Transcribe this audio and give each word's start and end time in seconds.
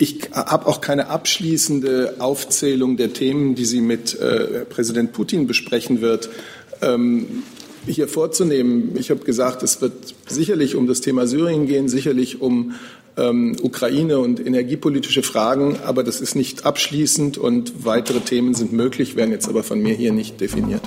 ich 0.00 0.30
habe 0.32 0.66
auch 0.66 0.80
keine 0.80 1.10
abschließende 1.10 2.14
Aufzählung 2.20 2.96
der 2.96 3.12
Themen, 3.12 3.54
die 3.54 3.66
sie 3.66 3.82
mit 3.82 4.18
äh, 4.18 4.64
Präsident 4.64 5.12
Putin 5.12 5.46
besprechen 5.46 6.00
wird. 6.00 6.30
Ähm, 6.80 7.42
hier 7.86 8.08
vorzunehmen. 8.08 8.96
Ich 8.98 9.10
habe 9.10 9.24
gesagt, 9.24 9.62
es 9.62 9.80
wird 9.80 10.14
sicherlich 10.26 10.74
um 10.74 10.86
das 10.86 11.00
Thema 11.00 11.26
Syrien 11.26 11.66
gehen, 11.66 11.88
sicherlich 11.88 12.40
um 12.40 12.74
ähm, 13.16 13.56
Ukraine 13.62 14.18
und 14.18 14.38
energiepolitische 14.44 15.22
Fragen, 15.22 15.76
aber 15.84 16.02
das 16.02 16.20
ist 16.20 16.34
nicht 16.34 16.66
abschließend 16.66 17.38
und 17.38 17.84
weitere 17.84 18.20
Themen 18.20 18.54
sind 18.54 18.72
möglich, 18.72 19.16
werden 19.16 19.32
jetzt 19.32 19.48
aber 19.48 19.62
von 19.62 19.80
mir 19.80 19.94
hier 19.94 20.12
nicht 20.12 20.40
definiert. 20.40 20.82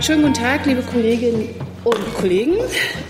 Schönen 0.00 0.22
guten 0.22 0.34
Tag, 0.34 0.66
liebe 0.66 0.82
Kolleginnen 0.82 1.48
und 1.84 2.14
Kollegen. 2.14 2.56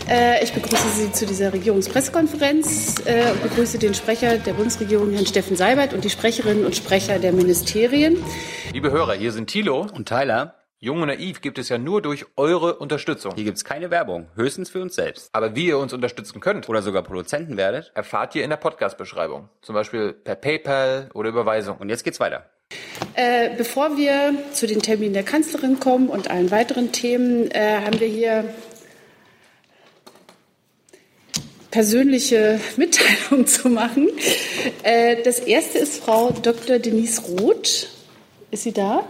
Äh, 0.09 0.43
ich 0.43 0.53
begrüße 0.53 0.89
Sie 0.89 1.13
zu 1.13 1.27
dieser 1.27 1.53
Regierungspressekonferenz 1.53 3.03
äh, 3.07 3.31
und 3.31 3.43
begrüße 3.43 3.79
den 3.79 3.95
Sprecher 3.95 4.39
der 4.39 4.53
Bundesregierung, 4.55 5.13
Herrn 5.13 5.27
Steffen 5.27 5.57
Seibert, 5.57 5.93
und 5.93 6.05
die 6.05 6.11
Sprecherinnen 6.11 6.65
und 6.65 6.75
Sprecher 6.75 7.19
der 7.19 7.33
Ministerien. 7.33 8.23
Liebe 8.73 8.91
Hörer, 8.91 9.15
hier 9.15 9.33
sind 9.33 9.49
Thilo 9.49 9.87
und 9.95 10.09
Tyler. 10.09 10.57
Jung 10.85 11.01
und 11.01 11.07
Naiv 11.07 11.41
gibt 11.43 11.59
es 11.59 11.69
ja 11.69 11.79
nur 11.79 12.03
durch 12.03 12.27
eure 12.37 12.75
Unterstützung. 12.75 13.37
Hier 13.37 13.45
gibt 13.45 13.57
es 13.57 13.65
keine 13.65 13.93
Werbung, 13.93 14.27
höchstens 14.35 14.69
für 14.69 14.83
uns 14.83 14.97
selbst. 14.97 15.29
Aber 15.33 15.55
wie 15.55 15.67
ihr 15.67 15.79
uns 15.79 15.93
unterstützen 15.93 16.41
könnt 16.41 16.69
oder 16.69 16.83
sogar 16.83 17.03
Produzenten 17.03 17.57
werdet, 17.57 17.93
erfahrt 17.95 18.35
ihr 18.35 18.43
in 18.43 18.51
der 18.51 18.57
Podcast-Beschreibung. 18.57 19.49
Zum 19.61 19.77
Beispiel 19.77 20.13
per 20.13 20.35
PayPal 20.35 21.09
oder 21.15 21.29
Überweisung. 21.29 21.77
Und 21.77 21.89
jetzt 21.89 22.03
geht's 22.03 22.19
weiter. 22.19 22.51
Äh, 23.15 23.51
bevor 23.57 23.97
wir 23.97 24.35
zu 24.53 24.67
den 24.67 24.81
Terminen 24.81 25.13
der 25.13 25.23
Kanzlerin 25.23 25.79
kommen 25.79 26.09
und 26.09 26.31
allen 26.31 26.51
weiteren 26.51 26.91
Themen, 26.91 27.51
äh, 27.53 27.83
haben 27.85 28.01
wir 28.01 28.09
hier 28.09 28.45
persönliche 31.73 32.61
Mitteilungen 32.77 33.47
zu 33.49 33.69
machen. 33.69 34.09
Äh, 34.85 35.17
das 35.25 35.41
erste 35.41 35.79
ist 35.79 35.97
Frau 35.97 36.31
Dr. 36.31 36.79
Denise 36.79 37.21
Roth. 37.23 37.89
Ist 38.53 38.63
sie 38.63 38.73
da? 38.73 39.05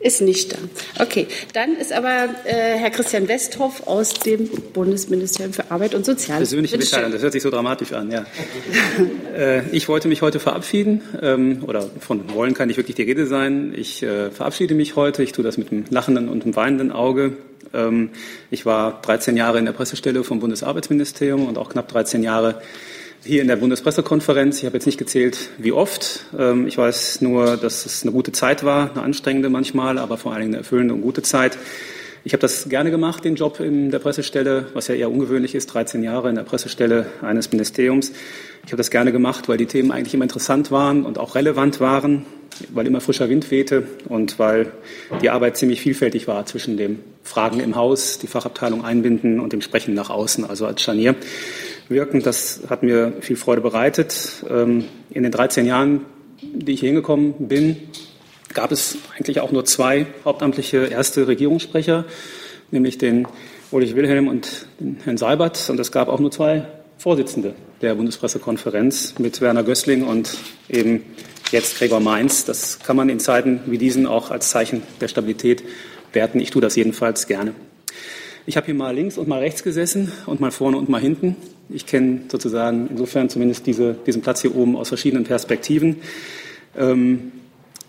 Ist 0.00 0.20
nicht 0.20 0.52
da. 0.52 0.58
Okay, 1.00 1.26
dann 1.54 1.74
ist 1.74 1.92
aber 1.92 2.28
äh, 2.44 2.78
Herr 2.78 2.90
Christian 2.90 3.26
Westhoff 3.26 3.84
aus 3.88 4.14
dem 4.14 4.48
Bundesministerium 4.72 5.52
für 5.52 5.72
Arbeit 5.72 5.96
und 5.96 6.06
Soziales. 6.06 6.50
Persönliche 6.50 6.78
Mitteilung, 6.78 7.10
das 7.10 7.20
hört 7.20 7.32
sich 7.32 7.42
so 7.42 7.50
dramatisch 7.50 7.92
an, 7.92 8.12
ja. 8.12 8.24
äh, 9.36 9.68
ich 9.72 9.88
wollte 9.88 10.06
mich 10.06 10.22
heute 10.22 10.38
verabschieden, 10.38 11.02
ähm, 11.20 11.64
oder 11.66 11.90
von 11.98 12.32
wollen 12.32 12.54
kann 12.54 12.68
nicht 12.68 12.76
wirklich 12.76 12.94
die 12.94 13.02
Rede 13.02 13.26
sein. 13.26 13.74
Ich 13.76 14.04
äh, 14.04 14.30
verabschiede 14.30 14.76
mich 14.76 14.94
heute. 14.94 15.24
Ich 15.24 15.32
tue 15.32 15.42
das 15.42 15.58
mit 15.58 15.72
einem 15.72 15.84
lachenden 15.90 16.28
und 16.28 16.44
einem 16.44 16.54
weinenden 16.54 16.92
Auge. 16.92 17.36
Ähm, 17.74 18.10
ich 18.50 18.66
war 18.66 19.00
13 19.02 19.36
Jahre 19.36 19.58
in 19.58 19.64
der 19.64 19.72
Pressestelle 19.72 20.24
vom 20.24 20.40
Bundesarbeitsministerium 20.40 21.46
und 21.46 21.58
auch 21.58 21.68
knapp 21.68 21.88
13 21.88 22.22
Jahre 22.22 22.60
hier 23.24 23.42
in 23.42 23.48
der 23.48 23.56
Bundespressekonferenz. 23.56 24.58
Ich 24.58 24.64
habe 24.64 24.76
jetzt 24.76 24.86
nicht 24.86 24.98
gezählt, 24.98 25.50
wie 25.58 25.72
oft. 25.72 26.26
Ähm, 26.38 26.66
ich 26.66 26.78
weiß 26.78 27.20
nur, 27.20 27.56
dass 27.56 27.86
es 27.86 28.02
eine 28.02 28.12
gute 28.12 28.32
Zeit 28.32 28.64
war, 28.64 28.90
eine 28.92 29.02
anstrengende 29.02 29.48
manchmal, 29.48 29.98
aber 29.98 30.16
vor 30.16 30.32
allen 30.32 30.42
Dingen 30.42 30.54
eine 30.54 30.62
erfüllende 30.62 30.94
und 30.94 31.02
gute 31.02 31.22
Zeit. 31.22 31.58
Ich 32.24 32.32
habe 32.32 32.40
das 32.40 32.68
gerne 32.68 32.90
gemacht, 32.90 33.24
den 33.24 33.36
Job 33.36 33.60
in 33.60 33.90
der 33.90 34.00
Pressestelle, 34.00 34.66
was 34.74 34.88
ja 34.88 34.94
eher 34.94 35.10
ungewöhnlich 35.10 35.54
ist, 35.54 35.66
13 35.66 36.02
Jahre 36.02 36.28
in 36.28 36.34
der 36.34 36.42
Pressestelle 36.42 37.06
eines 37.22 37.52
Ministeriums. 37.52 38.12
Ich 38.66 38.72
habe 38.72 38.76
das 38.76 38.90
gerne 38.90 39.12
gemacht, 39.12 39.48
weil 39.48 39.56
die 39.56 39.66
Themen 39.66 39.92
eigentlich 39.92 40.14
immer 40.14 40.24
interessant 40.24 40.70
waren 40.70 41.06
und 41.06 41.16
auch 41.16 41.36
relevant 41.36 41.80
waren, 41.80 42.26
weil 42.72 42.86
immer 42.86 43.00
frischer 43.00 43.28
Wind 43.28 43.50
wehte 43.50 43.86
und 44.08 44.38
weil 44.38 44.72
die 45.22 45.30
Arbeit 45.30 45.56
ziemlich 45.56 45.80
vielfältig 45.80 46.28
war 46.28 46.46
zwischen 46.46 46.76
dem 46.76 47.00
Fragen 47.22 47.60
im 47.60 47.76
Haus, 47.76 48.18
die 48.18 48.26
Fachabteilung 48.26 48.84
einbinden 48.84 49.40
und 49.40 49.52
dem 49.52 49.60
Sprechen 49.60 49.94
nach 49.94 50.10
außen, 50.10 50.44
also 50.44 50.66
als 50.66 50.82
Scharnier 50.82 51.14
wirken. 51.88 52.22
Das 52.22 52.62
hat 52.68 52.82
mir 52.82 53.12
viel 53.20 53.36
Freude 53.36 53.60
bereitet. 53.60 54.44
Ähm, 54.48 54.84
in 55.10 55.22
den 55.22 55.32
13 55.32 55.66
Jahren, 55.66 56.02
die 56.42 56.72
ich 56.72 56.80
hier 56.80 56.88
hingekommen 56.88 57.48
bin, 57.48 57.76
gab 58.54 58.72
es 58.72 58.98
eigentlich 59.16 59.40
auch 59.40 59.52
nur 59.52 59.64
zwei 59.64 60.06
hauptamtliche 60.24 60.86
erste 60.86 61.28
Regierungssprecher, 61.28 62.04
nämlich 62.70 62.98
den 62.98 63.26
Ulrich 63.70 63.94
Wilhelm 63.94 64.28
und 64.28 64.66
den 64.80 64.98
Herrn 65.04 65.18
Seibert. 65.18 65.68
Und 65.68 65.78
es 65.78 65.92
gab 65.92 66.08
auch 66.08 66.20
nur 66.20 66.30
zwei 66.30 66.66
Vorsitzende 66.96 67.54
der 67.80 67.94
Bundespressekonferenz 67.94 69.14
mit 69.18 69.40
Werner 69.40 69.62
Gößling 69.62 70.02
und 70.02 70.36
eben 70.68 71.04
jetzt 71.52 71.78
Gregor 71.78 72.00
Mainz. 72.00 72.44
Das 72.44 72.78
kann 72.80 72.96
man 72.96 73.08
in 73.08 73.20
Zeiten 73.20 73.60
wie 73.66 73.78
diesen 73.78 74.06
auch 74.06 74.30
als 74.30 74.50
Zeichen 74.50 74.82
der 75.00 75.08
Stabilität 75.08 75.64
werten. 76.12 76.40
Ich 76.40 76.50
tue 76.50 76.62
das 76.62 76.76
jedenfalls 76.76 77.26
gerne. 77.26 77.54
Ich 78.46 78.56
habe 78.56 78.66
hier 78.66 78.74
mal 78.74 78.94
links 78.94 79.18
und 79.18 79.28
mal 79.28 79.40
rechts 79.40 79.62
gesessen 79.62 80.10
und 80.26 80.40
mal 80.40 80.50
vorne 80.50 80.78
und 80.78 80.88
mal 80.88 81.00
hinten. 81.00 81.36
Ich 81.68 81.84
kenne 81.84 82.22
sozusagen 82.28 82.88
insofern 82.90 83.28
zumindest 83.28 83.66
diese, 83.66 83.94
diesen 84.06 84.22
Platz 84.22 84.40
hier 84.40 84.56
oben 84.56 84.74
aus 84.74 84.88
verschiedenen 84.88 85.24
Perspektiven. 85.24 85.96
Ähm, 86.76 87.32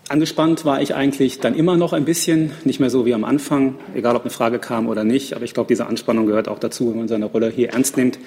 angespannt 0.08 0.66
war 0.66 0.82
ich 0.82 0.94
eigentlich 0.94 1.40
dann 1.40 1.54
immer 1.54 1.78
noch 1.78 1.94
ein 1.94 2.04
bisschen, 2.04 2.50
nicht 2.64 2.78
mehr 2.78 2.90
so 2.90 3.06
wie 3.06 3.14
am 3.14 3.24
Anfang, 3.24 3.76
egal 3.94 4.16
ob 4.16 4.22
eine 4.22 4.30
Frage 4.30 4.58
kam 4.58 4.86
oder 4.86 5.02
nicht. 5.02 5.34
Aber 5.34 5.44
ich 5.44 5.54
glaube, 5.54 5.68
diese 5.68 5.86
Anspannung 5.86 6.26
gehört 6.26 6.48
auch 6.48 6.58
dazu, 6.58 6.90
wenn 6.90 6.98
man 6.98 7.08
seine 7.08 7.24
Rolle 7.24 7.50
hier 7.50 7.70
ernst 7.70 7.96
nimmt. 7.96 8.18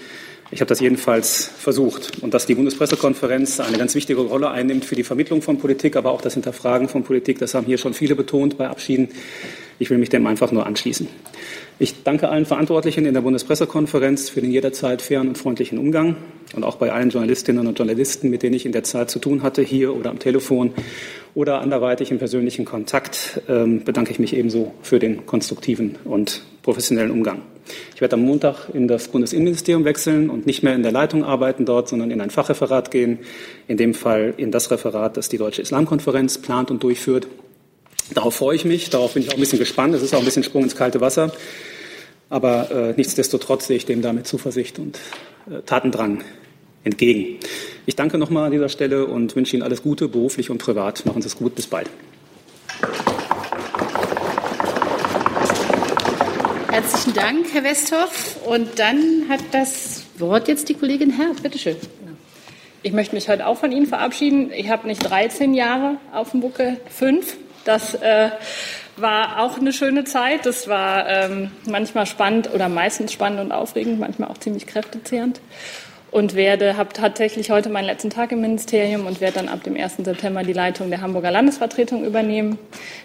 Ich 0.54 0.62
habe 0.62 0.70
das 0.70 0.80
jedenfalls 0.80 1.48
versucht. 1.58 2.22
Und 2.22 2.36
dass 2.36 2.46
die 2.46 2.54
Bundespressekonferenz 2.54 3.60
eine 3.60 3.80
ganz 3.80 3.96
wichtige 3.96 4.22
Rolle 4.22 4.52
einnimmt 4.52 4.86
für 4.86 4.94
die 4.94 5.04
Vermittlung 5.04 5.42
von 5.42 5.58
Politik, 5.58 5.96
aber 5.96 6.12
auch 6.12 6.22
das 6.22 6.36
Hinterfragen 6.36 6.88
von 6.90 7.04
Politik, 7.04 7.40
das 7.40 7.56
haben 7.56 7.66
hier 7.66 7.80
schon 7.80 7.96
viele 7.96 8.16
betont 8.16 8.60
bei 8.60 8.68
Abschieden. 8.68 9.10
Ich 9.80 9.90
will 9.90 9.98
mich 9.98 10.10
dem 10.10 10.28
einfach 10.28 10.52
nur 10.52 10.68
anschließen. 10.68 11.08
Ich 11.80 12.04
danke 12.04 12.30
allen 12.30 12.46
Verantwortlichen 12.46 13.06
in 13.06 13.16
der 13.16 13.22
Bundespressekonferenz 13.22 14.30
für 14.30 14.42
den 14.42 14.52
jederzeit 14.52 15.02
fairen 15.02 15.30
und 15.30 15.38
freundlichen 15.38 15.80
Umgang 15.80 16.16
und 16.56 16.64
auch 16.64 16.76
bei 16.76 16.92
allen 16.92 17.10
Journalistinnen 17.10 17.66
und 17.66 17.78
Journalisten, 17.80 18.30
mit 18.30 18.44
denen 18.44 18.56
ich 18.56 18.68
in 18.68 18.72
der 18.72 18.84
Zeit 18.84 19.10
zu 19.10 19.18
tun 19.18 19.42
hatte, 19.42 19.64
hier 19.64 19.96
oder 19.96 20.12
am 20.12 20.20
Telefon 20.20 20.72
oder 21.34 21.62
anderweitig 21.62 22.12
im 22.12 22.20
persönlichen 22.20 22.64
Kontakt, 22.64 23.42
ähm, 23.50 23.84
bedanke 23.84 24.12
ich 24.12 24.20
mich 24.20 24.36
ebenso 24.36 24.72
für 24.84 25.00
den 25.00 25.26
konstruktiven 25.26 25.98
und 26.06 26.44
professionellen 26.62 27.10
Umgang. 27.10 27.42
Ich 27.96 28.02
werde 28.02 28.16
am 28.16 28.22
Montag 28.22 28.70
in 28.74 28.88
das 28.88 29.08
Bundesinnenministerium 29.08 29.84
wechseln 29.84 30.30
und 30.30 30.46
nicht 30.46 30.62
mehr 30.62 30.76
in 30.76 30.84
der 30.84 30.92
Leitung 30.92 31.24
arbeiten 31.24 31.66
dort, 31.66 31.90
sondern 31.90 32.12
in 32.12 32.22
ein 32.22 32.30
Fachreferat 32.30 32.92
gehen, 32.92 33.20
in 33.68 33.78
dem 33.78 33.96
Fall 33.96 34.36
in 34.38 34.52
das 34.52 34.70
Referat, 34.70 35.18
das 35.18 35.28
die 35.28 35.38
Deutsche 35.38 35.64
Islamkonferenz 35.64 36.38
plant 36.38 36.70
und 36.70 36.84
durchführt. 36.84 37.28
Darauf 38.12 38.36
freue 38.36 38.56
ich 38.56 38.66
mich, 38.66 38.90
darauf 38.90 39.14
bin 39.14 39.24
ich 39.24 39.30
auch 39.30 39.36
ein 39.36 39.40
bisschen 39.40 39.60
gespannt. 39.60 39.96
Es 39.96 40.02
ist 40.02 40.14
auch 40.14 40.20
ein 40.20 40.26
bisschen 40.26 40.44
Sprung 40.44 40.64
ins 40.64 40.76
kalte 40.76 41.02
Wasser. 41.02 41.32
Aber 42.30 42.72
äh, 42.72 42.94
nichtsdestotrotz 42.98 43.68
sehe 43.68 43.78
ich 43.78 43.86
dem 43.86 44.02
da 44.02 44.12
mit 44.12 44.28
Zuversicht 44.28 44.80
und 44.80 44.98
äh, 45.50 45.62
Tatendrang 45.66 46.24
entgegen. 46.84 47.40
Ich 47.86 47.96
danke 47.96 48.18
nochmal 48.18 48.46
an 48.46 48.52
dieser 48.52 48.70
Stelle 48.70 49.06
und 49.06 49.36
wünsche 49.36 49.56
Ihnen 49.56 49.64
alles 49.64 49.84
Gute, 49.84 50.08
beruflich 50.08 50.50
und 50.50 50.58
privat. 50.58 51.06
Machen 51.06 51.22
Sie 51.22 51.28
es 51.28 51.38
gut, 51.38 51.56
bis 51.56 51.68
bald. 51.68 51.90
Herzlichen 56.72 57.14
Dank, 57.14 57.46
Herr 57.54 57.64
Westhoff. 57.64 58.38
Und 58.46 58.80
dann 58.80 59.26
hat 59.30 59.42
das 59.52 60.06
Wort 60.18 60.48
jetzt 60.48 60.70
die 60.70 60.74
Kollegin 60.74 61.12
Herr. 61.12 61.34
Bitte 61.42 61.58
schön. 61.60 61.76
Ich 62.82 62.92
möchte 62.92 63.16
mich 63.16 63.30
heute 63.30 63.48
auch 63.48 63.58
von 63.58 63.72
Ihnen 63.72 63.86
verabschieden. 63.86 64.52
Ich 64.52 64.70
habe 64.70 64.88
nicht 64.88 65.08
13 65.08 65.54
Jahre 65.54 65.98
auf 66.12 66.32
dem 66.32 66.42
Buckel, 66.42 66.78
fünf. 66.90 67.38
Das 67.66 67.96
äh, 67.96 68.30
war 68.98 69.42
auch 69.42 69.58
eine 69.58 69.74
schöne 69.74 70.04
Zeit. 70.04 70.46
Das 70.46 70.68
war 70.68 71.08
ähm, 71.08 71.52
manchmal 71.66 72.06
spannend 72.06 72.54
oder 72.54 72.70
meistens 72.70 73.14
spannend 73.14 73.40
und 73.40 73.52
aufregend, 73.52 74.00
manchmal 74.00 74.30
auch 74.30 74.38
ziemlich 74.38 74.68
kräftezehrend. 74.68 75.42
Und 76.12 76.36
werde, 76.36 76.78
habe 76.78 76.94
tatsächlich 76.94 77.50
heute 77.50 77.70
meinen 77.70 77.86
letzten 77.86 78.12
Tag 78.12 78.32
im 78.32 78.42
Ministerium 78.42 79.08
und 79.08 79.20
werde 79.20 79.40
dann 79.40 79.50
ab 79.50 79.64
dem 79.64 79.76
1. 79.76 79.96
September 79.98 80.44
die 80.44 80.54
Leitung 80.54 80.92
der 80.92 81.02
Hamburger 81.02 81.32
Landesvertretung 81.32 82.06
übernehmen. 82.06 82.60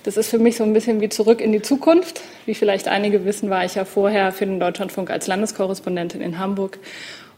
Das 0.05 0.19
ist 0.19 0.29
für 0.29 0.39
mich 0.39 0.59
so 0.59 0.65
ein 0.65 0.75
bisschen 0.75 1.01
wie 1.01 1.09
zurück 1.09 1.41
in 1.41 1.53
die 1.53 1.63
Zukunft. 1.63 2.21
Wie 2.45 2.55
vielleicht 2.55 2.87
einige 2.87 3.25
wissen, 3.25 3.49
war 3.49 3.65
ich 3.65 3.77
ja 3.77 3.87
vorher 3.87 4.31
für 4.31 4.45
den 4.45 4.61
Deutschlandfunk 4.61 5.11
als 5.11 5.27
Landeskorrespondentin 5.27 6.21
in 6.21 6.39
Hamburg 6.39 6.79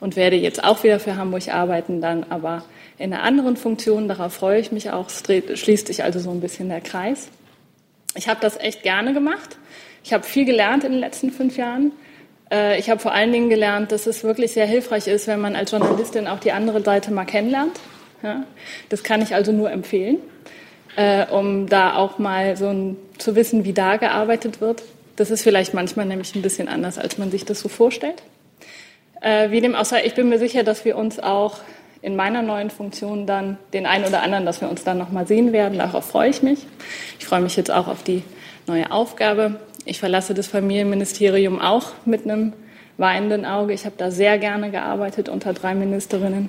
und 0.00 0.16
werde 0.16 0.34
jetzt 0.34 0.64
auch 0.64 0.82
wieder 0.82 0.98
für 0.98 1.16
Hamburg 1.16 1.46
arbeiten, 1.54 2.00
dann 2.00 2.26
aber 2.30 2.64
in 3.00 3.14
einer 3.14 3.22
anderen 3.22 3.56
Funktion. 3.56 4.08
Darauf 4.08 4.34
freue 4.34 4.60
ich 4.60 4.72
mich 4.72 4.90
auch. 4.90 5.08
Schließt 5.08 5.86
sich 5.86 6.04
also 6.04 6.20
so 6.20 6.30
ein 6.30 6.40
bisschen 6.40 6.68
der 6.68 6.82
Kreis. 6.82 7.28
Ich 8.14 8.28
habe 8.28 8.40
das 8.40 8.58
echt 8.58 8.82
gerne 8.82 9.14
gemacht. 9.14 9.56
Ich 10.04 10.12
habe 10.12 10.22
viel 10.22 10.44
gelernt 10.44 10.84
in 10.84 10.92
den 10.92 11.00
letzten 11.00 11.30
fünf 11.30 11.56
Jahren. 11.56 11.92
Äh, 12.50 12.78
ich 12.78 12.90
habe 12.90 13.00
vor 13.00 13.12
allen 13.12 13.32
Dingen 13.32 13.48
gelernt, 13.48 13.90
dass 13.90 14.06
es 14.06 14.22
wirklich 14.22 14.52
sehr 14.52 14.66
hilfreich 14.66 15.06
ist, 15.06 15.26
wenn 15.26 15.40
man 15.40 15.56
als 15.56 15.70
Journalistin 15.70 16.26
auch 16.26 16.40
die 16.40 16.52
andere 16.52 16.82
Seite 16.82 17.10
mal 17.10 17.24
kennenlernt. 17.24 17.80
Das 18.90 19.02
kann 19.02 19.22
ich 19.22 19.34
also 19.34 19.50
nur 19.50 19.70
empfehlen, 19.70 20.18
äh, 20.96 21.24
um 21.24 21.70
da 21.70 21.94
auch 21.94 22.18
mal 22.18 22.54
so 22.58 22.96
zu 23.16 23.34
wissen, 23.34 23.64
wie 23.64 23.72
da 23.72 23.96
gearbeitet 23.96 24.60
wird. 24.60 24.82
Das 25.16 25.30
ist 25.30 25.42
vielleicht 25.42 25.72
manchmal 25.72 26.04
nämlich 26.04 26.34
ein 26.34 26.42
bisschen 26.42 26.68
anders, 26.68 26.98
als 26.98 27.16
man 27.16 27.30
sich 27.30 27.46
das 27.46 27.60
so 27.60 27.70
vorstellt. 27.70 28.22
Äh, 29.22 29.50
wie 29.50 29.62
dem 29.62 29.74
auch 29.74 29.86
sei, 29.86 30.04
ich 30.04 30.14
bin 30.14 30.28
mir 30.28 30.38
sicher, 30.38 30.64
dass 30.64 30.84
wir 30.84 30.98
uns 30.98 31.18
auch 31.18 31.60
in 32.02 32.16
meiner 32.16 32.42
neuen 32.42 32.70
Funktion 32.70 33.26
dann 33.26 33.58
den 33.72 33.86
einen 33.86 34.04
oder 34.04 34.22
anderen, 34.22 34.46
dass 34.46 34.60
wir 34.60 34.70
uns 34.70 34.84
dann 34.84 34.98
nochmal 34.98 35.26
sehen 35.26 35.52
werden. 35.52 35.78
Darauf 35.78 36.06
freue 36.06 36.30
ich 36.30 36.42
mich. 36.42 36.66
Ich 37.18 37.26
freue 37.26 37.40
mich 37.40 37.56
jetzt 37.56 37.70
auch 37.70 37.88
auf 37.88 38.02
die 38.02 38.22
neue 38.66 38.90
Aufgabe. 38.90 39.60
Ich 39.84 40.00
verlasse 40.00 40.34
das 40.34 40.46
Familienministerium 40.46 41.60
auch 41.60 41.92
mit 42.04 42.24
einem 42.24 42.52
weinenden 42.96 43.44
Auge. 43.44 43.72
Ich 43.72 43.84
habe 43.84 43.94
da 43.98 44.10
sehr 44.10 44.38
gerne 44.38 44.70
gearbeitet 44.70 45.28
unter 45.28 45.52
drei 45.52 45.74
Ministerinnen 45.74 46.48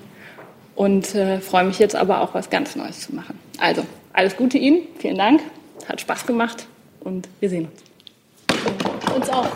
und 0.76 1.16
äh, 1.16 1.40
freue 1.40 1.66
mich 1.66 1.80
jetzt 1.80 1.96
aber 1.96 2.22
auch 2.22 2.34
was 2.34 2.50
ganz 2.50 2.76
Neues 2.76 3.02
zu 3.02 3.16
machen. 3.16 3.40
Also, 3.60 3.84
alles 4.14 4.36
Gute 4.36 4.58
Ihnen, 4.58 4.88
vielen 5.00 5.18
Dank, 5.18 5.42
hat 5.88 6.02
Spaß 6.02 6.26
gemacht 6.26 6.68
und 7.02 7.28
wir 7.40 7.50
sehen 7.50 7.68
uns. 7.68 9.16
Uns 9.16 9.30
auch. 9.30 9.48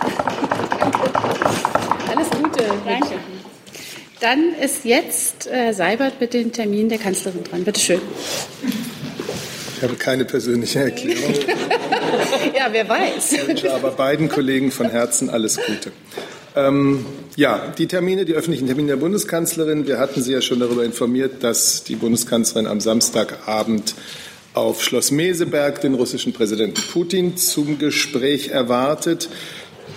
Alles 2.10 2.30
Gute. 2.30 2.64
Danke. 2.86 3.16
Dann 4.20 4.54
ist 4.54 4.86
jetzt 4.86 5.48
äh, 5.48 5.74
Seibert 5.74 6.22
mit 6.22 6.34
dem 6.34 6.52
Termin 6.52 6.90
der 6.90 6.98
Kanzlerin 6.98 7.44
dran. 7.44 7.64
Bitte 7.64 7.80
schön. 7.80 8.02
Ich 9.76 9.84
habe 9.84 9.96
keine 9.96 10.24
persönliche 10.24 10.80
Erklärung. 10.80 11.34
ja, 12.56 12.68
wer 12.72 12.88
weiß. 12.88 13.34
Ich 13.34 13.48
wünsche 13.48 13.74
aber 13.74 13.92
beiden 13.92 14.30
Kollegen 14.30 14.72
von 14.72 14.90
Herzen 14.90 15.30
alles 15.30 15.58
Gute. 15.58 15.92
Ähm, 16.56 17.06
ja, 17.36 17.74
die 17.78 17.88
Termine, 17.88 18.24
die 18.24 18.34
öffentlichen 18.34 18.68
Termine 18.68 18.90
der 18.90 18.96
Bundeskanzlerin. 18.96 19.86
Wir 19.88 20.00
hatten 20.00 20.24
Sie 20.24 20.32
ja 20.32 20.42
schon 20.42 20.62
darüber 20.62 20.86
informiert, 20.86 21.44
dass 21.44 21.84
die 21.84 21.96
Bundeskanzlerin 21.96 22.68
am 22.68 22.80
Samstagabend 22.80 23.96
auf 24.54 24.82
Schloss 24.82 25.12
Meseberg 25.12 25.82
den 25.82 25.96
russischen 25.96 26.32
Präsidenten 26.32 26.82
Putin 26.94 27.36
zum 27.36 27.78
Gespräch 27.78 28.48
erwartet. 28.50 29.28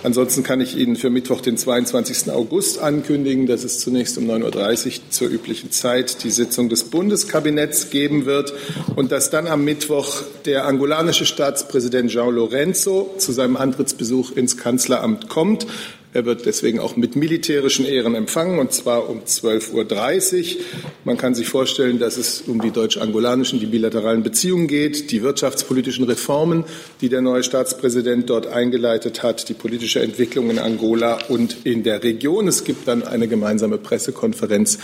Ansonsten 0.01 0.43
kann 0.43 0.61
ich 0.61 0.77
Ihnen 0.77 0.95
für 0.95 1.09
Mittwoch, 1.09 1.41
den 1.41 1.57
22. 1.57 2.31
August 2.31 2.79
ankündigen, 2.79 3.47
dass 3.47 3.65
es 3.65 3.79
zunächst 3.79 4.17
um 4.17 4.29
9.30 4.29 4.87
Uhr 4.87 4.93
zur 5.09 5.27
üblichen 5.27 5.71
Zeit 5.71 6.23
die 6.23 6.31
Sitzung 6.31 6.69
des 6.69 6.85
Bundeskabinetts 6.85 7.89
geben 7.89 8.25
wird 8.25 8.53
und 8.95 9.11
dass 9.11 9.29
dann 9.29 9.47
am 9.47 9.65
Mittwoch 9.65 10.21
der 10.45 10.65
angolanische 10.65 11.25
Staatspräsident 11.25 12.11
Jean 12.11 12.33
Lorenzo 12.33 13.13
zu 13.17 13.33
seinem 13.33 13.57
Antrittsbesuch 13.57 14.31
ins 14.31 14.55
Kanzleramt 14.55 15.27
kommt. 15.27 15.67
Er 16.11 16.25
wird 16.25 16.47
deswegen 16.47 16.79
auch 16.79 16.95
mit 16.95 17.15
militärischen 17.15 17.85
Ehren 17.85 18.15
empfangen, 18.15 18.57
und 18.57 18.73
zwar 18.73 19.09
um 19.09 19.19
12.30 19.19 20.55
Uhr. 20.55 20.61
Man 21.05 21.17
kann 21.17 21.35
sich 21.35 21.47
vorstellen, 21.47 21.99
dass 21.99 22.17
es 22.17 22.41
um 22.41 22.59
die 22.61 22.71
deutsch-angolanischen, 22.71 23.59
die 23.59 23.67
bilateralen 23.67 24.23
Beziehungen 24.23 24.67
geht, 24.67 25.11
die 25.11 25.21
wirtschaftspolitischen 25.21 26.05
Reformen, 26.05 26.63
die 27.01 27.09
der 27.09 27.21
neue 27.21 27.43
Staatspräsident 27.43 28.27
dort 28.27 28.47
eingeleitet 28.47 29.21
hat, 29.21 29.49
die 29.49 29.53
politische 29.53 30.01
Entwicklung 30.01 30.49
in 30.49 30.57
Angola 30.57 31.19
und 31.27 31.63
in 31.63 31.83
der 31.83 32.03
Region. 32.03 32.47
Es 32.47 32.63
gibt 32.63 32.87
dann 32.87 33.03
eine 33.03 33.27
gemeinsame 33.27 33.77
Pressekonferenz 33.77 34.79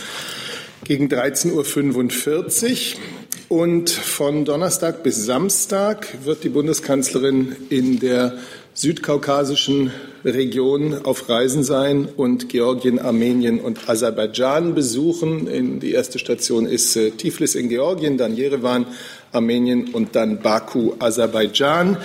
gegen 0.84 1.08
13.45 1.08 2.94
Uhr. 2.94 3.02
Und 3.48 3.90
von 3.90 4.46
Donnerstag 4.46 5.02
bis 5.02 5.26
Samstag 5.26 6.08
wird 6.24 6.44
die 6.44 6.50
Bundeskanzlerin 6.50 7.56
in 7.70 8.00
der 8.00 8.38
südkaukasischen 8.76 9.92
Region 10.34 11.06
auf 11.06 11.30
Reisen 11.30 11.64
sein 11.64 12.08
und 12.18 12.50
Georgien, 12.50 13.00
Armenien 13.00 13.60
und 13.60 13.88
Aserbaidschan 13.88 14.74
besuchen. 14.74 15.80
Die 15.80 15.92
erste 15.92 16.18
Station 16.18 16.66
ist 16.66 16.96
äh, 16.96 17.12
Tiflis 17.12 17.56
in 17.56 17.70
Georgien, 17.70 18.18
dann 18.18 18.36
Jerewan, 18.36 18.88
Armenien 19.32 19.90
und 19.94 20.16
dann 20.16 20.40
Baku, 20.40 20.94
Aserbaidschan. 21.00 21.98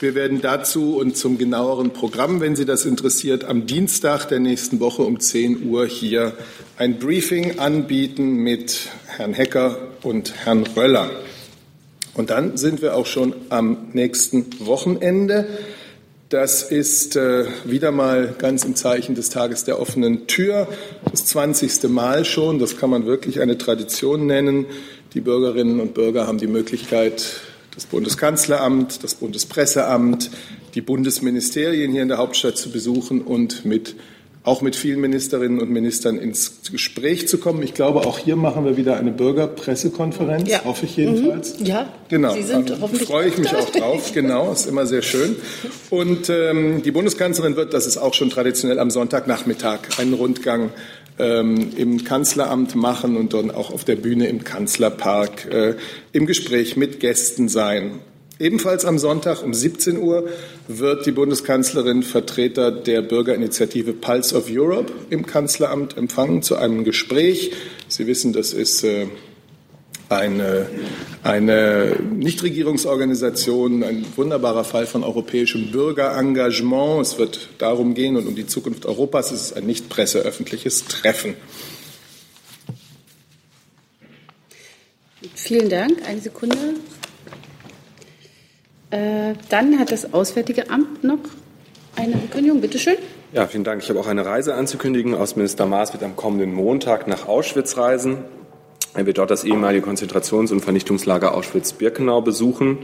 Wir 0.00 0.14
werden 0.14 0.40
dazu 0.40 0.96
und 0.96 1.16
zum 1.16 1.38
genaueren 1.38 1.90
Programm, 1.90 2.40
wenn 2.40 2.56
Sie 2.56 2.64
das 2.64 2.84
interessiert, 2.84 3.44
am 3.44 3.66
Dienstag 3.66 4.26
der 4.26 4.38
nächsten 4.38 4.80
Woche 4.80 5.02
um 5.02 5.18
10 5.18 5.66
Uhr 5.68 5.86
hier 5.86 6.32
ein 6.76 6.98
Briefing 6.98 7.58
anbieten 7.58 8.34
mit 8.34 8.88
Herrn 9.06 9.32
Hecker 9.32 9.78
und 10.02 10.34
Herrn 10.44 10.64
Röller. 10.76 11.10
Und 12.14 12.30
dann 12.30 12.56
sind 12.56 12.82
wir 12.82 12.94
auch 12.94 13.06
schon 13.06 13.34
am 13.48 13.88
nächsten 13.92 14.46
Wochenende. 14.60 15.46
Das 16.30 16.62
ist 16.62 17.16
äh, 17.16 17.44
wieder 17.64 17.92
mal 17.92 18.34
ganz 18.38 18.64
im 18.64 18.74
Zeichen 18.76 19.14
des 19.14 19.28
Tages 19.28 19.64
der 19.64 19.78
offenen 19.78 20.26
Tür. 20.26 20.68
Das 21.10 21.26
20. 21.26 21.84
Mal 21.90 22.24
schon. 22.24 22.58
Das 22.58 22.78
kann 22.78 22.88
man 22.88 23.04
wirklich 23.04 23.40
eine 23.40 23.58
Tradition 23.58 24.26
nennen. 24.26 24.64
Die 25.12 25.20
Bürgerinnen 25.20 25.80
und 25.80 25.92
Bürger 25.92 26.26
haben 26.26 26.38
die 26.38 26.46
Möglichkeit, 26.46 27.40
das 27.74 27.84
Bundeskanzleramt, 27.84 29.04
das 29.04 29.14
Bundespresseamt, 29.14 30.30
die 30.74 30.80
Bundesministerien 30.80 31.92
hier 31.92 32.02
in 32.02 32.08
der 32.08 32.18
Hauptstadt 32.18 32.56
zu 32.56 32.70
besuchen 32.70 33.20
und 33.20 33.66
mit 33.66 33.94
auch 34.44 34.60
mit 34.60 34.76
vielen 34.76 35.00
Ministerinnen 35.00 35.58
und 35.58 35.70
Ministern 35.70 36.18
ins 36.18 36.60
Gespräch 36.70 37.26
zu 37.28 37.38
kommen. 37.38 37.62
Ich 37.62 37.72
glaube, 37.72 38.00
auch 38.00 38.18
hier 38.18 38.36
machen 38.36 38.66
wir 38.66 38.76
wieder 38.76 38.98
eine 38.98 39.10
Bürgerpressekonferenz, 39.10 40.48
ja. 40.48 40.62
hoffe 40.64 40.84
ich 40.84 40.98
jedenfalls. 40.98 41.58
Mhm. 41.58 41.66
Ja, 41.66 41.88
genau. 42.10 42.34
Sie 42.34 42.42
sind 42.42 42.70
ähm, 42.70 42.76
hoffentlich 42.82 43.08
freue 43.08 43.28
ich 43.28 43.38
mich 43.38 43.54
auch 43.56 43.70
drauf. 43.70 44.12
Genau, 44.12 44.52
ist 44.52 44.66
immer 44.66 44.84
sehr 44.84 45.00
schön. 45.00 45.36
Und 45.88 46.28
ähm, 46.28 46.82
die 46.82 46.90
Bundeskanzlerin 46.90 47.56
wird, 47.56 47.72
das 47.72 47.86
ist 47.86 47.96
auch 47.96 48.12
schon 48.12 48.28
traditionell 48.28 48.78
am 48.78 48.90
Sonntagnachmittag, 48.90 49.78
einen 49.98 50.12
Rundgang 50.12 50.70
ähm, 51.18 51.70
im 51.76 52.04
Kanzleramt 52.04 52.74
machen 52.74 53.16
und 53.16 53.32
dann 53.32 53.50
auch 53.50 53.70
auf 53.70 53.84
der 53.84 53.96
Bühne 53.96 54.28
im 54.28 54.44
Kanzlerpark 54.44 55.50
äh, 55.50 55.74
im 56.12 56.26
Gespräch 56.26 56.76
mit 56.76 57.00
Gästen 57.00 57.48
sein. 57.48 58.00
Ebenfalls 58.40 58.84
am 58.84 58.98
Sonntag 58.98 59.44
um 59.44 59.54
17 59.54 59.96
Uhr 59.96 60.28
wird 60.66 61.06
die 61.06 61.12
Bundeskanzlerin 61.12 62.02
Vertreter 62.02 62.72
der 62.72 63.02
Bürgerinitiative 63.02 63.92
Pulse 63.92 64.36
of 64.36 64.46
Europe 64.50 64.92
im 65.08 65.24
Kanzleramt 65.24 65.96
empfangen 65.96 66.42
zu 66.42 66.56
einem 66.56 66.82
Gespräch. 66.82 67.52
Sie 67.86 68.08
wissen, 68.08 68.32
das 68.32 68.52
ist 68.52 68.82
äh, 68.82 69.06
eine, 70.08 70.66
eine 71.22 71.96
Nichtregierungsorganisation, 72.12 73.84
ein 73.84 74.04
wunderbarer 74.16 74.64
Fall 74.64 74.86
von 74.86 75.04
europäischem 75.04 75.70
Bürgerengagement. 75.70 77.02
Es 77.02 77.18
wird 77.18 77.50
darum 77.58 77.94
gehen 77.94 78.16
und 78.16 78.26
um 78.26 78.34
die 78.34 78.48
Zukunft 78.48 78.84
Europas. 78.84 79.30
Es 79.30 79.42
ist 79.42 79.56
ein 79.56 79.66
nicht 79.66 79.88
presseöffentliches 79.88 80.86
Treffen. 80.86 81.36
Vielen 85.36 85.68
Dank. 85.68 86.02
Eine 86.04 86.20
Sekunde. 86.20 86.56
Äh, 88.94 89.34
dann 89.48 89.78
hat 89.80 89.90
das 89.90 90.14
Auswärtige 90.14 90.70
Amt 90.70 91.02
noch 91.02 91.18
eine 91.96 92.14
Ankündigung. 92.14 92.60
Bitte 92.60 92.78
schön. 92.78 92.94
Ja, 93.32 93.48
vielen 93.48 93.64
Dank. 93.64 93.82
Ich 93.82 93.88
habe 93.88 93.98
auch 93.98 94.06
eine 94.06 94.24
Reise 94.24 94.54
anzukündigen. 94.54 95.16
Außenminister 95.16 95.66
Maas 95.66 95.92
wird 95.92 96.04
am 96.04 96.14
kommenden 96.14 96.54
Montag 96.54 97.08
nach 97.08 97.26
Auschwitz 97.26 97.76
reisen. 97.76 98.18
Er 98.94 99.06
wird 99.06 99.18
dort 99.18 99.32
das 99.32 99.42
ehemalige 99.42 99.84
Konzentrations- 99.84 100.52
und 100.52 100.60
Vernichtungslager 100.60 101.34
Auschwitz-Birkenau 101.34 102.20
besuchen. 102.20 102.78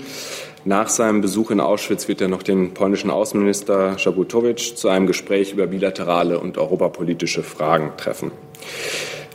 Nach 0.64 0.88
seinem 0.88 1.20
Besuch 1.20 1.52
in 1.52 1.60
Auschwitz 1.60 2.08
wird 2.08 2.20
er 2.20 2.26
noch 2.26 2.42
den 2.42 2.74
polnischen 2.74 3.10
Außenminister 3.10 3.96
Schabutowicz 3.96 4.74
zu 4.74 4.88
einem 4.88 5.06
Gespräch 5.06 5.52
über 5.52 5.68
bilaterale 5.68 6.40
und 6.40 6.58
europapolitische 6.58 7.44
Fragen 7.44 7.92
treffen. 7.96 8.32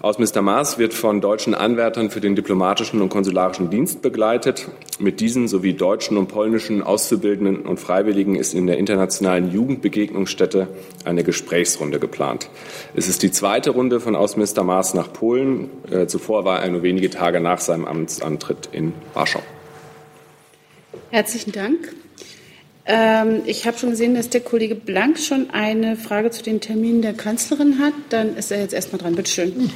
Außenminister 0.01 0.41
Maas 0.41 0.77
wird 0.77 0.93
von 0.93 1.21
deutschen 1.21 1.55
Anwärtern 1.55 2.09
für 2.09 2.21
den 2.21 2.35
diplomatischen 2.35 3.01
und 3.01 3.09
konsularischen 3.09 3.69
Dienst 3.69 4.01
begleitet. 4.01 4.67
Mit 4.99 5.19
diesen 5.19 5.47
sowie 5.47 5.73
deutschen 5.73 6.17
und 6.17 6.27
polnischen 6.27 6.83
Auszubildenden 6.83 7.65
und 7.65 7.79
Freiwilligen 7.79 8.35
ist 8.35 8.53
in 8.53 8.67
der 8.67 8.77
internationalen 8.77 9.51
Jugendbegegnungsstätte 9.51 10.67
eine 11.05 11.23
Gesprächsrunde 11.23 11.99
geplant. 11.99 12.49
Es 12.93 13.07
ist 13.07 13.23
die 13.23 13.31
zweite 13.31 13.71
Runde 13.71 13.99
von 13.99 14.15
Außenminister 14.15 14.63
Maas 14.63 14.93
nach 14.93 15.11
Polen. 15.11 15.69
Äh, 15.89 16.07
zuvor 16.07 16.45
war 16.45 16.61
er 16.61 16.69
nur 16.69 16.83
wenige 16.83 17.09
Tage 17.09 17.39
nach 17.39 17.59
seinem 17.59 17.85
Amtsantritt 17.85 18.69
in 18.71 18.93
Warschau. 19.13 19.41
Herzlichen 21.09 21.51
Dank. 21.51 21.95
Ähm, 22.85 23.41
ich 23.45 23.65
habe 23.65 23.77
schon 23.77 23.91
gesehen, 23.91 24.15
dass 24.15 24.29
der 24.29 24.41
Kollege 24.41 24.75
Blank 24.75 25.19
schon 25.19 25.49
eine 25.49 25.95
Frage 25.95 26.29
zu 26.29 26.43
den 26.43 26.61
Terminen 26.61 27.01
der 27.01 27.13
Kanzlerin 27.13 27.79
hat. 27.79 27.93
Dann 28.09 28.35
ist 28.37 28.51
er 28.51 28.59
jetzt 28.59 28.73
erstmal 28.73 29.01
dran. 29.01 29.15
Bitte 29.15 29.31
schön. 29.31 29.71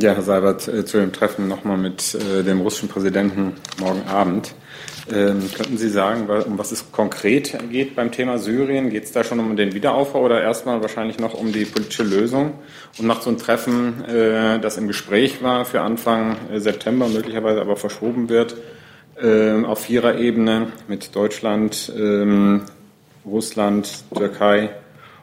Ja, 0.00 0.12
Herr 0.12 0.22
Seibert, 0.22 0.68
äh, 0.68 0.84
zu 0.84 0.98
dem 0.98 1.12
Treffen 1.12 1.48
nochmal 1.48 1.78
mit 1.78 2.14
äh, 2.14 2.44
dem 2.44 2.60
russischen 2.60 2.88
Präsidenten 2.88 3.54
morgen 3.80 4.02
Abend. 4.06 4.54
Ähm, 5.10 5.42
könnten 5.56 5.78
Sie 5.78 5.88
sagen, 5.88 6.28
um 6.28 6.58
was 6.58 6.70
es 6.70 6.92
konkret 6.92 7.56
geht 7.70 7.96
beim 7.96 8.12
Thema 8.12 8.38
Syrien? 8.38 8.90
Geht 8.90 9.04
es 9.04 9.12
da 9.12 9.24
schon 9.24 9.40
um 9.40 9.56
den 9.56 9.72
Wiederaufbau 9.72 10.22
oder 10.22 10.42
erstmal 10.42 10.82
wahrscheinlich 10.82 11.18
noch 11.18 11.32
um 11.32 11.52
die 11.52 11.64
politische 11.64 12.02
Lösung? 12.02 12.52
Und 12.98 13.06
nach 13.06 13.22
so 13.22 13.30
einem 13.30 13.38
Treffen, 13.38 14.04
äh, 14.04 14.60
das 14.60 14.76
im 14.76 14.86
Gespräch 14.86 15.42
war 15.42 15.64
für 15.64 15.80
Anfang 15.80 16.36
äh, 16.52 16.60
September, 16.60 17.08
möglicherweise 17.08 17.62
aber 17.62 17.76
verschoben 17.76 18.28
wird, 18.28 18.56
äh, 19.22 19.64
auf 19.64 19.80
Vierer-Ebene 19.80 20.68
mit 20.88 21.14
Deutschland, 21.14 21.92
ähm, 21.96 22.62
Russland, 23.24 24.04
Türkei 24.14 24.70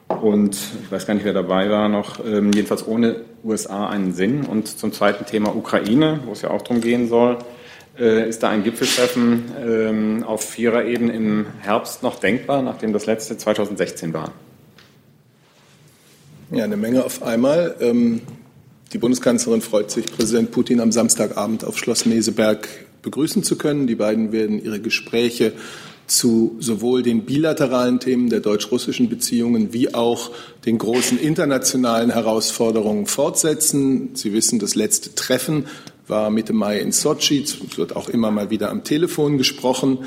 und 0.08 0.56
ich 0.84 0.92
weiß 0.92 1.08
gar 1.08 1.14
nicht, 1.16 1.26
wer 1.26 1.34
dabei 1.34 1.70
war 1.70 1.90
noch, 1.90 2.24
ähm, 2.24 2.52
jedenfalls 2.54 2.86
ohne 2.88 3.22
USA 3.44 3.88
einen 3.88 4.14
Sinn. 4.14 4.46
Und 4.46 4.68
zum 4.68 4.94
zweiten 4.94 5.26
Thema 5.26 5.56
Ukraine, 5.56 6.20
wo 6.26 6.34
es 6.34 6.42
ja 6.42 6.52
auch 6.52 6.62
darum 6.62 6.82
gehen 6.82 7.10
soll, 7.10 7.38
äh, 7.98 8.28
ist 8.30 8.44
da 8.44 8.50
ein 8.50 8.64
Gipfeltreffen 8.64 9.44
ähm, 9.60 10.24
auf 10.24 10.44
Vierer-Ebene 10.44 11.14
im 11.14 11.48
Herbst 11.62 12.04
noch 12.04 12.20
denkbar, 12.20 12.62
nachdem 12.62 12.94
das 12.94 13.06
letzte 13.06 13.38
2016 13.38 14.14
war? 14.14 14.32
Ja, 16.52 16.64
eine 16.66 16.78
Menge 16.78 17.04
auf 17.04 17.24
einmal. 17.24 17.76
Ähm, 17.80 18.22
die 18.94 18.98
Bundeskanzlerin 19.00 19.62
freut 19.62 19.90
sich, 19.90 20.06
Präsident 20.06 20.52
Putin 20.52 20.80
am 20.80 20.92
Samstagabend 20.92 21.66
auf 21.66 21.78
Schloss 21.78 22.06
Meseberg 22.06 22.68
begrüßen 23.06 23.44
zu 23.44 23.58
können. 23.58 23.88
Die 23.88 23.96
beiden 23.96 24.34
werden 24.34 24.62
ihre 24.62 24.82
Gespräche 24.82 25.54
zu 26.08 26.56
sowohl 26.60 27.02
den 27.02 27.26
bilateralen 27.26 28.00
Themen 28.00 28.30
der 28.30 28.42
deutsch-russischen 28.42 29.10
Beziehungen 29.10 29.74
wie 29.74 29.94
auch 29.94 30.32
den 30.66 30.78
großen 30.78 31.18
internationalen 31.18 32.12
Herausforderungen 32.12 33.06
fortsetzen. 33.06 34.10
Sie 34.14 34.34
wissen, 34.34 34.60
das 34.60 34.76
letzte 34.76 35.16
Treffen 35.16 35.66
war 36.08 36.30
Mitte 36.30 36.54
Mai 36.54 36.80
in 36.80 36.92
Sochi. 36.92 37.42
Es 37.42 37.78
wird 37.78 37.96
auch 37.96 38.10
immer 38.10 38.30
mal 38.30 38.50
wieder 38.50 38.70
am 38.70 38.84
Telefon 38.84 39.38
gesprochen. 39.38 40.00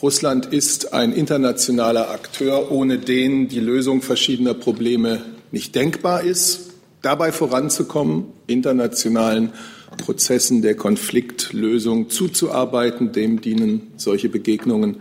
Russland 0.00 0.46
ist 0.46 0.94
ein 0.94 1.12
internationaler 1.12 2.10
Akteur, 2.10 2.72
ohne 2.72 2.98
den 2.98 3.48
die 3.48 3.60
Lösung 3.60 4.00
verschiedener 4.00 4.54
Probleme 4.54 5.22
nicht 5.50 5.74
denkbar 5.74 6.22
ist. 6.22 6.70
Dabei 7.02 7.32
voranzukommen, 7.32 8.26
internationalen 8.46 9.52
Prozessen 10.02 10.62
der 10.62 10.74
Konfliktlösung 10.74 12.10
zuzuarbeiten, 12.10 13.12
dem 13.12 13.40
dienen 13.40 13.92
solche 13.96 14.28
Begegnungen 14.28 14.96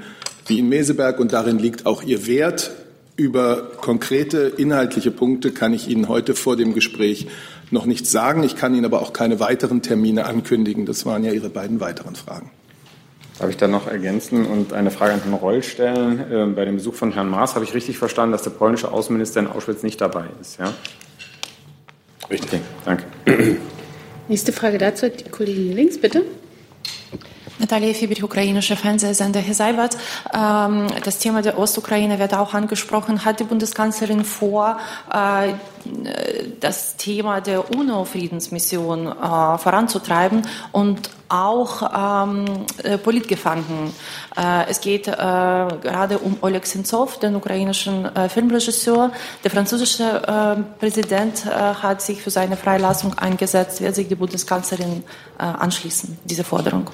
wie 0.46 0.60
in 0.60 0.70
Meseberg 0.70 1.20
und 1.20 1.34
darin 1.34 1.58
liegt 1.58 1.88
auch 1.88 2.03
ihr 2.03 2.27
Wert. 2.27 2.72
Über 3.15 3.72
konkrete 3.77 4.53
inhaltliche 4.58 5.10
Punkte 5.10 5.51
kann 5.51 5.74
ich 5.74 5.88
Ihnen 5.88 6.08
heute 6.08 6.36
vor 6.36 6.55
dem 6.55 6.74
Gespräch 6.74 7.27
noch 7.72 7.86
nichts 7.86 8.12
sagen. 8.12 8.43
Ich 8.43 8.55
kann 8.55 8.75
Ihnen 8.75 8.86
aber 8.86 9.01
auch 9.01 9.12
keine 9.12 9.39
weiteren 9.39 9.81
Termine 9.81 10.25
ankündigen. 10.25 10.86
Das 10.86 11.05
waren 11.05 11.24
ja 11.24 11.31
Ihre 11.31 11.50
beiden 11.50 11.79
weiteren 11.79 12.15
Fragen. 12.15 12.51
Darf 13.39 13.50
ich 13.50 13.58
da 13.58 13.67
noch 13.67 13.88
ergänzen 13.88 14.46
und 14.46 14.72
eine 14.72 14.91
Frage 14.91 15.13
an 15.13 15.22
Herrn 15.24 15.34
Reul 15.34 15.63
stellen? 15.63 16.24
Ähm, 16.31 16.53
bei 16.55 16.63
dem 16.63 16.75
Besuch 16.75 16.93
von 16.93 17.12
Herrn 17.12 17.29
Maas 17.29 17.55
habe 17.55 17.65
ich 17.65 17.74
richtig 17.74 17.98
verstanden, 17.98 18.34
dass 18.34 18.43
der 18.43 18.51
polnische 18.51 18.91
Außenminister 18.91 19.39
in 19.39 19.48
Auschwitz 19.48 19.81
nicht 19.81 20.00
dabei 20.00 20.25
ist. 20.39 20.60
Ja? 20.60 20.72
Richtig. 22.29 22.62
Okay, 22.86 23.01
danke. 23.25 23.58
Nächste 24.31 24.53
Frage 24.53 24.77
dazu, 24.77 25.09
die 25.09 25.29
Kollegin 25.29 25.75
links, 25.75 26.00
bitte. 26.00 26.23
Natalia 27.61 27.93
Fieberich, 27.93 28.23
ukrainischer 28.23 28.75
Fernsehsender. 28.75 29.39
Herr 29.39 29.53
Seibert, 29.53 29.95
ähm, 30.33 30.87
das 31.03 31.19
Thema 31.19 31.43
der 31.43 31.59
Ostukraine 31.59 32.17
wird 32.17 32.33
auch 32.33 32.55
angesprochen. 32.55 33.23
Hat 33.23 33.39
die 33.39 33.43
Bundeskanzlerin 33.43 34.25
vor, 34.25 34.79
äh, 35.13 35.53
das 36.59 36.97
Thema 36.97 37.39
der 37.39 37.75
UNO-Friedensmission 37.75 39.05
äh, 39.07 39.57
voranzutreiben 39.59 40.41
und 40.71 41.11
auch 41.29 42.27
ähm, 42.27 42.45
äh, 42.83 42.97
Politgefangenen. 42.97 43.93
Äh, 44.35 44.65
es 44.67 44.81
geht 44.81 45.07
äh, 45.07 45.11
gerade 45.11 46.17
um 46.17 46.37
Oleg 46.41 46.65
Sentsov, 46.65 47.19
den 47.19 47.35
ukrainischen 47.35 48.05
äh, 48.15 48.27
Filmregisseur. 48.27 49.11
Der 49.43 49.51
französische 49.51 50.03
äh, 50.03 50.79
Präsident 50.79 51.45
äh, 51.45 51.49
hat 51.49 52.01
sich 52.01 52.23
für 52.23 52.31
seine 52.31 52.57
Freilassung 52.57 53.13
eingesetzt. 53.19 53.81
Wird 53.81 53.93
sich 53.93 54.07
die 54.07 54.15
Bundeskanzlerin 54.15 55.03
anschließen, 55.37 56.19
diese 56.25 56.43
Forderung? 56.43 56.89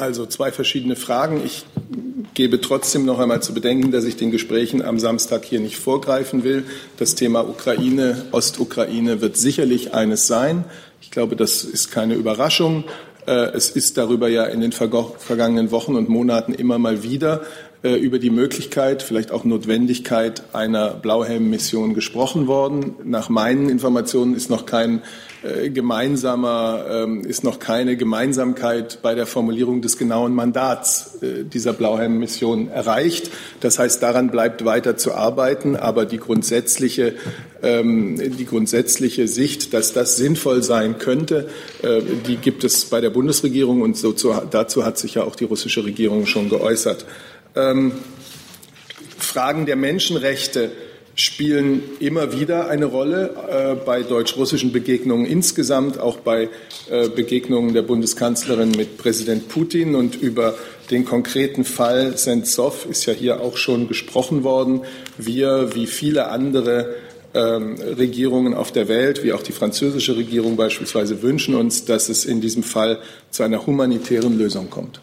Also 0.00 0.24
zwei 0.24 0.50
verschiedene 0.50 0.96
Fragen. 0.96 1.42
Ich 1.44 1.66
gebe 2.32 2.62
trotzdem 2.62 3.04
noch 3.04 3.18
einmal 3.18 3.42
zu 3.42 3.52
bedenken, 3.52 3.92
dass 3.92 4.04
ich 4.04 4.16
den 4.16 4.30
Gesprächen 4.30 4.80
am 4.80 4.98
Samstag 4.98 5.44
hier 5.44 5.60
nicht 5.60 5.76
vorgreifen 5.76 6.42
will. 6.42 6.64
Das 6.96 7.16
Thema 7.16 7.46
Ukraine, 7.46 8.24
Ostukraine 8.32 9.20
wird 9.20 9.36
sicherlich 9.36 9.92
eines 9.92 10.26
sein. 10.26 10.64
Ich 11.02 11.10
glaube, 11.10 11.36
das 11.36 11.64
ist 11.64 11.90
keine 11.90 12.14
Überraschung. 12.14 12.84
Äh, 13.26 13.50
es 13.52 13.68
ist 13.68 13.98
darüber 13.98 14.28
ja 14.28 14.44
in 14.44 14.62
den 14.62 14.72
vergangenen 14.72 15.70
Wochen 15.70 15.94
und 15.94 16.08
Monaten 16.08 16.54
immer 16.54 16.78
mal 16.78 17.02
wieder 17.02 17.42
über 17.82 18.18
die 18.18 18.28
Möglichkeit, 18.28 19.02
vielleicht 19.02 19.32
auch 19.32 19.44
Notwendigkeit 19.44 20.42
einer 20.52 20.90
Blauhelm-Mission 20.90 21.94
gesprochen 21.94 22.46
worden. 22.46 22.96
Nach 23.04 23.30
meinen 23.30 23.70
Informationen 23.70 24.34
ist 24.34 24.50
noch 24.50 24.66
kein 24.66 25.02
äh, 25.42 25.70
gemeinsamer, 25.70 26.84
ähm, 26.90 27.22
ist 27.22 27.42
noch 27.44 27.58
keine 27.58 27.96
Gemeinsamkeit 27.96 28.98
bei 29.00 29.14
der 29.14 29.26
Formulierung 29.26 29.80
des 29.80 29.96
genauen 29.96 30.34
Mandats 30.34 31.22
äh, 31.22 31.44
dieser 31.44 31.72
Blauhelm-Mission 31.72 32.68
erreicht. 32.68 33.30
Das 33.60 33.78
heißt, 33.78 34.02
daran 34.02 34.30
bleibt 34.30 34.66
weiter 34.66 34.98
zu 34.98 35.14
arbeiten, 35.14 35.76
aber 35.76 36.04
die 36.04 36.18
grundsätzliche, 36.18 37.14
ähm, 37.62 38.20
die 38.36 38.44
grundsätzliche 38.44 39.26
Sicht, 39.26 39.72
dass 39.72 39.94
das 39.94 40.18
sinnvoll 40.18 40.62
sein 40.62 40.98
könnte, 40.98 41.48
äh, 41.82 42.02
die 42.26 42.36
gibt 42.36 42.62
es 42.62 42.84
bei 42.84 43.00
der 43.00 43.10
Bundesregierung 43.10 43.80
und 43.80 43.96
dazu 44.50 44.84
hat 44.84 44.98
sich 44.98 45.14
ja 45.14 45.22
auch 45.22 45.36
die 45.36 45.44
russische 45.44 45.82
Regierung 45.82 46.26
schon 46.26 46.50
geäußert. 46.50 47.06
Ähm, 47.56 47.92
Fragen 49.18 49.66
der 49.66 49.76
Menschenrechte 49.76 50.70
spielen 51.14 51.82
immer 52.00 52.38
wieder 52.38 52.68
eine 52.68 52.86
Rolle 52.86 53.34
äh, 53.48 53.74
bei 53.84 54.02
deutsch-russischen 54.02 54.72
Begegnungen 54.72 55.26
insgesamt, 55.26 55.98
auch 55.98 56.16
bei 56.18 56.48
äh, 56.90 57.08
Begegnungen 57.08 57.74
der 57.74 57.82
Bundeskanzlerin 57.82 58.70
mit 58.72 58.96
Präsident 58.96 59.48
Putin. 59.48 59.94
Und 59.94 60.16
über 60.16 60.54
den 60.90 61.04
konkreten 61.04 61.64
Fall 61.64 62.16
Sentsov 62.16 62.86
ist 62.88 63.06
ja 63.06 63.12
hier 63.12 63.40
auch 63.40 63.56
schon 63.56 63.88
gesprochen 63.88 64.44
worden. 64.44 64.82
Wir, 65.18 65.74
wie 65.74 65.86
viele 65.86 66.28
andere 66.28 66.94
ähm, 67.34 67.76
Regierungen 67.76 68.54
auf 68.54 68.72
der 68.72 68.88
Welt, 68.88 69.22
wie 69.22 69.32
auch 69.32 69.42
die 69.42 69.52
französische 69.52 70.16
Regierung 70.16 70.56
beispielsweise, 70.56 71.22
wünschen 71.22 71.54
uns, 71.54 71.84
dass 71.84 72.08
es 72.08 72.24
in 72.24 72.40
diesem 72.40 72.62
Fall 72.62 72.98
zu 73.30 73.42
einer 73.42 73.66
humanitären 73.66 74.38
Lösung 74.38 74.70
kommt. 74.70 75.00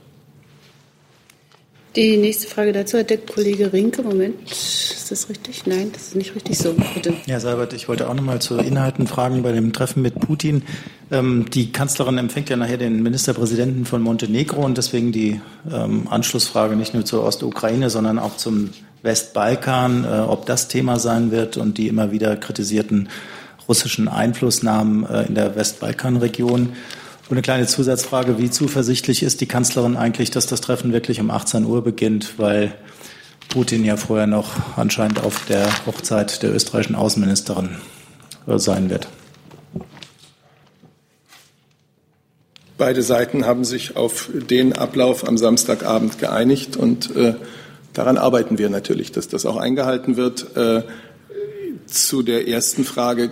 Die 1.98 2.16
nächste 2.16 2.48
Frage 2.48 2.74
dazu 2.74 3.00
hat 3.00 3.10
der 3.10 3.18
Kollege 3.18 3.74
Rinke. 3.74 4.04
Moment, 4.04 4.36
ist 4.52 5.10
das 5.10 5.30
richtig? 5.30 5.66
Nein, 5.66 5.90
das 5.92 6.10
ist 6.10 6.16
nicht 6.16 6.36
richtig 6.36 6.56
so. 6.56 6.76
Bitte. 6.94 7.16
Ja, 7.26 7.40
Seibert, 7.40 7.74
ich 7.74 7.90
wollte 7.90 8.08
auch 8.08 8.14
noch 8.14 8.22
mal 8.22 8.40
zu 8.40 8.60
Inhalten 8.60 9.08
fragen 9.08 9.42
bei 9.42 9.52
dem 9.52 9.74
Treffen 9.74 10.04
mit 10.04 10.20
Putin. 10.20 10.62
Ähm, 11.10 11.48
die 11.52 11.72
Kanzlerin 11.72 12.20
empfängt 12.20 12.50
ja 12.50 12.56
nachher 12.56 12.78
den 12.78 13.02
Ministerpräsidenten 13.02 13.86
von 13.86 14.04
Montenegro 14.04 14.64
und 14.64 14.78
deswegen 14.78 15.12
die 15.12 15.42
ähm, 15.74 16.08
Anschlussfrage 16.08 16.76
nicht 16.76 16.94
nur 16.94 17.04
zur 17.04 17.24
Ostukraine, 17.24 17.90
sondern 17.90 18.20
auch 18.20 18.38
zum 18.38 18.70
Westbalkan, 19.02 20.06
äh, 20.06 20.20
ob 20.20 20.46
das 20.46 20.68
Thema 20.68 21.00
sein 21.00 21.32
wird 21.32 21.58
und 21.58 21.80
die 21.80 21.88
immer 21.88 22.12
wieder 22.12 22.36
kritisierten 22.36 23.10
russischen 23.68 24.08
Einflussnahmen 24.08 25.04
äh, 25.08 25.24
in 25.24 25.34
der 25.34 25.56
Westbalkanregion. 25.56 26.74
Und 27.30 27.36
eine 27.36 27.42
kleine 27.42 27.68
Zusatzfrage, 27.68 28.38
wie 28.38 28.50
zuversichtlich 28.50 29.22
ist 29.22 29.42
die 29.42 29.48
Kanzlerin 29.48 29.98
eigentlich, 29.98 30.32
dass 30.32 30.48
das 30.48 30.62
Treffen 30.62 30.94
wirklich 30.94 31.20
um 31.20 31.30
18 31.30 31.66
Uhr 31.66 31.84
beginnt, 31.84 32.36
weil 32.38 32.74
Putin 33.50 33.84
ja 33.84 33.98
vorher 33.98 34.28
noch 34.28 34.78
anscheinend 34.78 35.22
auf 35.22 35.46
der 35.46 35.68
Hochzeit 35.86 36.42
der 36.42 36.56
österreichischen 36.56 36.96
Außenministerin 36.96 37.70
äh, 38.48 38.58
sein 38.58 38.90
wird? 38.90 39.10
Beide 42.78 43.02
Seiten 43.02 43.46
haben 43.46 43.66
sich 43.66 43.98
auf 43.98 44.30
den 44.32 44.72
Ablauf 44.72 45.28
am 45.28 45.38
Samstagabend 45.38 46.20
geeinigt 46.20 46.78
und 46.78 47.14
äh, 47.18 47.34
daran 47.92 48.18
arbeiten 48.18 48.58
wir 48.58 48.70
natürlich, 48.70 49.12
dass 49.12 49.28
das 49.28 49.46
auch 49.46 49.58
eingehalten 49.58 50.16
wird. 50.16 50.56
Äh, 50.56 50.84
zu 51.88 52.22
der 52.22 52.48
ersten 52.48 52.84
Frage 52.84 53.32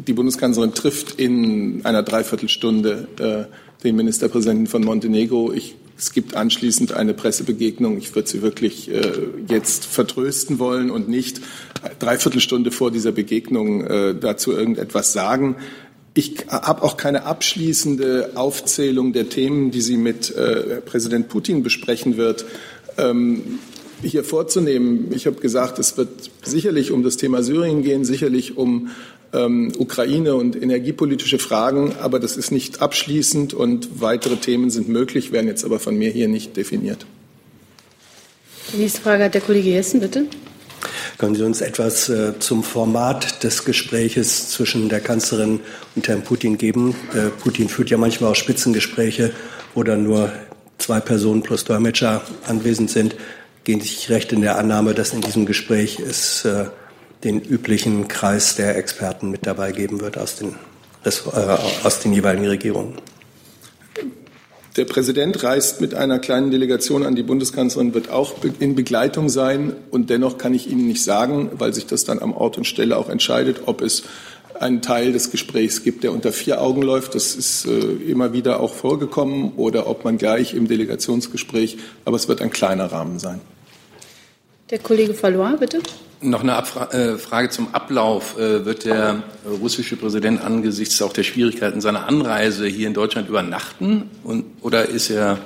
die 0.00 0.12
Bundeskanzlerin 0.12 0.74
trifft 0.74 1.18
in 1.18 1.84
einer 1.84 2.02
Dreiviertelstunde 2.02 3.08
äh, 3.18 3.82
den 3.82 3.96
Ministerpräsidenten 3.96 4.66
von 4.66 4.84
Montenegro. 4.84 5.52
Ich, 5.52 5.76
es 5.98 6.12
gibt 6.12 6.34
anschließend 6.34 6.92
eine 6.92 7.14
Pressebegegnung. 7.14 7.98
Ich 7.98 8.14
würde 8.14 8.28
Sie 8.28 8.42
wirklich 8.42 8.90
äh, 8.90 9.12
jetzt 9.48 9.86
vertrösten 9.86 10.58
wollen 10.58 10.90
und 10.90 11.08
nicht 11.08 11.40
Dreiviertelstunde 11.98 12.70
vor 12.70 12.90
dieser 12.90 13.12
Begegnung 13.12 13.84
äh, 13.84 14.14
dazu 14.14 14.52
irgendetwas 14.52 15.12
sagen. 15.12 15.56
Ich 16.14 16.46
habe 16.48 16.82
auch 16.82 16.96
keine 16.96 17.24
abschließende 17.24 18.32
Aufzählung 18.36 19.12
der 19.12 19.28
Themen, 19.28 19.70
die 19.70 19.82
sie 19.82 19.98
mit 19.98 20.34
äh, 20.34 20.80
Präsident 20.80 21.28
Putin 21.28 21.62
besprechen 21.62 22.16
wird. 22.16 22.46
Ähm, 22.96 23.58
hier 24.02 24.24
vorzunehmen. 24.24 25.10
Ich 25.12 25.26
habe 25.26 25.40
gesagt, 25.40 25.78
es 25.78 25.96
wird 25.96 26.30
sicherlich 26.42 26.90
um 26.90 27.02
das 27.02 27.16
Thema 27.16 27.42
Syrien 27.42 27.82
gehen, 27.82 28.04
sicherlich 28.04 28.56
um 28.56 28.90
ähm, 29.36 29.72
Ukraine 29.78 30.34
und 30.34 30.60
energiepolitische 30.60 31.38
Fragen, 31.38 31.94
aber 32.00 32.18
das 32.18 32.36
ist 32.36 32.50
nicht 32.50 32.80
abschließend 32.80 33.54
und 33.54 34.00
weitere 34.00 34.36
Themen 34.36 34.70
sind 34.70 34.88
möglich, 34.88 35.32
werden 35.32 35.46
jetzt 35.46 35.64
aber 35.64 35.78
von 35.78 35.96
mir 35.96 36.10
hier 36.10 36.28
nicht 36.28 36.56
definiert. 36.56 37.06
Die 38.72 38.78
nächste 38.78 39.00
Frage 39.00 39.24
hat 39.24 39.34
der 39.34 39.40
Kollege 39.40 39.70
Jessen, 39.70 40.00
bitte. 40.00 40.26
Können 41.18 41.34
Sie 41.34 41.44
uns 41.44 41.60
etwas 41.60 42.08
äh, 42.08 42.38
zum 42.38 42.62
Format 42.62 43.42
des 43.42 43.64
Gespräches 43.64 44.50
zwischen 44.50 44.88
der 44.88 45.00
Kanzlerin 45.00 45.60
und 45.94 46.08
Herrn 46.08 46.22
Putin 46.22 46.58
geben? 46.58 46.94
Äh, 47.14 47.30
Putin 47.42 47.68
führt 47.68 47.90
ja 47.90 47.96
manchmal 47.96 48.32
auch 48.32 48.36
Spitzengespräche, 48.36 49.32
wo 49.74 49.82
dann 49.82 50.02
nur 50.02 50.30
zwei 50.78 51.00
Personen 51.00 51.42
plus 51.42 51.64
Dolmetscher 51.64 52.22
anwesend 52.46 52.90
sind. 52.90 53.16
Gehen 53.64 53.80
Sie 53.80 53.88
sich 53.88 54.10
recht 54.10 54.32
in 54.32 54.42
der 54.42 54.58
Annahme, 54.58 54.94
dass 54.94 55.12
in 55.12 55.22
diesem 55.22 55.46
Gespräch 55.46 55.98
es 56.00 56.44
äh, 56.44 56.66
den 57.26 57.40
üblichen 57.40 58.06
Kreis 58.06 58.54
der 58.54 58.76
Experten 58.76 59.30
mit 59.30 59.46
dabei 59.46 59.72
geben 59.72 60.00
wird 60.00 60.16
aus 60.16 60.36
den, 60.36 60.54
das, 61.02 61.26
äh, 61.26 61.56
aus 61.82 61.98
den 61.98 62.12
jeweiligen 62.12 62.46
Regierungen. 62.46 62.94
Der 64.76 64.84
Präsident 64.84 65.42
reist 65.42 65.80
mit 65.80 65.94
einer 65.94 66.20
kleinen 66.20 66.52
Delegation 66.52 67.04
an 67.04 67.16
die 67.16 67.24
Bundeskanzlerin, 67.24 67.94
wird 67.94 68.10
auch 68.10 68.34
in 68.60 68.74
Begleitung 68.76 69.28
sein. 69.28 69.74
Und 69.90 70.08
dennoch 70.10 70.38
kann 70.38 70.54
ich 70.54 70.70
Ihnen 70.70 70.86
nicht 70.86 71.02
sagen, 71.02 71.50
weil 71.54 71.74
sich 71.74 71.86
das 71.86 72.04
dann 72.04 72.20
am 72.20 72.32
Ort 72.32 72.58
und 72.58 72.66
Stelle 72.66 72.96
auch 72.96 73.08
entscheidet, 73.08 73.62
ob 73.66 73.80
es 73.80 74.04
einen 74.60 74.82
Teil 74.82 75.12
des 75.12 75.30
Gesprächs 75.30 75.82
gibt, 75.82 76.04
der 76.04 76.12
unter 76.12 76.30
vier 76.30 76.60
Augen 76.60 76.82
läuft. 76.82 77.14
Das 77.14 77.34
ist 77.34 77.66
äh, 77.66 77.70
immer 78.08 78.34
wieder 78.34 78.60
auch 78.60 78.74
vorgekommen 78.74 79.52
oder 79.56 79.88
ob 79.88 80.04
man 80.04 80.18
gleich 80.18 80.54
im 80.54 80.68
Delegationsgespräch, 80.68 81.78
aber 82.04 82.16
es 82.16 82.28
wird 82.28 82.40
ein 82.40 82.50
kleiner 82.50 82.92
Rahmen 82.92 83.18
sein. 83.18 83.40
Der 84.70 84.78
Kollege 84.78 85.20
Valois, 85.20 85.56
bitte. 85.58 85.80
Noch 86.26 86.42
eine 86.42 86.56
Abfra 86.56 86.90
äh, 86.90 87.18
Frage 87.18 87.50
zum 87.50 87.72
Ablauf. 87.72 88.36
Äh, 88.36 88.64
wird 88.64 88.84
der 88.84 89.22
russische 89.46 89.96
Präsident 89.96 90.42
angesichts 90.42 91.00
auch 91.00 91.12
der 91.12 91.22
Schwierigkeiten 91.22 91.80
seiner 91.80 92.08
Anreise 92.08 92.66
hier 92.66 92.88
in 92.88 92.94
Deutschland 92.94 93.28
übernachten 93.28 94.10
und, 94.24 94.44
oder 94.60 94.88
ist 94.88 95.08
er 95.10 95.38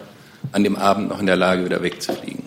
an 0.53 0.65
dem 0.65 0.77
Abend 0.77 1.11
noch 1.11 1.21
in 1.21 1.27
der 1.27 1.37
Lage, 1.37 1.67
wieder 1.67 1.83
wegzufliegen? 1.83 2.45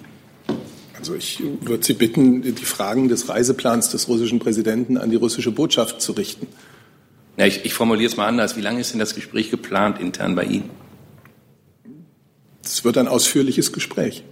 Also 0.98 1.14
ich 1.14 1.44
würde 1.62 1.84
Sie 1.84 1.94
bitten, 1.94 2.42
die 2.42 2.66
Fragen 2.66 3.08
des 3.08 3.30
Reiseplans 3.30 3.90
des 3.90 4.08
russischen 4.08 4.40
Präsidenten 4.40 4.98
an 4.98 5.12
die 5.12 5.16
russische 5.16 5.52
Botschaft 5.52 6.02
zu 6.02 6.14
richten. 6.14 6.48
Ja, 7.38 7.46
ich, 7.46 7.66
ich 7.66 7.76
formuliere 7.76 8.10
es 8.10 8.18
mal 8.18 8.26
anders. 8.26 8.58
Wie 8.58 8.62
lange 8.62 8.82
ist 8.82 8.94
denn 8.94 9.00
das 9.00 9.14
Gespräch 9.14 9.52
geplant 9.52 10.00
intern 10.00 10.34
bei 10.34 10.46
Ihnen? 10.46 10.72
Es 12.64 12.84
wird 12.84 12.98
ein 12.98 13.08
ausführliches 13.08 13.74
Gespräch. 13.74 14.24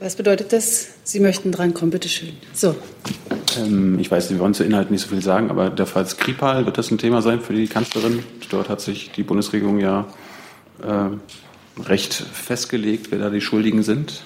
Was 0.00 0.16
bedeutet 0.16 0.54
das? 0.54 0.88
Sie 1.04 1.20
möchten 1.20 1.52
drankommen, 1.52 1.90
bitteschön. 1.90 2.30
So. 2.54 2.74
Ähm, 3.58 3.98
ich 3.98 4.10
weiß, 4.10 4.28
Sie 4.28 4.38
wollen 4.38 4.54
zu 4.54 4.64
Inhalten 4.64 4.92
nicht 4.92 5.02
so 5.02 5.08
viel 5.08 5.20
sagen, 5.20 5.50
aber 5.50 5.68
der 5.68 5.84
Fall 5.84 6.06
Skripal, 6.06 6.64
wird 6.64 6.78
das 6.78 6.90
ein 6.90 6.96
Thema 6.96 7.20
sein 7.20 7.42
für 7.42 7.52
die 7.52 7.66
Kanzlerin? 7.66 8.24
Dort 8.48 8.70
hat 8.70 8.80
sich 8.80 9.10
die 9.10 9.22
Bundesregierung 9.22 9.78
ja 9.78 10.08
äh, 10.82 11.82
recht 11.82 12.14
festgelegt, 12.14 13.08
wer 13.10 13.18
da 13.18 13.28
die 13.28 13.42
Schuldigen 13.42 13.82
sind. 13.82 14.22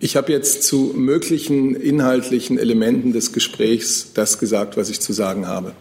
Ich 0.00 0.16
habe 0.16 0.32
jetzt 0.32 0.62
zu 0.62 0.92
möglichen 0.96 1.76
inhaltlichen 1.76 2.58
Elementen 2.58 3.12
des 3.12 3.34
Gesprächs 3.34 4.14
das 4.14 4.38
gesagt, 4.38 4.78
was 4.78 4.88
ich 4.88 5.00
zu 5.00 5.12
sagen 5.12 5.46
habe. 5.46 5.72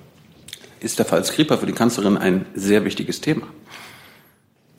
Ist 0.82 1.00
der 1.00 1.06
Fall 1.06 1.24
Skripal 1.24 1.58
für 1.58 1.68
die 1.68 1.74
Kanzlerin 1.74 2.18
ein 2.18 2.46
sehr 2.54 2.84
wichtiges 2.84 3.22
Thema? 3.22 3.48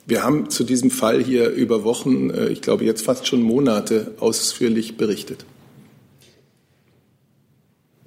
Wir 0.07 0.23
haben 0.23 0.51
zu 0.51 0.65
diesem 0.65 0.91
Fall 0.91 1.23
hier 1.23 1.49
über 1.49 1.85
Wochen, 1.85 2.31
äh, 2.31 2.49
ich 2.49 2.61
glaube 2.61 2.85
jetzt 2.85 3.03
fast 3.03 3.27
schon 3.27 3.43
Monate, 3.43 4.15
ausführlich 4.21 4.97
berichtet. 4.97 5.45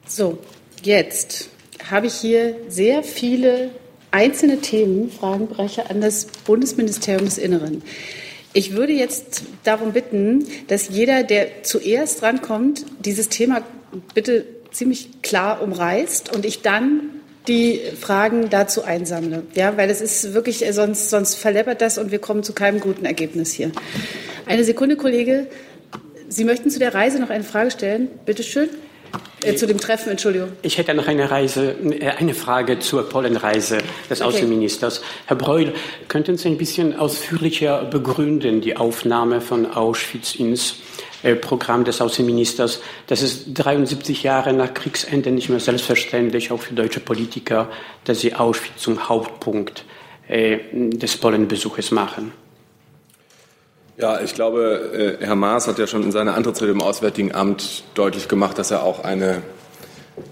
So, 0.06 0.38
jetzt 0.84 1.50
habe 1.90 2.08
ich 2.08 2.14
hier 2.14 2.56
sehr 2.70 3.04
viele 3.04 3.72
einzelne 4.12 4.62
Themen, 4.62 5.10
Fragenbereiche 5.10 5.90
an 5.90 6.02
das 6.02 6.28
Bundesministerium 6.46 7.26
des 7.26 7.38
Inneren. 7.38 7.82
Ich 8.54 8.76
würde 8.76 8.94
jetzt 8.94 9.44
darum 9.64 9.92
bitten, 9.92 10.46
dass 10.68 10.90
jeder, 10.90 11.24
der 11.24 11.64
zuerst 11.64 12.24
rankommt, 12.24 12.86
dieses 13.04 13.30
Thema 13.30 13.64
bitte 14.14 14.46
ziemlich 14.72 15.22
klar 15.22 15.62
umreißt 15.62 16.34
und 16.34 16.46
ich 16.46 16.62
dann 16.62 17.17
die 17.48 17.82
Fragen 18.00 18.50
dazu 18.50 18.84
einsammle. 18.84 19.44
Ja, 19.56 19.78
weil 19.78 19.90
es 19.90 20.02
ist 20.02 20.34
wirklich, 20.34 20.66
äh, 20.66 20.74
sonst, 20.74 21.10
sonst 21.10 21.36
verleppert 21.36 21.82
das 21.82 21.98
und 21.98 22.12
wir 22.12 22.20
kommen 22.20 22.44
zu 22.44 22.54
keinem 22.54 22.80
guten 22.80 23.06
Ergebnis 23.06 23.54
hier. 23.54 23.72
Eine 24.46 24.64
Sekunde, 24.64 24.96
Kollege. 24.96 25.48
Sie 26.30 26.44
möchten 26.44 26.70
zu 26.70 26.80
der 26.80 26.94
Reise 26.94 27.20
noch 27.20 27.30
eine 27.30 27.44
Frage 27.44 27.72
stellen? 27.72 28.10
Bitte 28.26 28.44
schön. 28.44 28.70
Äh, 29.44 29.56
zu 29.56 29.68
dem 29.68 29.78
Treffen, 29.78 30.10
Entschuldigung. 30.10 30.50
Ich 30.64 30.78
hätte 30.78 30.94
noch 30.94 31.08
eine, 31.08 31.30
Reise, 31.30 31.76
äh, 32.00 32.10
eine 32.10 32.34
Frage 32.34 32.80
zur 32.80 33.08
Pollenreise 33.08 33.78
des 34.10 34.22
okay. 34.22 34.30
Außenministers. 34.30 35.02
Herr 35.28 35.38
Breul, 35.38 35.74
könnten 36.08 36.38
Sie 36.38 36.50
ein 36.50 36.58
bisschen 36.58 36.98
ausführlicher 36.98 37.86
begründen 37.86 38.62
die 38.62 38.76
Aufnahme 38.76 39.40
von 39.40 39.66
Auschwitz 39.66 40.36
ins 40.36 40.78
Programm 41.42 41.84
des 41.84 42.02
Außenministers. 42.02 42.82
Das 43.08 43.22
ist 43.22 43.48
73 43.54 44.24
Jahre 44.24 44.54
nach 44.54 44.74
Kriegsende 44.74 45.32
nicht 45.32 45.50
mehr 45.50 45.60
selbstverständlich, 45.60 46.52
auch 46.52 46.62
für 46.62 46.74
deutsche 46.74 47.00
Politiker, 47.00 47.70
dass 48.04 48.20
sie 48.20 48.36
Auschwitz 48.36 48.82
zum 48.82 49.10
Hauptpunkt 49.10 49.86
äh, 50.28 50.60
des 50.74 51.18
Pollenbesuches 51.18 51.92
machen. 51.92 52.32
Ja, 53.98 54.22
ich 54.22 54.36
glaube, 54.36 55.18
äh, 55.20 55.26
Herr 55.26 55.36
Maas 55.36 55.68
hat 55.68 55.80
ja 55.80 55.88
schon 55.88 56.04
in 56.04 56.12
seiner 56.12 56.36
Antrittsrede 56.36 56.72
im 56.72 56.82
Auswärtigen 56.82 57.34
Amt 57.34 57.84
deutlich 57.96 58.28
gemacht, 58.28 58.60
dass 58.60 58.70
er 58.70 58.84
auch 58.84 59.04
eine 59.04 59.42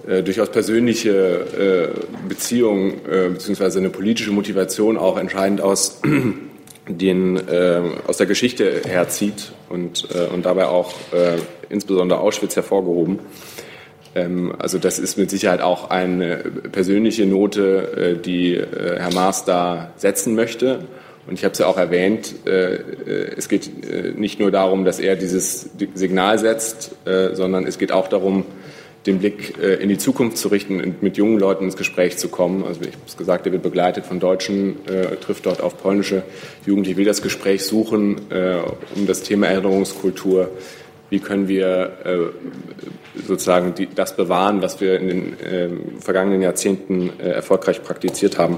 äh, 0.07 0.21
durchaus 0.21 0.49
persönliche 0.49 1.93
äh, 1.95 2.27
Beziehung 2.27 3.05
äh, 3.05 3.29
bzw. 3.29 3.79
eine 3.79 3.89
politische 3.89 4.31
Motivation 4.31 4.97
auch 4.97 5.17
entscheidend 5.17 5.61
aus 5.61 5.99
den 6.87 7.37
äh, 7.47 7.81
aus 8.07 8.17
der 8.17 8.27
Geschichte 8.27 8.81
herzieht 8.85 9.51
und, 9.69 10.07
äh, 10.13 10.27
und 10.33 10.45
dabei 10.45 10.67
auch 10.67 10.91
äh, 11.11 11.37
insbesondere 11.69 12.19
Auschwitz 12.19 12.55
hervorgehoben. 12.55 13.19
Ähm, 14.15 14.53
also 14.57 14.77
das 14.77 14.97
ist 14.97 15.17
mit 15.17 15.29
Sicherheit 15.29 15.61
auch 15.61 15.89
eine 15.89 16.37
persönliche 16.71 17.25
Note, 17.25 18.15
äh, 18.17 18.21
die 18.21 18.55
äh, 18.55 18.99
Herr 18.99 19.13
Maas 19.13 19.45
da 19.45 19.91
setzen 19.97 20.35
möchte. 20.35 20.85
Und 21.27 21.33
ich 21.33 21.43
habe 21.43 21.53
es 21.53 21.59
ja 21.59 21.65
auch 21.65 21.77
erwähnt, 21.77 22.45
äh, 22.45 22.77
es 23.35 23.49
geht 23.49 24.15
nicht 24.15 24.39
nur 24.39 24.51
darum, 24.51 24.85
dass 24.85 24.99
er 24.99 25.15
dieses 25.15 25.71
Signal 25.95 26.37
setzt, 26.37 26.95
sondern 27.03 27.65
es 27.65 27.79
geht 27.79 27.91
auch 27.91 28.07
darum, 28.07 28.45
den 29.05 29.19
Blick 29.19 29.57
äh, 29.61 29.75
in 29.75 29.89
die 29.89 29.97
Zukunft 29.97 30.37
zu 30.37 30.47
richten 30.47 30.81
und 30.81 31.03
mit 31.03 31.17
jungen 31.17 31.39
Leuten 31.39 31.65
ins 31.65 31.77
Gespräch 31.77 32.17
zu 32.17 32.29
kommen. 32.29 32.63
Also 32.63 32.81
ich 32.81 32.87
habe 32.87 32.97
es 33.05 33.17
gesagt, 33.17 33.45
er 33.45 33.51
wird 33.51 33.63
begleitet 33.63 34.05
von 34.05 34.19
Deutschen, 34.19 34.85
äh, 34.87 35.15
trifft 35.17 35.45
dort 35.45 35.61
auf 35.61 35.77
polnische 35.77 36.23
Jugendliche, 36.65 36.97
will 36.97 37.05
das 37.05 37.21
Gespräch 37.21 37.63
suchen 37.63 38.31
äh, 38.31 38.57
um 38.95 39.05
das 39.05 39.21
Thema 39.21 39.47
Erinnerungskultur. 39.47 40.49
Wie 41.11 41.19
können 41.19 41.47
wir 41.47 42.31
sozusagen 43.27 43.75
das 43.93 44.15
bewahren, 44.15 44.63
was 44.63 44.81
wir 44.81 44.99
in 44.99 45.07
den 45.07 45.99
vergangenen 45.99 46.41
Jahrzehnten 46.41 47.11
erfolgreich 47.19 47.83
praktiziert 47.83 48.39
haben? 48.39 48.57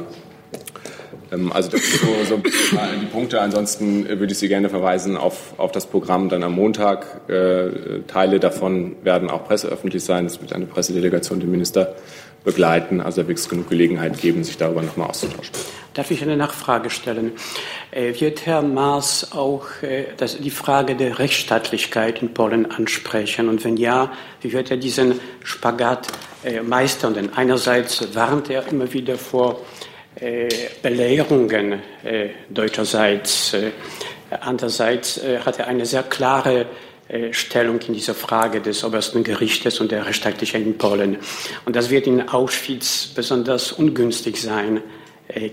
Ähm, 1.31 1.51
also 1.51 1.69
das 1.69 1.81
sind 1.81 2.01
so, 2.01 2.35
so 2.35 2.37
die 2.37 3.05
Punkte. 3.07 3.41
Ansonsten 3.41 4.07
würde 4.07 4.31
ich 4.31 4.37
Sie 4.39 4.47
gerne 4.47 4.69
verweisen 4.69 5.17
auf, 5.17 5.53
auf 5.57 5.71
das 5.71 5.85
Programm 5.85 6.29
dann 6.29 6.43
am 6.43 6.53
Montag. 6.53 7.29
Äh, 7.29 8.01
Teile 8.07 8.39
davon 8.39 8.95
werden 9.03 9.29
auch 9.29 9.45
presseöffentlich 9.45 10.03
sein. 10.03 10.25
Es 10.25 10.41
wird 10.41 10.53
eine 10.53 10.65
Pressedelegation 10.65 11.39
den 11.39 11.51
Minister 11.51 11.95
begleiten. 12.43 13.01
Also 13.01 13.21
da 13.21 13.27
wird 13.27 13.39
es 13.39 13.49
genug 13.49 13.69
Gelegenheit 13.69 14.19
geben, 14.19 14.43
sich 14.43 14.57
darüber 14.57 14.81
nochmal 14.81 15.09
auszutauschen. 15.09 15.53
Darf 15.93 16.11
ich 16.11 16.21
eine 16.21 16.37
Nachfrage 16.37 16.89
stellen? 16.89 17.31
Äh, 17.91 18.19
wird 18.19 18.45
Herr 18.45 18.61
Maas 18.61 19.31
auch 19.31 19.65
äh, 19.81 20.05
die 20.39 20.51
Frage 20.51 20.95
der 20.95 21.19
Rechtsstaatlichkeit 21.19 22.21
in 22.21 22.33
Polen 22.33 22.71
ansprechen? 22.71 23.49
Und 23.49 23.65
wenn 23.65 23.77
ja, 23.77 24.11
wie 24.41 24.53
wird 24.53 24.71
er 24.71 24.77
diesen 24.77 25.19
Spagat 25.43 26.07
äh, 26.43 26.61
meistern? 26.61 27.15
Denn 27.15 27.33
einerseits 27.33 28.15
warnt 28.15 28.49
er 28.49 28.67
immer 28.67 28.93
wieder 28.93 29.17
vor 29.17 29.53
äh, 29.53 29.76
Belehrungen 30.81 31.81
äh, 32.03 32.29
deutscherseits. 32.49 33.53
Äh, 33.53 33.71
andererseits 34.41 35.21
hat 35.45 35.59
er 35.59 35.67
eine 35.67 35.85
sehr 35.85 36.03
klare 36.03 36.65
Stellung 37.31 37.79
in 37.87 37.93
dieser 37.93 38.13
Frage 38.13 38.59
des 38.59 38.83
obersten 38.83 39.23
Gerichtes 39.23 39.79
und 39.79 39.93
der 39.93 40.05
Rechtsstaatlichkeit 40.05 40.61
in 40.61 40.77
Polen. 40.77 41.15
Und 41.63 41.77
das 41.77 41.89
wird 41.89 42.05
in 42.05 42.27
Auschwitz 42.27 43.13
besonders 43.15 43.71
ungünstig 43.71 44.41
sein, 44.41 44.81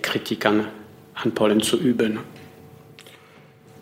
Kritik 0.02 0.46
an, 0.46 0.66
an 1.14 1.30
Polen 1.32 1.60
zu 1.60 1.78
üben. 1.78 2.18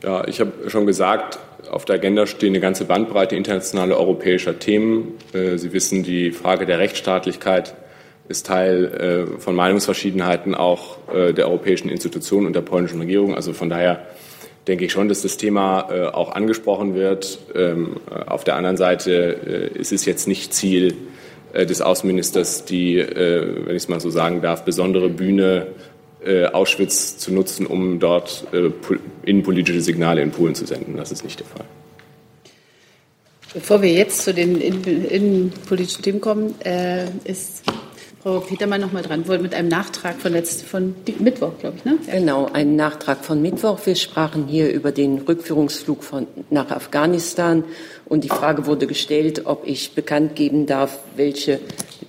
Ja, 0.03 0.29
ich 0.29 0.40
habe 0.40 0.68
schon 0.68 0.85
gesagt, 0.85 1.38
auf 1.71 1.87
der 1.87 1.95
Agenda 1.95 2.27
stehen 2.27 2.51
eine 2.51 2.61
ganze 2.61 2.85
Bandbreite 2.85 3.37
internationaler 3.37 3.97
europäischer 3.97 4.59
Themen. 4.59 5.14
Sie 5.33 5.73
wissen, 5.73 6.03
die 6.03 6.33
Frage 6.33 6.66
der 6.66 6.79
Rechtsstaatlichkeit 6.79 7.75
ist 8.33 8.47
Teil 8.47 9.29
äh, 9.37 9.40
von 9.40 9.55
Meinungsverschiedenheiten 9.55 10.57
auch 10.57 10.97
äh, 11.14 11.33
der 11.33 11.47
europäischen 11.47 11.88
Institutionen 11.88 12.49
und 12.49 12.57
der 12.57 12.62
polnischen 12.62 12.99
Regierung. 12.99 13.37
Also 13.37 13.53
von 13.53 13.71
daher 13.71 14.07
denke 14.66 14.85
ich 14.85 14.92
schon, 14.92 15.09
dass 15.09 15.23
das 15.23 15.37
Thema 15.37 15.88
äh, 15.90 16.07
auch 16.07 16.33
angesprochen 16.33 16.95
wird. 16.95 17.38
Ähm, 17.55 17.97
auf 18.27 18.45
der 18.45 18.57
anderen 18.57 18.77
Seite 18.77 19.71
äh, 19.75 19.79
ist 19.79 19.92
es 19.92 20.05
jetzt 20.05 20.29
nicht 20.29 20.55
Ziel 20.55 20.95
äh, 21.53 21.66
des 21.66 21.81
Außenministers, 21.81 22.64
die, 22.64 22.99
äh, 22.99 23.66
wenn 23.66 23.77
ich 23.77 23.83
es 23.83 23.88
mal 23.88 24.01
so 24.01 24.11
sagen 24.11 24.40
darf, 24.42 24.64
besondere 24.64 25.09
Bühne 25.09 25.68
Auschwitz 26.53 27.18
zu 27.18 27.33
nutzen, 27.33 27.66
um 27.66 27.99
dort 27.99 28.47
innenpolitische 29.25 29.81
Signale 29.81 30.23
in 30.23 30.31
Polen 30.31 30.55
zu 30.55 30.64
senden. 30.66 30.97
Das 30.97 31.11
ist 31.11 31.25
nicht 31.25 31.40
der 31.40 31.49
Fall. 31.49 31.64
Bevor 33.53 33.83
wir 33.83 33.90
jetzt 33.90 34.23
zu 34.23 34.33
den 34.33 34.61
innenpolitischen 34.61 36.05
Themen 36.05 36.21
kommen, 36.21 36.55
ist 37.25 37.64
Frau 38.23 38.39
Petermann 38.39 38.81
noch 38.81 38.93
mal 38.93 39.03
dran, 39.03 39.25
mit 39.43 39.53
einem 39.53 39.67
Nachtrag 39.67 40.21
von, 40.21 40.31
letzt, 40.33 40.63
von 40.63 40.95
Mittwoch, 41.19 41.59
glaube 41.59 41.79
ich. 41.79 41.85
Ne? 41.85 41.99
Ja. 42.07 42.21
Genau, 42.21 42.49
ein 42.53 42.77
Nachtrag 42.77 43.25
von 43.25 43.43
Mittwoch. 43.43 43.81
Wir 43.85 43.97
sprachen 43.97 44.47
hier 44.47 44.73
über 44.73 44.93
den 44.93 45.19
Rückführungsflug 45.19 46.05
von, 46.05 46.29
nach 46.49 46.71
Afghanistan 46.71 47.65
und 48.05 48.23
die 48.23 48.29
Frage 48.29 48.67
wurde 48.67 48.87
gestellt, 48.87 49.43
ob 49.47 49.67
ich 49.67 49.97
bekannt 49.97 50.37
geben 50.37 50.67
darf, 50.67 51.01
welche 51.17 51.59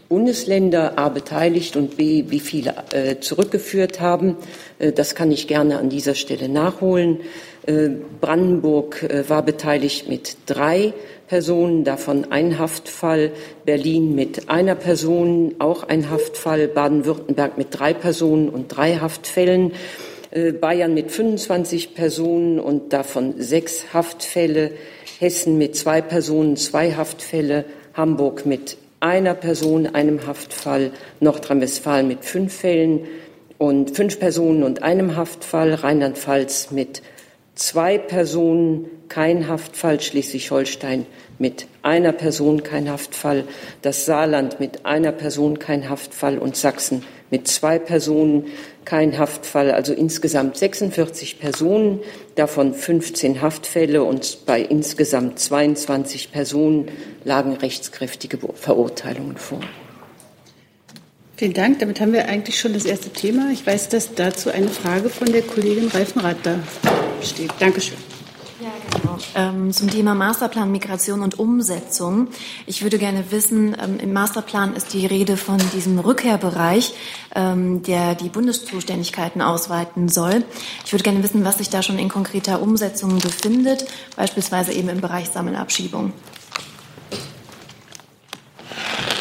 Bundesländer 0.08 0.99
A 0.99 1.10
beteiligt 1.10 1.76
und 1.76 1.97
B 1.97 2.26
wie 2.28 2.39
viele 2.39 2.76
äh, 2.91 3.19
zurückgeführt 3.19 3.99
haben. 3.99 4.38
Äh, 4.78 4.91
das 4.91 5.15
kann 5.15 5.32
ich 5.32 5.47
gerne 5.47 5.80
an 5.80 5.89
dieser 5.89 6.13
Stelle 6.13 6.47
nachholen. 6.47 7.21
Äh, 7.65 7.89
Brandenburg 8.21 9.02
äh, 9.02 9.28
war 9.30 9.41
beteiligt 9.41 10.10
mit 10.10 10.38
drei 10.45 10.93
Personen, 11.33 11.83
davon 11.83 12.31
ein 12.31 12.59
Haftfall, 12.59 13.31
Berlin 13.65 14.13
mit 14.13 14.49
einer 14.51 14.75
Person, 14.75 15.55
auch 15.57 15.81
ein 15.81 16.11
Haftfall, 16.11 16.67
Baden-Württemberg 16.67 17.57
mit 17.57 17.69
drei 17.71 17.95
Personen 17.95 18.49
und 18.49 18.67
drei 18.67 18.97
Haftfällen, 18.97 19.71
äh, 20.29 20.51
Bayern 20.51 20.93
mit 20.93 21.11
25 21.11 21.95
Personen 21.95 22.59
und 22.59 22.93
davon 22.93 23.33
sechs 23.39 23.95
Haftfälle, 23.95 24.73
Hessen 25.17 25.57
mit 25.57 25.75
zwei 25.75 26.01
Personen, 26.01 26.55
zwei 26.55 26.91
Haftfälle, 26.91 27.65
Hamburg 27.95 28.45
mit 28.45 28.77
einer 28.99 29.33
Person, 29.33 29.87
einem 29.87 30.27
Haftfall, 30.27 30.91
Nordrhein-Westfalen 31.19 32.07
mit 32.07 32.25
fünf 32.25 32.53
Fällen 32.53 33.07
und 33.57 33.97
fünf 33.97 34.19
Personen 34.19 34.61
und 34.61 34.83
einem 34.83 35.15
Haftfall, 35.15 35.73
Rheinland-Pfalz 35.73 36.69
mit 36.69 37.01
zwei 37.55 37.97
Personen, 37.97 38.85
kein 39.09 39.47
Haftfall, 39.47 40.01
Schleswig-Holstein 40.01 41.05
mit 41.39 41.67
einer 41.81 42.11
Person 42.11 42.63
kein 42.63 42.89
Haftfall, 42.89 43.43
das 43.81 44.05
Saarland 44.05 44.59
mit 44.59 44.85
einer 44.85 45.11
Person 45.11 45.59
kein 45.59 45.89
Haftfall 45.89 46.37
und 46.37 46.55
Sachsen 46.55 47.03
mit 47.33 47.47
zwei 47.47 47.79
Personen 47.79 48.45
kein 48.85 49.17
Haftfall, 49.17 49.71
also 49.71 49.91
insgesamt 49.91 50.55
46 50.55 51.39
Personen, 51.39 51.99
davon 52.35 52.75
15 52.75 53.41
Haftfälle 53.41 54.03
und 54.03 54.45
bei 54.45 54.61
insgesamt 54.61 55.39
22 55.39 56.31
Personen 56.31 56.89
lagen 57.23 57.53
rechtskräftige 57.53 58.37
Verurteilungen 58.53 59.37
vor. 59.37 59.61
Vielen 61.35 61.53
Dank. 61.53 61.79
Damit 61.79 61.99
haben 61.99 62.13
wir 62.13 62.27
eigentlich 62.27 62.59
schon 62.59 62.73
das 62.73 62.85
erste 62.85 63.09
Thema. 63.09 63.49
Ich 63.51 63.65
weiß, 63.65 63.89
dass 63.89 64.13
dazu 64.13 64.51
eine 64.51 64.67
Frage 64.69 65.09
von 65.09 65.31
der 65.31 65.41
Kollegin 65.41 65.87
Reifenrath 65.87 66.37
da 66.43 66.59
steht. 67.23 67.49
Dankeschön. 67.57 67.97
Ähm, 69.35 69.71
zum 69.71 69.89
Thema 69.89 70.15
Masterplan 70.15 70.71
Migration 70.71 71.21
und 71.21 71.39
Umsetzung. 71.39 72.27
Ich 72.65 72.83
würde 72.83 72.97
gerne 72.97 73.31
wissen, 73.31 73.75
ähm, 73.81 73.99
im 73.99 74.13
Masterplan 74.13 74.75
ist 74.75 74.93
die 74.93 75.05
Rede 75.05 75.37
von 75.37 75.57
diesem 75.73 75.99
Rückkehrbereich, 75.99 76.93
ähm, 77.35 77.83
der 77.83 78.15
die 78.15 78.29
Bundeszuständigkeiten 78.29 79.41
ausweiten 79.41 80.07
soll. 80.09 80.43
Ich 80.85 80.93
würde 80.93 81.03
gerne 81.03 81.23
wissen, 81.23 81.45
was 81.45 81.57
sich 81.57 81.69
da 81.69 81.81
schon 81.81 81.99
in 81.99 82.09
konkreter 82.09 82.61
Umsetzung 82.61 83.19
befindet, 83.19 83.85
beispielsweise 84.15 84.71
eben 84.73 84.89
im 84.89 85.01
Bereich 85.01 85.29
Sammelabschiebung. 85.29 86.13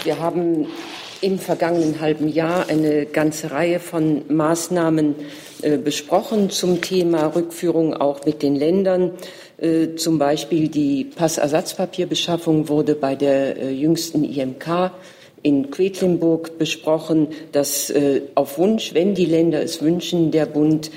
Wir 0.05 0.19
haben 0.19 0.67
im 1.21 1.39
vergangenen 1.39 2.01
halben 2.01 2.29
Jahr 2.29 2.69
eine 2.69 3.07
ganze 3.07 3.53
Reihe 3.53 3.79
von 3.79 4.23
Maßnahmen 4.29 5.15
äh, 5.63 5.79
besprochen 5.79 6.51
zum 6.51 6.81
Thema 6.81 7.27
Rückführung 7.27 7.95
auch 7.95 8.27
mit 8.27 8.43
den 8.43 8.57
Ländern. 8.57 9.13
Äh, 9.63 9.95
zum 9.95 10.19
Beispiel 10.19 10.69
die 10.69 11.05
Passersatzpapierbeschaffung 11.05 12.69
wurde 12.69 12.97
bei 12.97 13.15
der 13.15 13.57
äh, 13.57 13.71
jüngsten 13.71 14.25
IMK 14.25 14.91
in 15.45 15.71
Quedlinburg 15.71 16.57
besprochen, 16.57 17.27
dass 17.51 17.93
auf 18.37 18.59
Wunsch, 18.59 18.95
wenn 18.95 19.17
die 19.17 19.25
Länder 19.25 19.61
es 19.61 19.83
wünschen, 19.83 20.31
der 20.31 20.47
Bund 20.47 20.93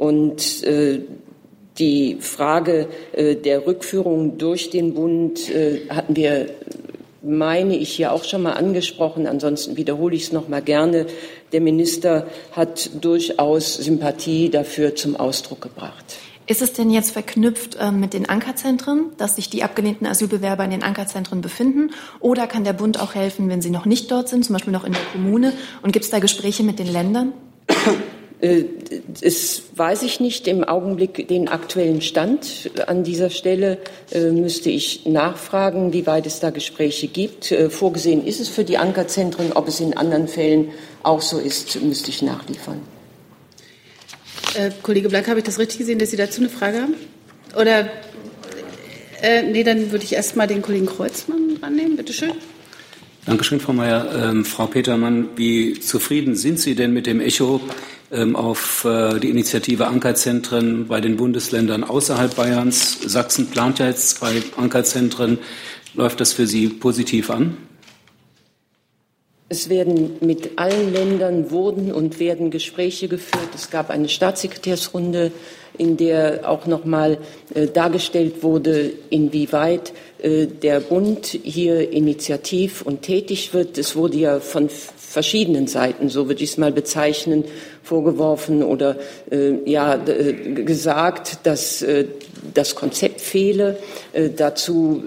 Und 0.00 0.64
äh, 0.64 1.00
die 1.78 2.16
Frage 2.20 2.88
der 3.16 3.66
Rückführung 3.66 4.36
durch 4.36 4.70
den 4.70 4.92
Bund 4.92 5.40
hatten 5.88 6.16
wir, 6.16 6.46
meine 7.22 7.76
ich, 7.76 7.90
hier 7.90 8.12
auch 8.12 8.24
schon 8.24 8.42
mal 8.42 8.52
angesprochen. 8.52 9.26
Ansonsten 9.26 9.76
wiederhole 9.76 10.14
ich 10.14 10.24
es 10.24 10.32
noch 10.32 10.48
mal 10.48 10.60
gerne. 10.60 11.06
Der 11.52 11.60
Minister 11.60 12.26
hat 12.52 12.90
durchaus 13.00 13.74
Sympathie 13.74 14.50
dafür 14.50 14.94
zum 14.94 15.16
Ausdruck 15.16 15.62
gebracht. 15.62 16.04
Ist 16.50 16.62
es 16.62 16.72
denn 16.72 16.90
jetzt 16.90 17.12
verknüpft 17.12 17.76
äh, 17.80 17.92
mit 17.92 18.12
den 18.12 18.28
Ankerzentren, 18.28 19.12
dass 19.18 19.36
sich 19.36 19.50
die 19.50 19.62
abgelehnten 19.62 20.04
Asylbewerber 20.06 20.64
in 20.64 20.70
den 20.70 20.82
Ankerzentren 20.82 21.42
befinden? 21.42 21.92
Oder 22.18 22.48
kann 22.48 22.64
der 22.64 22.72
Bund 22.72 22.98
auch 22.98 23.14
helfen, 23.14 23.48
wenn 23.48 23.62
sie 23.62 23.70
noch 23.70 23.86
nicht 23.86 24.10
dort 24.10 24.28
sind, 24.28 24.44
zum 24.44 24.54
Beispiel 24.54 24.72
noch 24.72 24.82
in 24.84 24.92
der 24.92 25.02
Kommune? 25.12 25.52
Und 25.82 25.92
gibt 25.92 26.06
es 26.06 26.10
da 26.10 26.18
Gespräche 26.18 26.64
mit 26.64 26.80
den 26.80 26.88
Ländern? 26.88 27.32
Äh, 28.40 28.64
es 29.20 29.62
weiß 29.76 30.02
ich 30.02 30.20
nicht 30.20 30.48
im 30.48 30.64
Augenblick 30.64 31.28
den 31.28 31.48
aktuellen 31.48 32.00
Stand. 32.00 32.70
An 32.86 33.04
dieser 33.04 33.30
Stelle 33.30 33.78
äh, 34.12 34.30
müsste 34.30 34.70
ich 34.70 35.06
nachfragen, 35.06 35.92
wie 35.92 36.06
weit 36.06 36.26
es 36.26 36.40
da 36.40 36.50
Gespräche 36.50 37.06
gibt. 37.06 37.52
Äh, 37.52 37.70
vorgesehen 37.70 38.24
ist 38.24 38.40
es 38.40 38.48
für 38.48 38.64
die 38.64 38.78
Ankerzentren. 38.78 39.52
Ob 39.52 39.68
es 39.68 39.80
in 39.80 39.96
anderen 39.96 40.28
Fällen 40.28 40.70
auch 41.02 41.22
so 41.22 41.38
ist, 41.38 41.80
müsste 41.82 42.10
ich 42.10 42.22
nachliefern. 42.22 42.80
Kollege 44.82 45.08
Blank, 45.08 45.28
habe 45.28 45.38
ich 45.38 45.44
das 45.44 45.60
richtig 45.60 45.78
gesehen, 45.78 46.00
dass 46.00 46.10
Sie 46.10 46.16
dazu 46.16 46.40
eine 46.40 46.48
Frage 46.48 46.82
haben? 46.82 46.94
Oder 47.56 47.88
äh, 49.22 49.42
nee, 49.42 49.62
dann 49.62 49.92
würde 49.92 50.04
ich 50.04 50.14
erst 50.14 50.34
mal 50.34 50.46
den 50.46 50.60
Kollegen 50.60 50.86
Kreuzmann 50.86 51.58
annehmen. 51.60 51.96
Bitte 51.96 52.12
schön. 52.12 52.32
Dankeschön, 53.26 53.60
Frau 53.60 53.74
Mayer. 53.74 54.30
Ähm, 54.30 54.44
Frau 54.44 54.66
Petermann, 54.66 55.28
wie 55.36 55.78
zufrieden 55.78 56.36
sind 56.36 56.58
Sie 56.58 56.74
denn 56.74 56.92
mit 56.92 57.06
dem 57.06 57.20
Echo 57.20 57.60
ähm, 58.10 58.34
auf 58.34 58.84
äh, 58.86 59.20
die 59.20 59.28
Initiative 59.28 59.86
Ankerzentren 59.86 60.88
bei 60.88 61.02
den 61.02 61.16
Bundesländern 61.16 61.84
außerhalb 61.84 62.34
Bayerns? 62.34 62.98
Sachsen 63.02 63.48
plant 63.48 63.78
ja 63.78 63.88
jetzt 63.88 64.10
zwei 64.10 64.42
Ankerzentren. 64.56 65.38
Läuft 65.94 66.20
das 66.20 66.32
für 66.32 66.46
Sie 66.46 66.68
positiv 66.68 67.30
an? 67.30 67.58
Es 69.50 69.68
werden 69.68 70.12
mit 70.20 70.58
allen 70.58 70.92
Ländern 70.92 71.50
wurden 71.50 71.92
und 71.92 72.20
werden 72.20 72.50
Gespräche 72.50 73.08
geführt. 73.08 73.48
Es 73.54 73.68
gab 73.68 73.90
eine 73.90 74.08
Staatssekretärsrunde, 74.08 75.32
in 75.80 75.96
der 75.96 76.40
auch 76.44 76.66
noch 76.66 76.84
mal 76.84 77.16
äh, 77.54 77.66
dargestellt 77.66 78.42
wurde, 78.42 78.92
inwieweit 79.08 79.94
äh, 80.22 80.46
der 80.46 80.80
Bund 80.80 81.26
hier 81.26 81.90
initiativ 81.90 82.82
und 82.82 83.00
tätig 83.00 83.54
wird. 83.54 83.78
Es 83.78 83.96
wurde 83.96 84.18
ja 84.18 84.40
von 84.40 84.68
verschiedenen 84.68 85.66
Seiten, 85.66 86.10
so 86.10 86.28
würde 86.28 86.44
ich 86.44 86.50
es 86.50 86.58
mal 86.58 86.70
bezeichnen, 86.70 87.44
vorgeworfen 87.82 88.62
oder 88.62 88.96
äh, 89.30 89.54
ja 89.64 89.94
äh, 89.94 90.34
gesagt, 90.64 91.38
dass 91.44 91.80
äh, 91.80 92.04
das 92.52 92.74
Konzept 92.74 93.22
fehle. 93.22 93.78
Äh, 94.12 94.28
dazu 94.36 95.02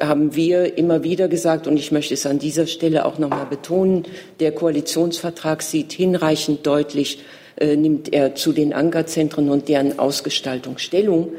haben 0.00 0.34
wir 0.34 0.76
immer 0.76 1.04
wieder 1.04 1.28
gesagt, 1.28 1.68
und 1.68 1.76
ich 1.76 1.92
möchte 1.92 2.14
es 2.14 2.26
an 2.26 2.40
dieser 2.40 2.66
Stelle 2.66 3.04
auch 3.04 3.18
noch 3.18 3.30
mal 3.30 3.44
betonen, 3.44 4.04
der 4.40 4.50
Koalitionsvertrag 4.50 5.62
sieht 5.62 5.92
hinreichend 5.92 6.66
deutlich, 6.66 7.20
nimmt 7.60 8.12
er 8.12 8.34
zu 8.34 8.52
den 8.52 8.72
Ankerzentren 8.72 9.50
und 9.50 9.68
deren 9.68 9.98
Ausgestaltung 9.98 10.78
Stellung. 10.78 11.32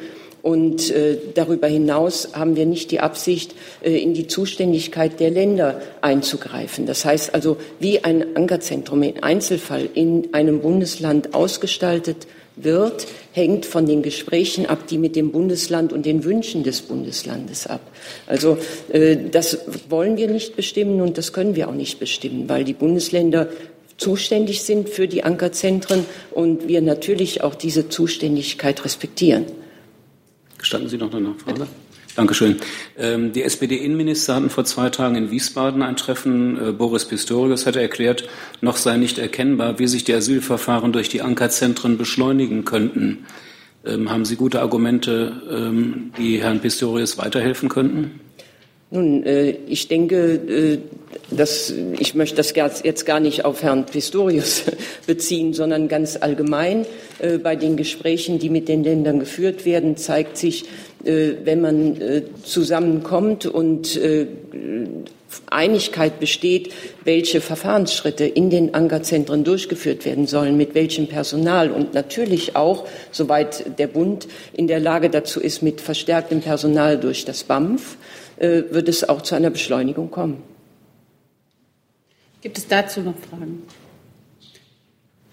Und 0.47 0.91
äh, 0.91 1.17
darüber 1.33 1.67
hinaus 1.67 2.29
haben 2.33 2.55
wir 2.55 2.65
nicht 2.65 2.91
die 2.91 3.01
Absicht, 3.01 3.53
äh, 3.83 3.97
in 3.97 4.13
die 4.13 4.27
Zuständigkeit 4.27 5.19
der 5.19 5.29
Länder 5.29 5.81
einzugreifen. 5.99 6.85
Das 6.85 7.03
heißt 7.03 7.33
also, 7.33 7.57
wie 7.79 8.03
ein 8.05 8.37
Ankerzentrum 8.37 9.03
im 9.03 9.21
Einzelfall 9.21 9.89
in 9.93 10.29
einem 10.33 10.61
Bundesland 10.61 11.33
ausgestaltet 11.33 12.27
wird, 12.55 13.07
hängt 13.33 13.65
von 13.65 13.85
den 13.85 14.01
Gesprächen 14.01 14.65
ab, 14.65 14.87
die 14.87 14.97
mit 14.97 15.15
dem 15.15 15.31
Bundesland 15.31 15.91
und 15.91 16.05
den 16.05 16.23
Wünschen 16.23 16.63
des 16.63 16.81
Bundeslandes 16.81 17.67
ab. 17.67 17.81
Also 18.25 18.57
äh, 18.89 19.17
das 19.29 19.59
wollen 19.89 20.15
wir 20.17 20.29
nicht 20.29 20.55
bestimmen 20.55 21.01
und 21.01 21.17
das 21.17 21.33
können 21.33 21.55
wir 21.55 21.67
auch 21.67 21.75
nicht 21.75 21.99
bestimmen, 21.99 22.47
weil 22.47 22.63
die 22.63 22.73
Bundesländer 22.73 23.49
zuständig 23.97 24.61
sind 24.61 24.89
für 24.89 25.07
die 25.07 25.23
Ankerzentren 25.23 26.05
und 26.31 26.67
wir 26.67 26.81
natürlich 26.81 27.41
auch 27.43 27.55
diese 27.55 27.89
Zuständigkeit 27.89 28.85
respektieren. 28.85 29.45
Gestatten 30.57 30.89
Sie 30.89 30.97
noch 30.97 31.13
eine 31.13 31.29
Nachfrage? 31.29 31.67
Dankeschön. 32.15 32.55
Ähm, 32.97 33.31
die 33.31 33.43
SPD-Innenminister 33.43 34.33
hatten 34.33 34.49
vor 34.49 34.65
zwei 34.65 34.89
Tagen 34.89 35.15
in 35.15 35.29
Wiesbaden 35.29 35.83
ein 35.83 35.95
Treffen. 35.95 36.69
Äh, 36.69 36.71
Boris 36.71 37.05
Pistorius 37.05 37.67
hatte 37.67 37.79
erklärt, 37.79 38.27
noch 38.59 38.77
sei 38.77 38.97
nicht 38.97 39.19
erkennbar, 39.19 39.77
wie 39.77 39.87
sich 39.87 40.03
die 40.03 40.15
Asylverfahren 40.15 40.91
durch 40.93 41.09
die 41.09 41.21
Ankerzentren 41.21 41.99
beschleunigen 41.99 42.65
könnten. 42.65 43.25
Ähm, 43.85 44.09
haben 44.09 44.25
Sie 44.25 44.35
gute 44.35 44.61
Argumente, 44.61 45.43
ähm, 45.47 46.11
die 46.17 46.41
Herrn 46.41 46.59
Pistorius 46.59 47.19
weiterhelfen 47.19 47.69
könnten? 47.69 48.19
Nun, 48.89 49.25
äh, 49.25 49.49
ich 49.67 49.89
denke, 49.89 50.35
äh, 50.35 50.77
dass, 51.29 51.73
ich 51.99 52.15
möchte 52.15 52.37
das 52.37 52.53
jetzt 52.83 53.05
gar 53.05 53.19
nicht 53.19 53.43
auf 53.43 53.61
Herrn 53.61 53.85
Pistorius 53.85 54.63
beziehen, 55.07 55.53
sondern 55.53 55.89
ganz 55.89 56.17
allgemein. 56.21 56.85
Äh, 57.19 57.37
bei 57.37 57.57
den 57.57 57.75
Gesprächen, 57.75 58.39
die 58.39 58.49
mit 58.49 58.69
den 58.69 58.85
Ländern 58.85 59.19
geführt 59.19 59.65
werden, 59.65 59.97
zeigt 59.97 60.37
sich, 60.37 60.65
wenn 61.03 61.61
man 61.61 62.01
zusammenkommt 62.43 63.45
und 63.45 63.97
Einigkeit 65.49 66.19
besteht, 66.19 66.73
welche 67.05 67.39
Verfahrensschritte 67.39 68.25
in 68.25 68.49
den 68.49 68.73
Ankerzentren 68.73 69.43
durchgeführt 69.43 70.05
werden 70.05 70.27
sollen, 70.27 70.57
mit 70.57 70.75
welchem 70.75 71.07
Personal 71.07 71.71
und 71.71 71.93
natürlich 71.93 72.57
auch, 72.57 72.85
soweit 73.11 73.79
der 73.79 73.87
Bund 73.87 74.27
in 74.53 74.67
der 74.67 74.79
Lage 74.79 75.09
dazu 75.09 75.39
ist, 75.39 75.61
mit 75.61 75.79
verstärktem 75.79 76.41
Personal 76.41 76.97
durch 76.97 77.23
das 77.23 77.43
BAMF, 77.43 77.97
wird 78.39 78.89
es 78.89 79.07
auch 79.07 79.21
zu 79.21 79.35
einer 79.35 79.49
Beschleunigung 79.49 80.11
kommen. 80.11 80.43
Gibt 82.41 82.57
es 82.57 82.67
dazu 82.67 83.01
noch 83.01 83.15
Fragen? 83.29 83.63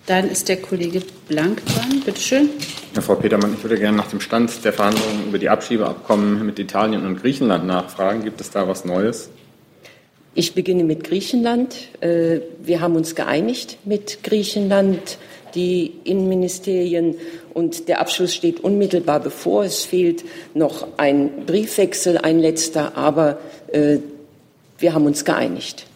Dann 0.07 0.31
ist 0.31 0.49
der 0.49 0.57
Kollege 0.57 1.03
Blank 1.29 1.65
dran. 1.65 2.03
Bitte 2.05 2.21
schön. 2.21 2.51
Ja, 2.95 3.01
Frau 3.01 3.15
Petermann, 3.15 3.55
ich 3.55 3.63
würde 3.63 3.79
gerne 3.79 3.97
nach 3.97 4.09
dem 4.09 4.21
Stand 4.21 4.65
der 4.65 4.73
Verhandlungen 4.73 5.29
über 5.29 5.39
die 5.39 5.49
Abschiebeabkommen 5.49 6.45
mit 6.45 6.59
Italien 6.59 7.07
und 7.07 7.21
Griechenland 7.21 7.67
nachfragen. 7.67 8.23
Gibt 8.23 8.41
es 8.41 8.51
da 8.51 8.69
was 8.69 8.85
Neues? 8.85 9.31
Ich 10.35 10.55
beginne 10.55 10.85
mit 10.85 11.05
Griechenland. 11.05 11.77
Äh, 12.01 12.41
wir 12.63 12.81
haben 12.81 12.97
uns 12.97 13.15
geeinigt 13.15 13.79
mit 13.85 14.23
Griechenland, 14.23 15.19
die 15.55 15.93
Innenministerien, 16.05 17.15
und 17.55 17.89
der 17.89 18.01
Abschluss 18.01 18.35
steht 18.35 18.61
unmittelbar 18.61 19.21
bevor. 19.21 19.65
Es 19.65 19.85
fehlt 19.85 20.25
noch 20.55 20.87
ein 20.97 21.47
Briefwechsel, 21.47 22.19
ein 22.19 22.41
letzter, 22.41 22.97
aber 22.97 23.39
äh, 23.73 23.99
wir 24.79 24.93
haben 24.93 25.07
uns 25.07 25.25
geeinigt. 25.25 25.87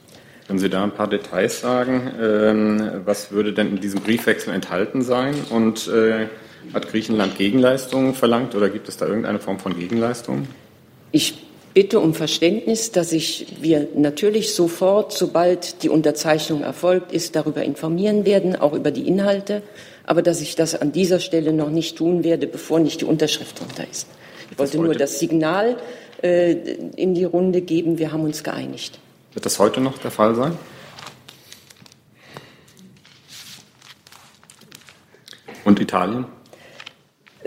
Können 0.47 0.61
Sie 0.61 0.71
da 0.71 0.83
ein 0.83 0.93
paar 0.93 1.09
Details 1.09 1.61
sagen? 1.61 2.11
Ähm, 2.23 3.03
was 3.05 3.33
würde 3.33 3.53
denn 3.53 3.69
in 3.69 3.81
diesem 3.81 4.01
Briefwechsel 4.01 4.55
enthalten 4.55 5.03
sein? 5.03 5.35
Und 5.51 5.89
äh, 5.89 6.29
hat 6.73 6.89
Griechenland 6.89 7.37
Gegenleistungen 7.37 8.15
verlangt 8.15 8.55
oder 8.55 8.71
gibt 8.71 8.89
es 8.89 8.97
da 8.97 9.07
irgendeine 9.07 9.41
Form 9.41 9.59
von 9.59 9.79
Gegenleistung? 9.79 10.49
Ich 11.13 11.35
bitte 11.75 12.01
um 12.01 12.15
Verständnis, 12.15 12.93
dass 12.93 13.13
ich 13.13 13.59
wir 13.61 13.89
natürlich 13.95 14.55
sofort, 14.55 15.13
sobald 15.13 15.83
die 15.83 15.89
Unterzeichnung 15.89 16.63
erfolgt 16.63 17.13
ist, 17.13 17.37
darüber 17.37 17.63
informieren 17.63 18.25
werden, 18.25 18.57
auch 18.57 18.73
über 18.73 18.91
die 18.91 19.07
Inhalte, 19.07 19.63
aber 20.09 20.23
dass 20.23 20.41
ich 20.41 20.57
das 20.57 20.75
an 20.75 20.91
dieser 20.91 21.21
Stelle 21.21 21.53
noch 21.53 21.69
nicht 21.69 21.99
tun 21.99 22.25
werde, 22.25 22.47
bevor 22.47 22.81
nicht 22.81 23.03
die 23.03 23.05
Unterschrift 23.05 23.61
drunter 23.61 23.87
ist. 23.91 24.07
Ich 24.51 24.59
wollte 24.59 24.79
nur 24.79 24.95
das 24.95 25.19
Signal 25.19 25.77
äh, 26.23 26.53
in 26.97 27.13
die 27.13 27.25
Runde 27.25 27.61
geben, 27.61 27.99
wir 27.99 28.11
haben 28.11 28.23
uns 28.23 28.43
geeinigt. 28.43 28.99
Wird 29.35 29.45
das 29.45 29.59
heute 29.59 29.83
noch 29.83 29.99
der 29.99 30.11
Fall 30.11 30.35
sein? 30.35 30.57
Und 35.65 35.79
Italien? 35.79 36.25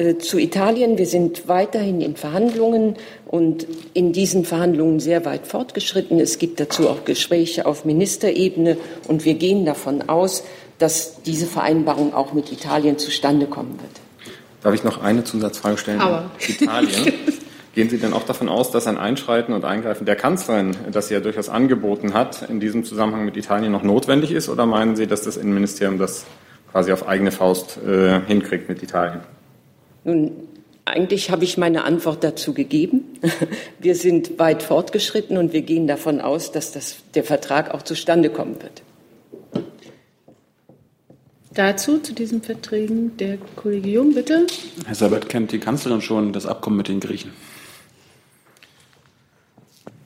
Äh, 0.02 0.18
zu 0.18 0.40
Italien. 0.40 0.98
Wir 0.98 1.06
sind 1.06 1.48
weiterhin 1.48 2.02
in 2.02 2.16
Verhandlungen 2.16 2.96
und 3.28 3.68
in 3.94 4.14
diesen 4.14 4.46
Verhandlungen 4.46 5.00
sehr 5.00 5.26
weit 5.26 5.46
fortgeschritten. 5.46 6.20
Es 6.20 6.40
gibt 6.40 6.60
dazu 6.60 6.90
auch 6.90 7.06
Gespräche 7.06 7.68
auf 7.68 7.86
Ministerebene 7.86 8.78
und 9.08 9.26
wir 9.26 9.36
gehen 9.36 9.64
davon 9.64 10.10
aus, 10.10 10.44
dass 10.80 11.22
diese 11.22 11.46
Vereinbarung 11.46 12.16
auch 12.16 12.34
mit 12.34 12.52
Italien 12.52 12.98
zustande 12.98 13.46
kommen 13.46 13.80
wird. 13.80 13.92
Darf 14.64 14.74
ich 14.74 14.84
noch 14.84 15.04
eine 15.04 15.24
Zusatzfrage 15.24 15.78
stellen? 15.78 16.00
Aber. 16.00 16.32
Italien. 16.48 17.14
Gehen 17.74 17.90
Sie 17.90 18.00
denn 18.00 18.12
auch 18.12 18.24
davon 18.24 18.50
aus, 18.50 18.70
dass 18.72 18.86
ein 18.86 18.98
Einschreiten 18.98 19.54
und 19.54 19.64
Eingreifen 19.64 20.06
der 20.06 20.18
Kanzlerin, 20.18 20.76
das 20.92 21.08
sie 21.08 21.14
ja 21.14 21.22
durchaus 21.22 21.48
angeboten 21.48 22.14
hat, 22.14 22.50
in 22.50 22.60
diesem 22.60 22.84
Zusammenhang 22.84 23.24
mit 23.24 23.38
Italien 23.38 23.72
noch 23.72 23.84
notwendig 23.84 24.32
ist? 24.32 24.50
Oder 24.50 24.66
meinen 24.66 24.98
Sie, 24.98 25.08
dass 25.08 25.22
das 25.22 25.38
Innenministerium 25.38 25.98
das 25.98 26.26
quasi 26.70 26.92
auf 26.92 27.08
eigene 27.08 27.32
Faust 27.32 27.80
äh, 27.88 28.20
hinkriegt 28.28 28.68
mit 28.68 28.84
Italien? 28.84 29.22
Nun, 30.04 30.32
eigentlich 30.86 31.30
habe 31.30 31.44
ich 31.44 31.58
meine 31.58 31.84
Antwort 31.84 32.24
dazu 32.24 32.54
gegeben. 32.54 33.04
Wir 33.80 33.96
sind 33.96 34.40
weit 34.40 34.64
fortgeschritten 34.64 35.38
und 35.38 35.54
wir 35.54 35.62
gehen 35.62 35.88
davon 35.88 36.20
aus, 36.20 36.52
dass 36.52 36.72
das, 36.72 36.98
der 37.14 37.24
Vertrag 37.24 37.74
auch 37.74 37.84
zustande 37.84 38.30
kommen 38.30 38.58
wird. 38.62 38.82
Dazu, 41.54 42.00
zu 42.00 42.14
diesen 42.14 42.42
Verträgen, 42.42 43.18
der 43.18 43.38
Kollege 43.58 43.90
Jung, 43.90 44.14
bitte. 44.14 44.48
Herr 44.86 44.96
Sabat, 44.96 45.28
kennt 45.28 45.52
die 45.52 45.60
Kanzlerin 45.60 46.02
schon 46.02 46.32
das 46.32 46.46
Abkommen 46.46 46.78
mit 46.78 46.88
den 46.88 47.00
Griechen? 47.00 47.32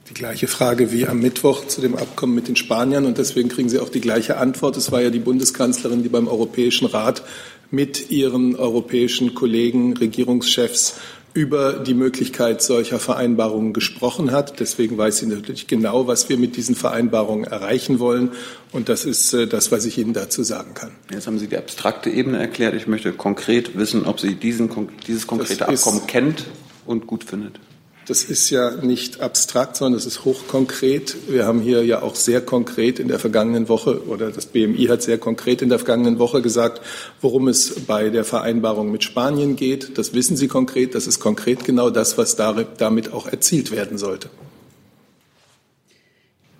die 0.09 0.13
gleiche 0.21 0.47
Frage 0.47 0.91
wie 0.91 1.07
am 1.07 1.19
Mittwoch 1.19 1.67
zu 1.67 1.81
dem 1.81 1.95
Abkommen 1.95 2.35
mit 2.35 2.47
den 2.47 2.55
Spaniern 2.55 3.05
und 3.05 3.17
deswegen 3.17 3.49
kriegen 3.49 3.69
Sie 3.69 3.79
auch 3.79 3.89
die 3.89 4.01
gleiche 4.01 4.37
Antwort. 4.37 4.77
Es 4.77 4.91
war 4.91 5.01
ja 5.01 5.09
die 5.09 5.19
Bundeskanzlerin, 5.19 6.03
die 6.03 6.09
beim 6.09 6.27
Europäischen 6.27 6.85
Rat 6.85 7.23
mit 7.71 8.11
ihren 8.11 8.55
europäischen 8.55 9.35
Kollegen, 9.35 9.95
Regierungschefs 9.97 10.99
über 11.35 11.73
die 11.73 11.93
Möglichkeit 11.93 12.61
solcher 12.61 12.97
Vereinbarungen 12.97 13.73
gesprochen 13.73 14.31
hat. 14.31 14.61
Deswegen 14.61 14.97
weiß 14.97 15.17
sie 15.17 15.25
natürlich 15.25 15.67
genau, 15.67 16.07
was 16.07 16.29
wir 16.29 16.37
mit 16.37 16.55
diesen 16.55 16.75
Vereinbarungen 16.75 17.43
erreichen 17.43 17.99
wollen. 17.99 18.31
Und 18.71 18.87
das 18.87 19.03
ist 19.03 19.33
äh, 19.33 19.45
das, 19.45 19.69
was 19.69 19.85
ich 19.85 19.97
Ihnen 19.97 20.13
dazu 20.13 20.43
sagen 20.43 20.73
kann. 20.73 20.91
Jetzt 21.11 21.27
haben 21.27 21.37
Sie 21.37 21.47
die 21.47 21.57
abstrakte 21.57 22.09
Ebene 22.09 22.39
erklärt. 22.39 22.73
Ich 22.73 22.87
möchte 22.87 23.11
konkret 23.11 23.77
wissen, 23.77 24.05
ob 24.05 24.21
Sie 24.21 24.35
diesen, 24.35 24.69
dieses 25.07 25.27
konkrete 25.27 25.67
Abkommen 25.67 26.07
kennt 26.07 26.45
und 26.85 27.05
gut 27.05 27.25
findet. 27.25 27.59
Das 28.07 28.23
ist 28.23 28.51
ja 28.51 28.69
nicht 28.69 29.21
abstrakt, 29.21 29.77
sondern 29.77 29.97
das 29.97 30.05
ist 30.05 30.25
hochkonkret. 30.25 31.15
Wir 31.27 31.47
haben 31.47 31.59
hier 31.59 31.83
ja 31.83 32.03
auch 32.03 32.13
sehr 32.13 32.39
konkret 32.39 32.99
in 32.99 33.07
der 33.07 33.17
vergangenen 33.17 33.67
Woche 33.67 34.05
oder 34.07 34.29
das 34.29 34.45
BMI 34.45 34.85
hat 34.85 35.01
sehr 35.01 35.17
konkret 35.17 35.63
in 35.63 35.69
der 35.69 35.79
vergangenen 35.79 36.19
Woche 36.19 36.43
gesagt, 36.43 36.81
worum 37.21 37.47
es 37.47 37.81
bei 37.87 38.09
der 38.09 38.23
Vereinbarung 38.23 38.91
mit 38.91 39.03
Spanien 39.03 39.55
geht. 39.55 39.97
Das 39.97 40.13
wissen 40.13 40.37
Sie 40.37 40.47
konkret. 40.47 40.93
Das 40.93 41.07
ist 41.07 41.19
konkret 41.19 41.63
genau 41.63 41.89
das, 41.89 42.15
was 42.19 42.35
damit 42.35 43.11
auch 43.11 43.27
erzielt 43.27 43.71
werden 43.71 43.97
sollte. 43.97 44.29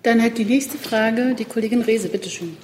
Dann 0.02 0.20
hat 0.22 0.38
die 0.38 0.44
nächste 0.44 0.78
Frage 0.78 1.36
die 1.38 1.44
Kollegin 1.44 1.82
Rehse. 1.82 2.08
Bitte 2.08 2.28
schön. 2.28 2.56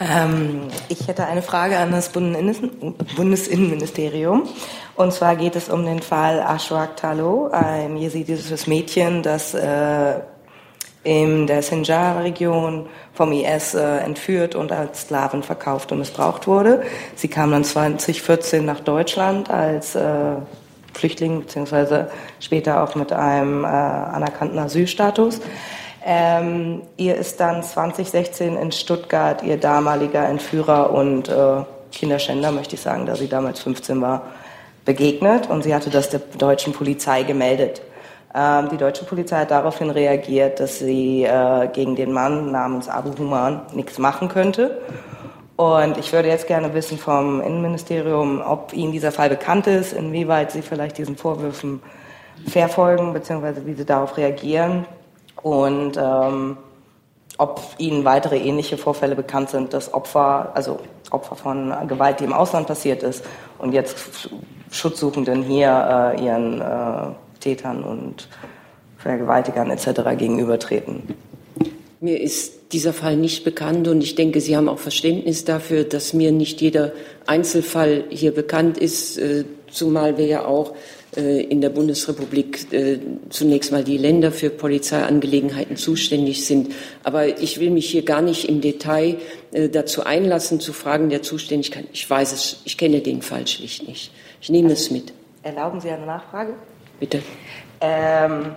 Ähm, 0.00 0.68
ich 0.88 1.08
hätte 1.08 1.26
eine 1.26 1.42
Frage 1.42 1.76
an 1.78 1.90
das 1.90 2.10
Bundesinnenministerium. 2.10 4.48
Und 4.94 5.12
zwar 5.12 5.34
geht 5.36 5.56
es 5.56 5.68
um 5.68 5.84
den 5.84 6.00
Fall 6.00 6.40
Ashwak 6.40 6.96
Talo, 6.96 7.50
ein 7.50 7.96
jesidisches 7.96 8.66
Mädchen, 8.66 9.22
das 9.22 9.54
äh, 9.54 10.14
in 11.04 11.46
der 11.46 11.62
Sinjar-Region 11.62 12.86
vom 13.14 13.32
IS 13.32 13.74
äh, 13.74 13.98
entführt 13.98 14.54
und 14.54 14.72
als 14.72 15.02
Sklaven 15.02 15.42
verkauft 15.42 15.92
und 15.92 15.98
missbraucht 15.98 16.46
wurde. 16.46 16.82
Sie 17.14 17.28
kam 17.28 17.50
dann 17.50 17.64
2014 17.64 18.64
nach 18.64 18.80
Deutschland 18.80 19.50
als 19.50 19.94
äh, 19.94 20.36
Flüchtling 20.94 21.40
beziehungsweise 21.40 22.10
später 22.40 22.82
auch 22.82 22.94
mit 22.94 23.12
einem 23.12 23.64
äh, 23.64 23.66
anerkannten 23.66 24.58
Asylstatus. 24.58 25.40
Ähm, 26.04 26.82
ihr 26.96 27.16
ist 27.16 27.40
dann 27.40 27.62
2016 27.62 28.56
in 28.56 28.72
Stuttgart 28.72 29.42
ihr 29.42 29.56
damaliger 29.56 30.26
Entführer 30.28 30.90
und 30.90 31.28
äh, 31.28 31.62
Kinderschänder, 31.92 32.52
möchte 32.52 32.76
ich 32.76 32.82
sagen, 32.82 33.06
da 33.06 33.16
sie 33.16 33.28
damals 33.28 33.60
15 33.60 34.00
war, 34.00 34.22
begegnet 34.84 35.50
und 35.50 35.64
sie 35.64 35.74
hatte 35.74 35.90
das 35.90 36.10
der 36.10 36.20
deutschen 36.38 36.72
Polizei 36.72 37.24
gemeldet. 37.24 37.82
Ähm, 38.34 38.68
die 38.70 38.76
deutsche 38.76 39.04
Polizei 39.04 39.40
hat 39.40 39.50
daraufhin 39.50 39.90
reagiert, 39.90 40.60
dass 40.60 40.78
sie 40.78 41.24
äh, 41.24 41.68
gegen 41.72 41.96
den 41.96 42.12
Mann 42.12 42.52
namens 42.52 42.88
Abu 42.88 43.18
Human 43.18 43.62
nichts 43.74 43.98
machen 43.98 44.28
könnte. 44.28 44.80
Und 45.56 45.98
ich 45.98 46.12
würde 46.12 46.28
jetzt 46.28 46.46
gerne 46.46 46.72
wissen 46.72 46.98
vom 46.98 47.40
Innenministerium, 47.40 48.40
ob 48.46 48.72
Ihnen 48.72 48.92
dieser 48.92 49.10
Fall 49.10 49.28
bekannt 49.28 49.66
ist, 49.66 49.92
inwieweit 49.92 50.52
Sie 50.52 50.62
vielleicht 50.62 50.98
diesen 50.98 51.16
Vorwürfen 51.16 51.82
verfolgen, 52.46 53.12
beziehungsweise 53.12 53.66
wie 53.66 53.74
Sie 53.74 53.84
darauf 53.84 54.16
reagieren 54.16 54.86
und 55.42 55.96
ähm, 55.96 56.56
ob 57.38 57.60
Ihnen 57.78 58.04
weitere 58.04 58.38
ähnliche 58.38 58.76
Vorfälle 58.76 59.14
bekannt 59.14 59.50
sind, 59.50 59.72
dass 59.72 59.94
Opfer, 59.94 60.50
also 60.54 60.80
Opfer 61.10 61.36
von 61.36 61.72
Gewalt, 61.86 62.20
die 62.20 62.24
im 62.24 62.32
Ausland 62.32 62.66
passiert 62.66 63.02
ist 63.02 63.24
und 63.58 63.72
jetzt 63.72 63.96
Schutzsuchenden 64.70 65.42
hier 65.42 66.14
äh, 66.16 66.24
ihren 66.24 66.60
äh, 66.60 67.14
Tätern 67.40 67.84
und 67.84 68.28
Vergewaltigern 68.98 69.70
etc. 69.70 70.18
gegenübertreten. 70.18 71.02
Mir 72.00 72.20
ist 72.20 72.72
dieser 72.72 72.92
Fall 72.92 73.16
nicht 73.16 73.44
bekannt 73.44 73.88
und 73.88 74.02
ich 74.02 74.14
denke, 74.14 74.40
Sie 74.40 74.56
haben 74.56 74.68
auch 74.68 74.78
Verständnis 74.78 75.44
dafür, 75.44 75.84
dass 75.84 76.12
mir 76.12 76.32
nicht 76.32 76.60
jeder 76.60 76.92
Einzelfall 77.26 78.04
hier 78.08 78.34
bekannt 78.34 78.78
ist, 78.78 79.16
äh, 79.18 79.44
zumal 79.70 80.18
wir 80.18 80.26
ja 80.26 80.44
auch 80.44 80.74
in 81.16 81.60
der 81.60 81.70
Bundesrepublik 81.70 82.72
äh, 82.72 82.98
zunächst 83.30 83.72
mal 83.72 83.82
die 83.82 83.96
Länder 83.96 84.30
für 84.30 84.50
Polizeiangelegenheiten 84.50 85.76
zuständig 85.76 86.44
sind. 86.44 86.72
Aber 87.02 87.40
ich 87.40 87.58
will 87.60 87.70
mich 87.70 87.90
hier 87.90 88.04
gar 88.04 88.20
nicht 88.20 88.48
im 88.48 88.60
Detail 88.60 89.16
äh, 89.52 89.68
dazu 89.68 90.04
einlassen, 90.04 90.60
zu 90.60 90.72
Fragen 90.72 91.08
der 91.08 91.22
Zuständigkeit. 91.22 91.86
Ich 91.92 92.08
weiß 92.08 92.32
es, 92.32 92.60
ich 92.64 92.76
kenne 92.76 93.00
den 93.00 93.22
Fall 93.22 93.46
schlicht 93.46 93.88
nicht. 93.88 94.12
Ich 94.40 94.50
nehme 94.50 94.72
es 94.72 94.90
mit. 94.90 95.12
Erlauben 95.42 95.80
Sie 95.80 95.88
eine 95.88 96.04
Nachfrage? 96.04 96.54
Bitte. 97.00 97.22
Ähm, 97.80 98.54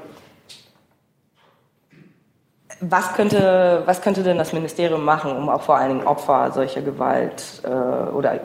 was 2.82 3.14
könnte, 3.14 3.84
was 3.86 4.02
könnte 4.02 4.24
denn 4.24 4.38
das 4.38 4.54
Ministerium 4.54 5.06
machen, 5.06 5.32
um 5.32 5.50
auch 5.50 5.62
vor 5.62 5.78
allen 5.78 5.98
Dingen 5.98 6.08
Opfer 6.08 6.52
solcher 6.52 6.82
Gewalt 6.82 7.62
äh, 7.64 7.68
oder 7.68 8.40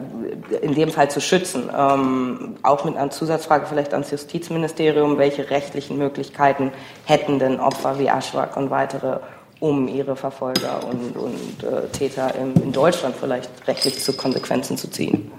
in 0.61 0.75
dem 0.75 0.89
Fall 0.89 1.09
zu 1.09 1.19
schützen? 1.19 1.69
Ähm, 1.75 2.55
auch 2.61 2.85
mit 2.85 2.95
einer 2.95 3.09
Zusatzfrage 3.09 3.65
vielleicht 3.65 3.93
ans 3.93 4.11
Justizministerium, 4.11 5.17
welche 5.17 5.49
rechtlichen 5.49 5.97
Möglichkeiten 5.97 6.71
hätten 7.05 7.39
denn 7.39 7.59
Opfer 7.59 7.97
wie 7.97 8.09
Aschwak 8.09 8.55
und 8.57 8.69
weitere, 8.69 9.19
um 9.59 9.87
ihre 9.87 10.15
Verfolger 10.15 10.81
und, 10.87 11.17
und 11.17 11.63
äh, 11.63 11.87
Täter 11.89 12.35
in, 12.35 12.53
in 12.61 12.71
Deutschland 12.71 13.15
vielleicht 13.19 13.49
rechtlich 13.67 14.03
zu 14.03 14.13
Konsequenzen 14.13 14.77
zu 14.77 14.87
ziehen? 14.87 15.31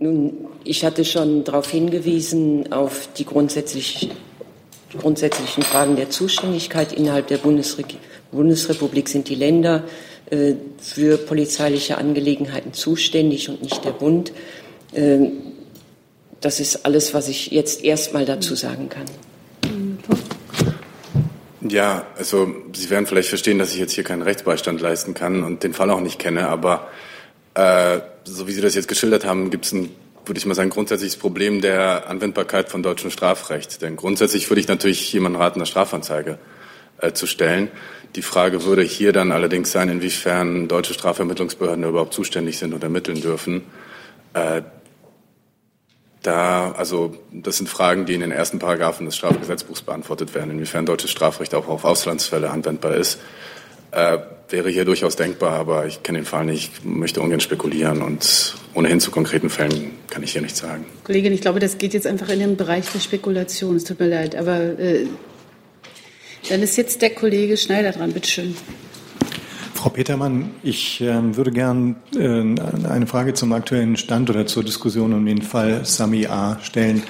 Nun, 0.00 0.46
ich 0.62 0.84
hatte 0.84 1.04
schon 1.04 1.42
darauf 1.42 1.68
hingewiesen, 1.68 2.72
auf 2.72 3.08
die 3.16 3.24
grundsätzlich, 3.24 4.10
grundsätzlichen 4.96 5.62
Fragen 5.62 5.96
der 5.96 6.10
Zuständigkeit 6.10 6.92
innerhalb 6.92 7.26
der 7.28 7.38
Bundesre 7.38 7.84
Bundesrepublik 8.30 9.08
sind 9.08 9.28
die 9.28 9.34
Länder 9.34 9.84
äh, 10.30 10.54
für 10.80 11.16
polizeiliche 11.16 11.96
Angelegenheiten 11.98 12.72
zuständig 12.72 13.48
und 13.48 13.62
nicht 13.62 13.84
der 13.84 13.92
Bund. 13.92 14.32
Äh, 14.92 15.30
das 16.40 16.60
ist 16.60 16.84
alles, 16.84 17.14
was 17.14 17.28
ich 17.28 17.50
jetzt 17.50 17.82
erstmal 17.82 18.24
dazu 18.24 18.54
sagen 18.54 18.88
kann. 18.88 19.06
Ja, 21.60 22.06
also 22.16 22.54
Sie 22.72 22.88
werden 22.90 23.06
vielleicht 23.06 23.28
verstehen, 23.28 23.58
dass 23.58 23.72
ich 23.72 23.80
jetzt 23.80 23.92
hier 23.92 24.04
keinen 24.04 24.22
Rechtsbeistand 24.22 24.80
leisten 24.80 25.14
kann 25.14 25.42
und 25.42 25.64
den 25.64 25.74
Fall 25.74 25.90
auch 25.90 26.00
nicht 26.00 26.18
kenne, 26.18 26.48
aber 26.48 26.88
äh, 27.54 27.98
so 28.24 28.46
wie 28.46 28.52
Sie 28.52 28.60
das 28.60 28.74
jetzt 28.74 28.88
geschildert 28.88 29.24
haben, 29.24 29.50
gibt 29.50 29.64
es 29.64 29.72
ein, 29.72 29.90
würde 30.28 30.38
ich 30.38 30.46
mal 30.46 30.54
sagen, 30.54 30.70
grundsätzliches 30.70 31.16
Problem 31.16 31.60
der 31.60 32.08
Anwendbarkeit 32.08 32.68
von 32.68 32.82
deutschem 32.82 33.10
Strafrecht. 33.10 33.82
Denn 33.82 33.96
grundsätzlich 33.96 34.48
würde 34.50 34.60
ich 34.60 34.68
natürlich 34.68 35.12
jemandem 35.12 35.40
raten, 35.40 35.58
eine 35.58 35.66
Strafanzeige 35.66 36.38
äh, 37.00 37.12
zu 37.12 37.26
stellen. 37.26 37.70
Die 38.16 38.22
Frage 38.22 38.64
würde 38.64 38.82
hier 38.82 39.12
dann 39.12 39.32
allerdings 39.32 39.72
sein, 39.72 39.88
inwiefern 39.88 40.68
deutsche 40.68 40.94
Strafvermittlungsbehörden 40.94 41.84
überhaupt 41.84 42.14
zuständig 42.14 42.58
sind 42.58 42.72
und 42.74 42.82
ermitteln 42.82 43.20
dürfen. 43.20 43.62
Äh, 44.34 44.62
da, 46.22 46.72
also 46.72 47.14
das 47.32 47.56
sind 47.56 47.68
Fragen, 47.68 48.06
die 48.06 48.14
in 48.14 48.20
den 48.20 48.32
ersten 48.32 48.58
Paragraphen 48.58 49.06
des 49.06 49.16
Strafgesetzbuchs 49.16 49.82
beantwortet 49.82 50.34
werden, 50.34 50.50
inwiefern 50.50 50.84
deutsches 50.84 51.10
Strafrecht 51.10 51.54
auch 51.54 51.68
auf 51.68 51.84
Auslandsfälle 51.84 52.50
anwendbar 52.50 52.94
ist. 52.94 53.20
Äh, 53.90 54.18
wäre 54.50 54.70
hier 54.70 54.84
durchaus 54.84 55.16
denkbar, 55.16 55.52
aber 55.52 55.86
ich 55.86 56.02
kenne 56.02 56.18
den 56.18 56.24
Fall 56.24 56.44
nicht, 56.44 56.84
möchte 56.84 57.20
ungern 57.20 57.40
spekulieren 57.40 58.02
und 58.02 58.54
ohnehin 58.74 59.00
zu 59.00 59.10
konkreten 59.10 59.50
Fällen 59.50 59.92
kann 60.08 60.22
ich 60.22 60.32
hier 60.32 60.42
nichts 60.42 60.60
sagen. 60.60 60.86
Kollegin, 61.04 61.32
ich 61.32 61.40
glaube, 61.40 61.60
das 61.60 61.78
geht 61.78 61.94
jetzt 61.94 62.06
einfach 62.06 62.28
in 62.30 62.40
den 62.40 62.56
Bereich 62.56 62.90
der 62.90 63.00
Spekulation. 63.00 63.76
Es 63.76 63.84
tut 63.84 64.00
mir 64.00 64.08
leid, 64.08 64.36
aber 64.36 64.78
äh, 64.78 65.06
dann 66.48 66.62
ist 66.62 66.76
jetzt 66.76 67.02
der 67.02 67.10
Kollege 67.10 67.56
Schneider 67.56 67.92
dran. 67.92 68.12
Bitte 68.12 68.28
schön. 68.28 68.56
Frau 69.74 69.90
Petermann, 69.90 70.50
ich 70.62 71.00
äh, 71.00 71.36
würde 71.36 71.52
gern 71.52 71.96
äh, 72.16 72.26
eine 72.88 73.06
Frage 73.06 73.34
zum 73.34 73.52
aktuellen 73.52 73.96
Stand 73.96 74.28
oder 74.28 74.46
zur 74.46 74.64
Diskussion 74.64 75.12
um 75.12 75.24
den 75.24 75.42
Fall 75.42 75.84
Sami 75.84 76.26
A. 76.26 76.58
stellen. 76.62 77.02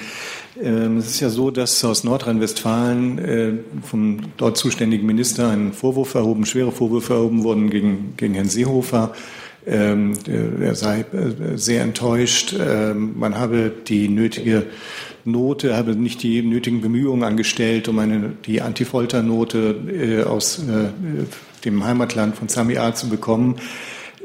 Ähm, 0.61 0.97
es 0.97 1.07
ist 1.07 1.19
ja 1.19 1.29
so, 1.29 1.51
dass 1.51 1.83
aus 1.83 2.03
Nordrhein-Westfalen 2.03 3.19
äh, 3.19 3.51
vom 3.83 4.19
dort 4.37 4.57
zuständigen 4.57 5.05
Minister 5.05 5.49
ein 5.49 5.73
Vorwurf 5.73 6.15
erhoben, 6.15 6.45
schwere 6.45 6.71
Vorwürfe 6.71 7.13
erhoben 7.13 7.43
wurden 7.43 7.69
gegen, 7.69 8.13
gegen 8.17 8.33
Herrn 8.33 8.49
Seehofer. 8.49 9.13
Ähm, 9.65 10.13
er 10.61 10.75
sei 10.75 11.01
äh, 11.01 11.57
sehr 11.57 11.83
enttäuscht. 11.83 12.55
Ähm, 12.59 13.17
man 13.17 13.35
habe 13.35 13.71
die 13.87 14.09
nötige 14.09 14.65
Note, 15.25 15.75
habe 15.77 15.95
nicht 15.95 16.23
die 16.23 16.41
nötigen 16.41 16.81
Bemühungen 16.81 17.23
angestellt, 17.23 17.87
um 17.87 17.99
eine, 17.99 18.33
die 18.45 18.61
Antifolternote 18.61 19.75
äh, 19.91 20.23
aus 20.23 20.61
dem 21.65 21.83
Heimatland 21.83 22.35
von 22.35 22.47
Sami 22.47 22.77
A 22.77 22.95
zu 22.95 23.09
bekommen. 23.09 23.55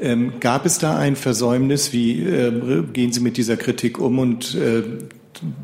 Ähm, 0.01 0.33
gab 0.39 0.65
es 0.65 0.77
da 0.77 0.97
ein 0.97 1.15
Versäumnis? 1.15 1.93
Wie 1.93 2.21
äh, 2.21 2.83
gehen 2.91 3.13
Sie 3.13 3.21
mit 3.21 3.37
dieser 3.37 3.55
Kritik 3.55 3.99
um? 3.99 4.19
Und 4.19 4.55
äh, 4.55 4.83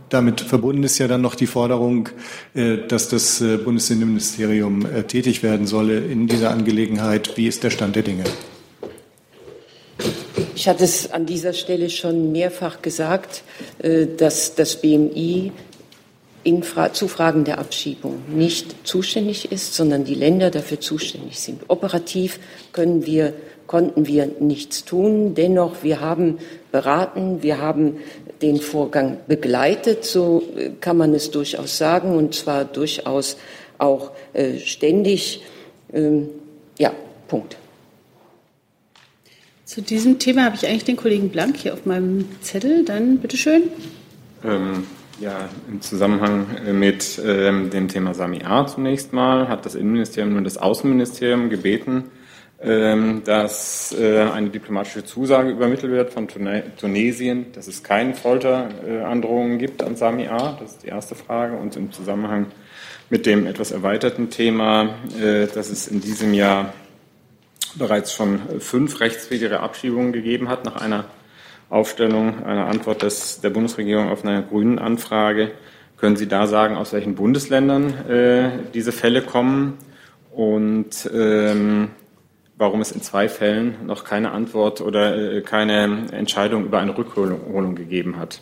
damit 0.10 0.42
verbunden 0.42 0.84
ist 0.84 0.98
ja 0.98 1.08
dann 1.08 1.22
noch 1.22 1.36
die 1.36 1.48
Forderung, 1.48 2.10
äh, 2.54 2.78
dass 2.88 3.10
das 3.10 3.42
äh, 3.42 3.58
Bundesinnenministerium 3.58 4.86
äh, 4.86 5.04
tätig 5.04 5.44
werden 5.44 5.68
solle 5.68 6.00
in 6.00 6.28
dieser 6.28 6.52
Angelegenheit. 6.52 7.38
Wie 7.38 7.48
ist 7.48 7.64
der 7.64 7.70
Stand 7.70 7.96
der 7.96 8.04
Dinge? 8.04 8.24
Ich 10.56 10.68
hatte 10.68 10.84
es 10.84 11.12
an 11.12 11.26
dieser 11.26 11.54
Stelle 11.54 11.90
schon 11.90 12.32
mehrfach 12.32 12.84
gesagt, 12.84 13.44
dass 14.18 14.54
das 14.54 14.80
BMI 14.80 15.52
in 16.44 16.64
Fra 16.64 16.94
zu 16.94 17.08
Fragen 17.08 17.44
der 17.46 17.60
Abschiebung 17.60 18.22
nicht 18.30 18.88
zuständig 18.88 19.52
ist, 19.52 19.74
sondern 19.74 20.06
die 20.06 20.16
Länder 20.16 20.50
dafür 20.50 20.80
zuständig 20.80 21.40
sind. 21.40 21.64
Operativ 21.68 22.40
können 22.74 23.06
wir, 23.06 23.34
konnten 23.72 24.06
wir 24.06 24.30
nichts 24.42 24.84
tun. 24.84 25.34
Dennoch, 25.34 25.82
wir 25.82 26.02
haben 26.02 26.40
beraten, 26.74 27.42
wir 27.42 27.60
haben 27.60 28.00
den 28.42 28.58
Vorgang 28.58 29.20
begleitet, 29.28 30.04
so 30.04 30.44
kann 30.82 30.98
man 30.98 31.14
es 31.14 31.32
durchaus 31.32 31.78
sagen, 31.78 32.18
und 32.18 32.36
zwar 32.36 32.66
durchaus 32.66 33.38
auch 33.78 34.12
äh, 34.34 34.58
ständig. 34.58 35.44
Ähm, 35.94 36.28
ja, 36.80 36.92
Punkt. 37.30 37.56
Zu 39.64 39.82
diesem 39.82 40.20
Thema 40.20 40.44
habe 40.44 40.58
ich 40.58 40.68
eigentlich 40.68 40.84
den 40.84 40.98
Kollegen 40.98 41.30
Blank 41.30 41.56
hier 41.56 41.74
auf 41.74 41.86
meinem 41.86 42.28
Zettel. 42.42 42.84
Dann 42.84 43.20
bitteschön. 43.20 43.64
Ähm, 44.44 44.86
ja, 45.22 45.48
im 45.70 45.80
Zusammenhang 45.80 46.48
äh, 46.66 46.74
mit 46.74 47.22
ähm, 47.26 47.70
dem 47.70 47.88
Thema 47.88 48.14
Sami 48.14 48.42
A 48.44 48.68
zunächst 48.68 49.14
mal 49.14 49.48
hat 49.48 49.66
das 49.66 49.76
Innenministerium 49.76 50.36
und 50.36 50.44
das 50.44 50.58
Außenministerium 50.58 51.50
gebeten, 51.50 52.12
dass 52.64 53.96
äh, 54.00 54.20
eine 54.22 54.50
diplomatische 54.50 55.04
Zusage 55.04 55.50
übermittelt 55.50 55.92
wird 55.92 56.14
von 56.14 56.28
Tunesien, 56.28 57.48
dass 57.54 57.68
es 57.68 57.82
keine 57.82 58.14
Folterandrohungen 58.14 59.58
gibt 59.58 59.82
an 59.82 59.96
Sami 59.96 60.28
A. 60.28 60.58
Das 60.60 60.74
ist 60.74 60.84
die 60.84 60.90
erste 60.90 61.16
Frage. 61.16 61.58
Und 61.58 61.76
im 61.76 61.92
Zusammenhang 61.92 62.48
mit 63.10 63.26
dem 63.26 63.48
etwas 63.48 63.72
erweiterten 63.72 64.30
Thema, 64.30 64.96
äh, 65.20 65.48
dass 65.48 65.72
es 65.72 65.88
in 65.88 66.02
diesem 66.02 66.36
Jahr 66.36 66.74
bereits 67.76 68.14
schon 68.14 68.40
fünf 68.60 69.00
rechtswidrige 69.00 69.60
Abschiebungen 69.60 70.12
gegeben 70.14 70.48
hat 70.48 70.64
nach 70.64 70.76
einer 70.76 71.06
Aufstellung 71.72 72.44
einer 72.44 72.68
Antwort 72.68 73.02
des, 73.02 73.42
der 73.42 73.50
Bundesregierung 73.50 74.10
auf 74.10 74.24
eine 74.24 74.44
grünen 74.44 74.78
Anfrage. 74.78 75.52
Können 75.98 76.16
Sie 76.16 76.28
da 76.28 76.46
sagen, 76.46 76.76
aus 76.76 76.94
welchen 76.94 77.16
Bundesländern 77.16 78.10
äh, 78.10 78.50
diese 78.74 78.92
Fälle 78.92 79.22
kommen 79.22 79.78
und 80.32 81.10
ähm, 81.14 81.90
warum 82.62 82.80
es 82.80 82.92
in 82.92 83.02
zwei 83.02 83.28
Fällen 83.28 83.88
noch 83.88 84.04
keine 84.04 84.32
Antwort 84.32 84.82
oder 84.82 85.18
äh, 85.18 85.42
keine 85.42 86.06
Entscheidung 86.12 86.64
über 86.64 86.80
eine 86.80 86.96
Rückholung 86.96 87.76
gegeben 87.76 88.18
hat? 88.18 88.40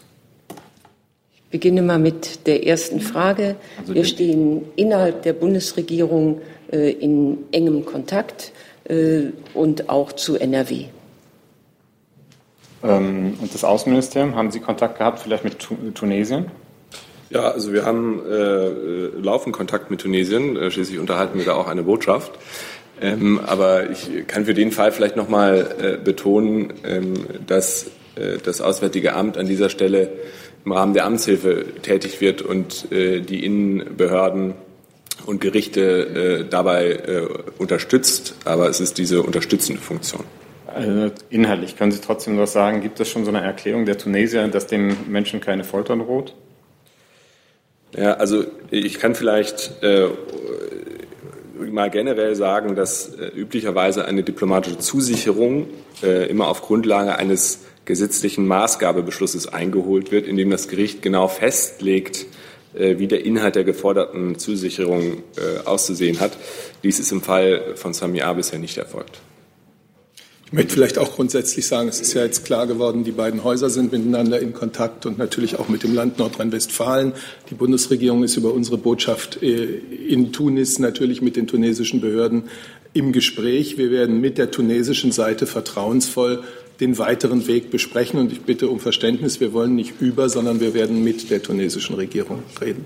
Ich 1.34 1.42
beginne 1.50 1.82
mal 1.82 1.98
mit 1.98 2.46
der 2.46 2.68
ersten 2.68 3.00
Frage. 3.00 3.56
Also 3.80 3.96
Wir 3.96 4.04
stehen 4.04 4.66
innerhalb 4.76 5.24
der 5.24 5.34
Bundesregierung 5.34 6.42
äh, 6.72 6.92
in 6.92 7.46
engem 7.54 7.86
Kontakt 7.86 8.52
äh, 8.84 9.28
und 9.54 9.90
auch 9.90 10.12
zu 10.12 10.38
NRW. 10.38 10.86
Ähm, 12.84 13.38
und 13.42 13.54
das 13.54 13.64
Außenministerium, 13.64 14.36
haben 14.36 14.52
Sie 14.52 14.60
Kontakt 14.60 14.98
gehabt, 14.98 15.20
vielleicht 15.20 15.46
mit 15.46 15.58
Tunesien? 15.96 16.52
Ja, 17.30 17.52
also 17.52 17.72
wir 17.72 17.86
haben 17.86 18.22
äh, 18.30 19.18
laufend 19.18 19.56
Kontakt 19.56 19.90
mit 19.90 20.02
Tunesien. 20.02 20.72
Schließlich 20.72 21.00
unterhalten 21.00 21.38
wir 21.38 21.46
da 21.46 21.54
auch 21.54 21.68
eine 21.68 21.84
Botschaft. 21.84 22.34
Ähm, 23.02 23.40
aber 23.46 23.90
ich 23.90 24.28
kann 24.28 24.46
für 24.46 24.54
den 24.54 24.72
Fall 24.72 24.92
vielleicht 24.92 25.16
nochmal 25.16 25.76
äh, 25.82 25.98
betonen, 26.04 26.74
ähm, 26.84 27.14
dass 27.48 27.88
äh, 28.16 28.38
das 28.44 28.62
Auswärtige 28.62 29.14
Amt 29.14 29.38
an 29.38 29.48
dieser 29.48 29.70
Stelle 29.70 30.10
im 30.66 30.72
Rahmen 30.72 30.94
der 30.94 31.06
Amtshilfe 31.06 31.66
tätig 31.82 32.20
wird 32.22 32.42
und 32.42 32.92
äh, 32.92 33.22
die 33.22 33.46
Innenbehörden 33.46 34.54
und 35.26 35.42
Gerichte 35.42 35.82
äh, 35.82 36.50
dabei 36.50 36.92
äh, 36.92 37.28
unterstützt. 37.58 38.36
Aber 38.46 38.70
es 38.70 38.80
ist 38.80 38.98
diese 38.98 39.22
unterstützende 39.22 39.82
Funktion. 39.82 40.24
Also 40.68 41.12
inhaltlich 41.30 41.78
können 41.78 41.92
Sie 41.92 42.00
trotzdem 42.00 42.36
noch 42.36 42.48
sagen, 42.48 42.82
gibt 42.82 43.00
es 43.00 43.10
schon 43.10 43.26
so 43.26 43.32
eine 43.32 43.42
Erklärung 43.42 43.86
der 43.86 43.98
Tunesier, 43.98 44.48
dass 44.50 44.68
dem 44.68 44.96
Menschen 45.08 45.42
keine 45.42 45.64
Folter 45.64 45.96
droht? 45.96 46.36
Ja, 47.98 48.14
also 48.14 48.46
ich 48.70 49.00
kann 49.00 49.16
vielleicht 49.16 49.82
äh, 49.82 50.10
mal 51.72 51.90
generell 51.90 52.36
sagen, 52.36 52.76
dass 52.76 53.14
äh, 53.16 53.28
üblicherweise 53.28 54.06
eine 54.06 54.24
diplomatische 54.24 54.80
Zusicherung 54.80 55.68
äh, 56.02 56.30
immer 56.30 56.48
auf 56.48 56.62
Grundlage 56.62 57.16
eines 57.16 57.60
gesetzlichen 57.86 58.48
Maßgabebeschlusses 58.48 59.52
eingeholt 59.52 60.12
wird, 60.12 60.28
in 60.28 60.38
dem 60.38 60.50
das 60.50 60.68
Gericht 60.68 61.02
genau 61.02 61.28
festlegt, 61.28 62.28
äh, 62.74 63.00
wie 63.00 63.08
der 63.08 63.26
Inhalt 63.26 63.56
der 63.56 63.64
geforderten 63.64 64.38
Zusicherung 64.38 65.24
äh, 65.38 65.66
auszusehen 65.66 66.20
hat. 66.20 66.38
Dies 66.84 67.00
ist 67.00 67.12
im 67.12 67.22
Fall 67.22 67.76
von 67.76 67.94
Samia 67.94 68.32
bisher 68.34 68.60
nicht 68.60 68.78
erfolgt. 68.78 69.22
Ich 70.50 70.54
möchte 70.54 70.74
vielleicht 70.74 70.98
auch 70.98 71.16
grundsätzlich 71.16 71.68
sagen, 71.68 71.90
es 71.90 72.02
ist 72.02 72.16
ja 72.16 72.24
jetzt 72.24 72.44
klar 72.44 72.66
geworden, 72.66 73.04
die 73.04 73.12
beiden 73.12 73.44
Häuser 73.44 73.70
sind 73.70 73.92
miteinander 73.92 74.40
in 74.40 74.52
Kontakt 74.52 75.06
und 75.06 75.20
natürlich 75.20 75.60
auch 75.60 75.70
mit 75.70 75.84
dem 75.84 75.94
Land 75.94 76.18
Nordrhein-Westfalen. 76.18 77.14
Die 77.52 77.54
Bundesregierung 77.54 78.24
ist 78.24 78.36
über 78.36 78.52
unsere 78.52 78.80
Botschaft 78.80 79.44
äh, 79.44 79.66
in 79.66 80.34
Tunis 80.34 80.80
natürlich 80.80 81.22
mit 81.22 81.36
den 81.36 81.46
tunesischen 81.46 82.02
Behörden 82.02 82.46
im 82.94 83.12
Gespräch. 83.12 83.78
Wir 83.78 83.92
werden 83.92 84.22
mit 84.22 84.40
der 84.40 84.50
tunesischen 84.50 85.12
Seite 85.12 85.46
vertrauensvoll 85.46 86.44
den 86.80 86.98
weiteren 86.98 87.46
Weg 87.46 87.70
besprechen. 87.70 88.20
Und 88.20 88.32
ich 88.32 88.42
bitte 88.42 88.70
um 88.70 88.80
Verständnis, 88.80 89.40
wir 89.40 89.54
wollen 89.54 89.76
nicht 89.76 90.02
über, 90.02 90.30
sondern 90.30 90.60
wir 90.62 90.74
werden 90.74 91.04
mit 91.04 91.30
der 91.30 91.44
tunesischen 91.44 91.94
Regierung 91.94 92.42
reden. 92.60 92.86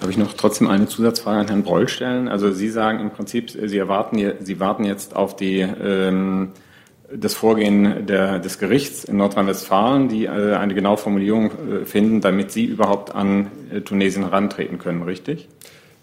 Darf 0.00 0.10
ich 0.10 0.18
noch 0.18 0.34
trotzdem 0.34 0.68
eine 0.68 0.86
Zusatzfrage 0.86 1.40
an 1.40 1.46
Herrn 1.48 1.62
Broll 1.62 1.88
stellen? 1.88 2.28
Also 2.28 2.52
Sie 2.52 2.68
sagen 2.68 3.00
im 3.00 3.10
Prinzip, 3.10 3.50
Sie 3.50 3.78
erwarten, 3.78 4.20
Sie 4.40 4.60
warten 4.60 4.84
jetzt 4.84 5.16
auf 5.16 5.36
die, 5.36 5.60
ähm, 5.60 6.50
das 7.14 7.34
Vorgehen 7.34 8.06
der, 8.06 8.38
des 8.38 8.58
Gerichts 8.58 9.04
in 9.04 9.16
Nordrhein-Westfalen, 9.16 10.08
die 10.08 10.24
äh, 10.24 10.54
eine 10.54 10.74
genaue 10.74 10.96
Formulierung 10.96 11.50
äh, 11.50 11.84
finden, 11.84 12.20
damit 12.20 12.50
Sie 12.50 12.64
überhaupt 12.64 13.14
an 13.14 13.50
äh, 13.72 13.80
Tunesien 13.80 14.24
herantreten 14.24 14.78
können, 14.78 15.02
richtig? 15.02 15.48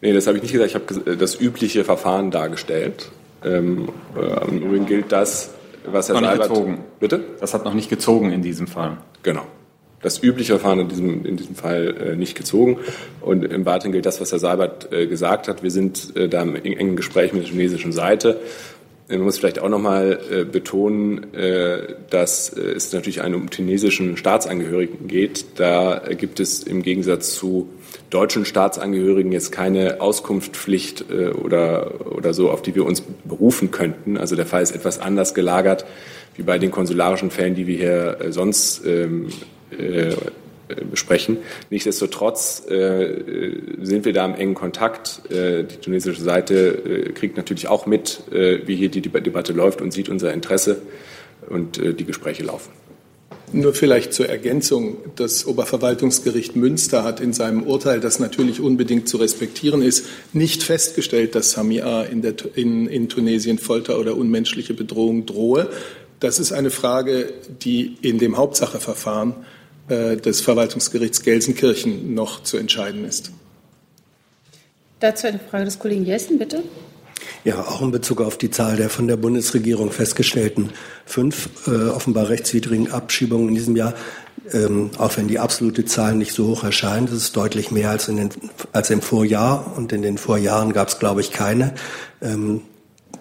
Nee, 0.01 0.13
das 0.13 0.27
habe 0.27 0.37
ich 0.37 0.43
nicht 0.43 0.53
gesagt. 0.53 0.69
Ich 0.69 0.75
habe 0.75 1.11
äh, 1.11 1.17
das 1.17 1.39
übliche 1.39 1.83
Verfahren 1.83 2.31
dargestellt. 2.31 3.09
Ähm, 3.43 3.89
äh, 4.17 4.49
Im 4.49 4.61
Übrigen 4.61 4.85
gilt 4.85 5.11
das, 5.11 5.53
was 5.85 6.09
Herr 6.09 6.21
noch 6.21 6.29
Seibert... 6.29 6.49
gezogen. 6.49 6.83
Bitte? 6.99 7.21
Das 7.39 7.53
hat 7.53 7.65
noch 7.65 7.73
nicht 7.73 7.89
gezogen 7.89 8.31
in 8.31 8.41
diesem 8.41 8.67
Fall. 8.67 8.97
Genau. 9.23 9.43
Das 10.01 10.21
übliche 10.21 10.53
Verfahren 10.59 10.79
in 10.79 10.89
diesem, 10.89 11.25
in 11.25 11.37
diesem 11.37 11.55
Fall 11.55 11.95
äh, 11.97 12.15
nicht 12.15 12.35
gezogen. 12.35 12.79
Und 13.21 13.43
im 13.45 13.65
Weiteren 13.65 13.93
gilt 13.93 14.05
das, 14.05 14.19
was 14.19 14.31
Herr 14.31 14.39
Seibert 14.39 14.91
gesagt 14.91 15.47
hat. 15.47 15.63
Wir 15.63 15.71
sind 15.71 16.13
da 16.13 16.41
im 16.41 16.55
engen 16.55 16.97
Gespräch 16.97 17.31
mit 17.31 17.43
der 17.43 17.49
tunesischen 17.49 17.93
Seite. 17.93 18.41
Man 19.09 19.21
muss 19.21 19.37
vielleicht 19.37 19.59
auch 19.59 19.69
noch 19.69 19.79
mal 19.79 20.19
äh, 20.31 20.45
betonen, 20.45 21.33
äh, 21.33 21.95
dass 22.09 22.49
äh, 22.49 22.61
es 22.61 22.93
natürlich 22.93 23.21
um 23.21 23.49
tunesischen 23.49 24.15
Staatsangehörigen 24.15 25.07
geht. 25.07 25.59
Da 25.59 26.01
gibt 26.17 26.39
es 26.39 26.63
im 26.63 26.83
Gegensatz 26.83 27.35
zu 27.35 27.69
deutschen 28.09 28.45
Staatsangehörigen 28.45 29.31
jetzt 29.31 29.51
keine 29.51 29.99
Auskunftspflicht 29.99 31.05
oder, 31.11 32.15
oder 32.15 32.33
so, 32.33 32.51
auf 32.51 32.61
die 32.61 32.75
wir 32.75 32.85
uns 32.85 33.01
berufen 33.23 33.71
könnten. 33.71 34.17
Also 34.17 34.35
der 34.35 34.45
Fall 34.45 34.61
ist 34.61 34.75
etwas 34.75 34.99
anders 34.99 35.33
gelagert 35.33 35.85
wie 36.35 36.43
bei 36.43 36.59
den 36.59 36.71
konsularischen 36.71 37.31
Fällen, 37.31 37.55
die 37.55 37.67
wir 37.67 37.77
hier 37.77 38.17
sonst 38.29 38.85
ähm, 38.85 39.29
besprechen. 40.89 41.37
Nichtsdestotrotz 41.69 42.63
äh, 42.69 43.21
sind 43.81 44.05
wir 44.05 44.13
da 44.13 44.25
im 44.25 44.35
engen 44.35 44.53
Kontakt. 44.53 45.21
Äh, 45.29 45.63
die 45.63 45.77
tunesische 45.77 46.21
Seite 46.21 46.55
äh, 46.55 47.11
kriegt 47.11 47.37
natürlich 47.37 47.67
auch 47.67 47.85
mit, 47.85 48.23
wie 48.31 48.75
hier 48.75 48.89
die 48.89 49.01
Debatte 49.01 49.53
läuft 49.53 49.81
und 49.81 49.91
sieht 49.91 50.09
unser 50.09 50.33
Interesse 50.33 50.81
und 51.49 51.77
die 51.77 52.05
Gespräche 52.05 52.43
laufen. 52.43 52.71
Nur 53.51 53.73
vielleicht 53.73 54.13
zur 54.13 54.27
Ergänzung. 54.27 54.97
Das 55.15 55.45
Oberverwaltungsgericht 55.45 56.55
Münster 56.55 57.03
hat 57.03 57.19
in 57.19 57.33
seinem 57.33 57.63
Urteil, 57.63 57.99
das 57.99 58.19
natürlich 58.19 58.59
unbedingt 58.59 59.07
zu 59.07 59.17
respektieren 59.17 59.81
ist, 59.81 60.05
nicht 60.31 60.63
festgestellt, 60.63 61.35
dass 61.35 61.51
Samia 61.51 62.03
in, 62.03 62.21
der, 62.21 62.33
in, 62.55 62.87
in 62.87 63.09
Tunesien 63.09 63.59
Folter 63.59 63.99
oder 63.99 64.17
unmenschliche 64.17 64.73
Bedrohung 64.73 65.25
drohe. 65.25 65.69
Das 66.19 66.39
ist 66.39 66.51
eine 66.51 66.71
Frage, 66.71 67.31
die 67.61 67.97
in 68.01 68.17
dem 68.17 68.37
Hauptsacheverfahren 68.37 69.31
äh, 69.31 69.62
des 69.89 70.41
Verwaltungsgerichts 70.41 71.23
Gelsenkirchen 71.23 72.13
noch 72.13 72.43
zu 72.43 72.57
entscheiden 72.57 73.03
ist. 73.05 73.31
Dazu 75.01 75.27
eine 75.27 75.39
Frage 75.39 75.65
des 75.65 75.77
Kollegen 75.79 76.05
Jessen, 76.05 76.39
bitte. 76.39 76.63
Ja, 77.43 77.59
auch 77.59 77.81
in 77.81 77.91
Bezug 77.91 78.21
auf 78.21 78.37
die 78.37 78.49
Zahl 78.49 78.77
der 78.77 78.89
von 78.89 79.07
der 79.07 79.17
Bundesregierung 79.17 79.91
festgestellten 79.91 80.69
fünf 81.05 81.67
äh, 81.67 81.89
offenbar 81.89 82.29
rechtswidrigen 82.29 82.91
Abschiebungen 82.91 83.49
in 83.49 83.55
diesem 83.55 83.75
Jahr. 83.75 83.93
Ähm, 84.51 84.91
auch 84.97 85.17
wenn 85.17 85.27
die 85.27 85.39
absolute 85.39 85.85
Zahl 85.85 86.15
nicht 86.15 86.33
so 86.33 86.47
hoch 86.47 86.63
erscheint, 86.63 87.09
ist 87.09 87.15
es 87.15 87.31
deutlich 87.33 87.71
mehr 87.71 87.89
als, 87.89 88.07
in 88.07 88.17
den, 88.17 88.29
als 88.71 88.89
im 88.89 89.01
Vorjahr. 89.01 89.73
Und 89.75 89.91
in 89.91 90.01
den 90.01 90.17
Vorjahren 90.17 90.73
gab 90.73 90.87
es, 90.87 90.99
glaube 90.99 91.21
ich, 91.21 91.31
keine. 91.31 91.73
Ähm, 92.21 92.61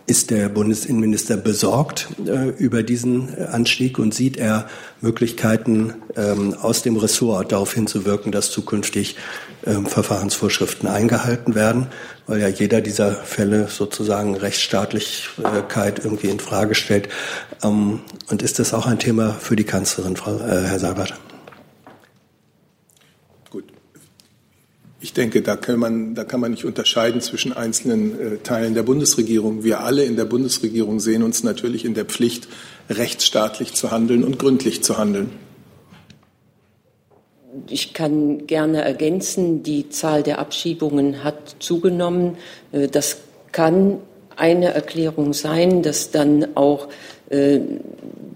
ist 0.07 0.31
der 0.31 0.49
Bundesinnenminister 0.49 1.37
besorgt 1.37 2.09
äh, 2.27 2.49
über 2.51 2.83
diesen 2.83 3.37
Anstieg 3.39 3.99
und 3.99 4.13
sieht 4.13 4.37
er 4.37 4.69
Möglichkeiten 5.01 5.95
ähm, 6.17 6.55
aus 6.61 6.83
dem 6.83 6.97
Ressort 6.97 7.53
darauf 7.53 7.75
hinzuwirken, 7.75 8.33
dass 8.33 8.51
zukünftig 8.51 9.17
ähm, 9.65 9.87
Verfahrensvorschriften 9.87 10.89
eingehalten 10.89 11.55
werden, 11.55 11.87
weil 12.27 12.41
ja 12.41 12.49
jeder 12.49 12.81
dieser 12.81 13.13
Fälle 13.13 13.69
sozusagen 13.69 14.37
Rechtsstaatlichkeit 14.37 16.01
irgendwie 16.05 16.29
in 16.29 16.41
Frage 16.41 16.75
stellt. 16.75 17.09
Ähm, 17.63 18.01
und 18.29 18.43
ist 18.43 18.59
das 18.59 18.75
auch 18.75 18.87
ein 18.87 18.99
Thema 18.99 19.31
für 19.33 19.57
die 19.57 19.65
Kanzlerin, 19.65 20.17
Frau, 20.17 20.37
äh, 20.39 20.63
Herr 20.63 20.79
Seibert? 20.79 21.15
Ich 25.03 25.13
denke, 25.13 25.43
da 25.43 25.57
kann 25.57 25.81
man, 25.81 26.15
da 26.15 26.23
kann 26.23 26.39
man 26.39 26.53
nicht 26.53 26.65
unterscheiden 26.65 27.21
zwischen 27.21 27.53
einzelnen 27.53 28.21
äh, 28.21 28.37
Teilen 28.39 28.75
der 28.75 28.85
Bundesregierung. 28.85 29.65
Wir 29.65 29.81
alle 29.81 30.05
in 30.05 30.15
der 30.15 30.27
Bundesregierung 30.27 31.01
sehen 31.01 31.25
uns 31.25 31.43
natürlich 31.43 31.85
in 31.85 31.95
der 31.95 32.05
Pflicht, 32.05 32.47
rechtsstaatlich 32.89 33.75
zu 33.75 33.91
handeln 33.91 34.23
und 34.23 34.39
gründlich 34.39 34.85
zu 34.85 34.99
handeln. 34.99 35.31
Ich 37.69 37.95
kann 37.95 38.47
gerne 38.47 38.83
ergänzen, 38.83 39.65
die 39.65 39.89
Zahl 39.89 40.23
der 40.23 40.39
Abschiebungen 40.39 41.25
hat 41.25 41.57
zugenommen. 41.59 42.37
Äh, 42.71 42.87
das 42.87 43.17
kann 43.51 43.99
eine 44.37 44.73
Erklärung 44.73 45.33
sein, 45.33 45.83
dass 45.83 46.13
dann 46.13 46.55
auch 46.55 46.87
äh, 47.29 47.59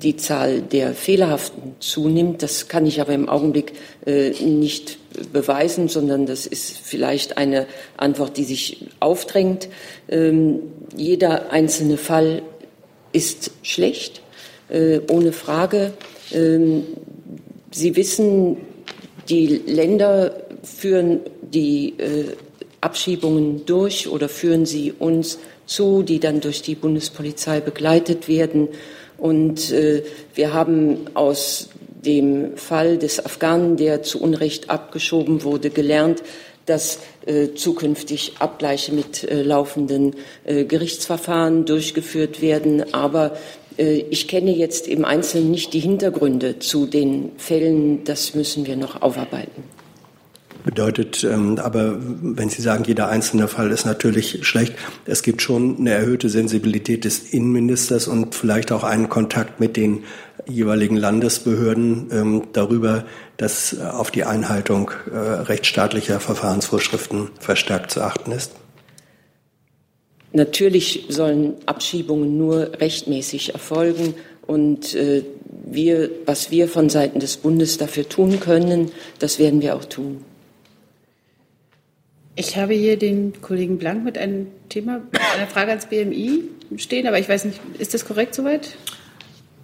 die 0.02 0.16
Zahl 0.16 0.62
der 0.62 0.94
Fehlerhaften 0.94 1.76
zunimmt. 1.78 2.42
Das 2.42 2.66
kann 2.66 2.86
ich 2.86 3.00
aber 3.00 3.14
im 3.14 3.28
Augenblick 3.28 3.72
äh, 4.04 4.30
nicht 4.42 4.98
beweisen, 5.32 5.88
sondern 5.88 6.26
das 6.26 6.46
ist 6.46 6.78
vielleicht 6.78 7.38
eine 7.38 7.66
Antwort, 7.96 8.36
die 8.36 8.44
sich 8.44 8.86
aufdrängt. 9.00 9.68
Ähm, 10.08 10.60
jeder 10.96 11.52
einzelne 11.52 11.96
Fall 11.96 12.42
ist 13.12 13.50
schlecht, 13.62 14.22
äh, 14.68 15.00
ohne 15.08 15.32
Frage. 15.32 15.92
Ähm, 16.32 16.84
Sie 17.76 17.94
wissen, 17.94 18.56
die 19.28 19.48
Länder 19.66 20.46
führen 20.62 21.20
die 21.42 21.94
äh, 21.98 22.24
Abschiebungen 22.80 23.66
durch 23.66 24.08
oder 24.08 24.30
führen 24.30 24.64
sie 24.64 24.94
uns 24.98 25.38
zu, 25.66 26.02
die 26.02 26.18
dann 26.18 26.40
durch 26.40 26.62
die 26.62 26.74
Bundespolizei 26.74 27.60
begleitet 27.60 28.28
werden. 28.28 28.68
Und 29.18 29.72
äh, 29.72 30.04
wir 30.34 30.54
haben 30.54 31.00
aus 31.12 31.68
dem 32.06 32.56
Fall 32.56 32.96
des 32.96 33.24
Afghanen, 33.24 33.76
der 33.76 34.02
zu 34.02 34.20
Unrecht 34.20 34.70
abgeschoben 34.70 35.42
wurde, 35.42 35.70
gelernt, 35.70 36.22
dass 36.64 37.00
äh, 37.26 37.54
zukünftig 37.54 38.34
Abgleiche 38.38 38.92
mit 38.92 39.24
äh, 39.24 39.42
laufenden 39.42 40.14
äh, 40.44 40.64
Gerichtsverfahren 40.64 41.64
durchgeführt 41.64 42.40
werden. 42.40 42.94
Aber 42.94 43.36
äh, 43.78 44.04
ich 44.10 44.28
kenne 44.28 44.54
jetzt 44.54 44.88
im 44.88 45.04
Einzelnen 45.04 45.50
nicht 45.50 45.72
die 45.72 45.80
Hintergründe 45.80 46.58
zu 46.58 46.86
den 46.86 47.32
Fällen. 47.36 48.04
Das 48.04 48.34
müssen 48.34 48.66
wir 48.66 48.76
noch 48.76 49.02
aufarbeiten. 49.02 49.62
Bedeutet 50.64 51.22
ähm, 51.22 51.60
aber, 51.60 51.96
wenn 52.00 52.48
Sie 52.48 52.60
sagen, 52.60 52.82
jeder 52.84 53.08
einzelne 53.08 53.46
Fall 53.46 53.70
ist 53.70 53.86
natürlich 53.86 54.44
schlecht, 54.44 54.74
es 55.04 55.22
gibt 55.22 55.40
schon 55.40 55.78
eine 55.78 55.90
erhöhte 55.90 56.28
Sensibilität 56.28 57.04
des 57.04 57.32
Innenministers 57.32 58.08
und 58.08 58.34
vielleicht 58.34 58.72
auch 58.72 58.82
einen 58.82 59.08
Kontakt 59.08 59.60
mit 59.60 59.76
den 59.76 60.02
jeweiligen 60.46 60.96
Landesbehörden 60.96 62.08
ähm, 62.12 62.42
darüber, 62.52 63.04
dass 63.36 63.78
auf 63.78 64.10
die 64.10 64.24
Einhaltung 64.24 64.90
äh, 65.10 65.16
rechtsstaatlicher 65.16 66.20
Verfahrensvorschriften 66.20 67.30
verstärkt 67.38 67.90
zu 67.90 68.02
achten 68.02 68.32
ist? 68.32 68.52
Natürlich 70.32 71.06
sollen 71.08 71.54
Abschiebungen 71.66 72.36
nur 72.36 72.72
rechtmäßig 72.80 73.54
erfolgen. 73.54 74.14
Und 74.46 74.94
äh, 74.94 75.24
wir, 75.64 76.10
was 76.26 76.50
wir 76.50 76.68
von 76.68 76.88
Seiten 76.88 77.20
des 77.20 77.38
Bundes 77.38 77.78
dafür 77.78 78.08
tun 78.08 78.38
können, 78.38 78.92
das 79.18 79.38
werden 79.38 79.60
wir 79.60 79.74
auch 79.74 79.84
tun. 79.84 80.24
Ich 82.36 82.56
habe 82.56 82.74
hier 82.74 82.98
den 82.98 83.40
Kollegen 83.40 83.78
Blank 83.78 84.04
mit 84.04 84.18
einem 84.18 84.48
Thema, 84.68 85.00
einer 85.34 85.46
Frage 85.46 85.70
ans 85.70 85.86
BMI 85.86 86.42
stehen, 86.76 87.06
aber 87.06 87.18
ich 87.18 87.28
weiß 87.28 87.46
nicht, 87.46 87.58
ist 87.78 87.94
das 87.94 88.04
korrekt 88.04 88.34
soweit? 88.34 88.76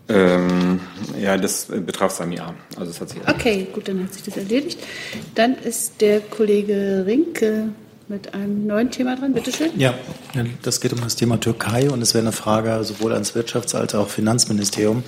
Ähm, 0.09 0.81
ja, 1.21 1.37
das 1.37 1.67
betraf 1.67 2.13
Samia. 2.13 2.55
Also 2.77 2.91
es 2.91 3.01
hat 3.01 3.11
sich 3.11 3.21
okay, 3.27 3.69
gut, 3.73 3.89
dann 3.89 4.03
hat 4.03 4.13
sich 4.13 4.23
das 4.23 4.37
erledigt. 4.37 4.79
Dann 5.35 5.57
ist 5.57 6.01
der 6.01 6.21
Kollege 6.21 7.05
Rinke 7.07 7.69
mit 8.09 8.35
einem 8.35 8.67
neuen 8.67 8.91
Thema 8.91 9.17
dran. 9.17 9.33
Bitte 9.33 9.53
schön. 9.53 9.71
Ja, 9.77 9.95
das 10.63 10.81
geht 10.81 10.93
um 10.93 11.01
das 11.01 11.17
Thema 11.17 11.39
Türkei 11.41 11.89
und 11.89 12.03
es 12.03 12.15
wäre 12.15 12.23
eine 12.23 12.33
Frage 12.33 12.83
sowohl 12.85 13.13
ans 13.13 13.35
Wirtschafts- 13.35 13.77
als 13.77 13.95
auch 13.95 14.09
Finanzministerium 14.09 15.03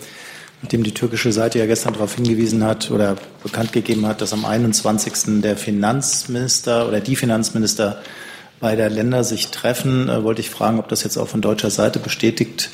nachdem 0.65 0.83
die 0.83 0.95
türkische 0.95 1.31
Seite 1.31 1.59
ja 1.59 1.67
gestern 1.67 1.93
darauf 1.93 2.15
hingewiesen 2.15 2.65
hat 2.65 2.91
oder 2.91 3.17
bekannt 3.43 3.75
gegeben 3.75 4.07
hat, 4.07 4.23
dass 4.23 4.33
am 4.33 4.47
21. 4.47 5.43
der 5.43 5.59
Finanzminister 5.59 6.89
oder 6.89 7.01
die 7.01 7.17
Finanzminister 7.17 8.01
beider 8.61 8.89
Länder 8.89 9.25
sich 9.25 9.49
treffen, 9.49 10.09
äh, 10.09 10.25
wollte 10.25 10.41
ich 10.41 10.49
fragen, 10.49 10.79
ob 10.79 10.89
das 10.89 11.05
jetzt 11.05 11.19
auch 11.19 11.29
von 11.29 11.43
deutscher 11.43 11.69
Seite 11.69 11.99
bestätigt 11.99 12.71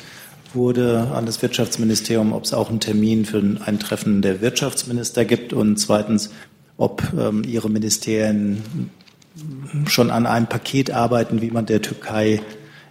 wurde 0.53 1.07
an 1.13 1.25
das 1.25 1.41
Wirtschaftsministerium, 1.41 2.33
ob 2.33 2.43
es 2.43 2.53
auch 2.53 2.69
einen 2.69 2.79
Termin 2.79 3.25
für 3.25 3.37
ein 3.37 3.79
Treffen 3.79 4.21
der 4.21 4.41
Wirtschaftsminister 4.41 5.25
gibt 5.25 5.53
und 5.53 5.77
zweitens, 5.77 6.31
ob 6.77 7.03
ähm, 7.17 7.43
Ihre 7.43 7.69
Ministerien 7.69 8.89
schon 9.87 10.11
an 10.11 10.25
einem 10.25 10.47
Paket 10.47 10.91
arbeiten, 10.91 11.41
wie 11.41 11.51
man 11.51 11.65
der 11.65 11.81
Türkei 11.81 12.41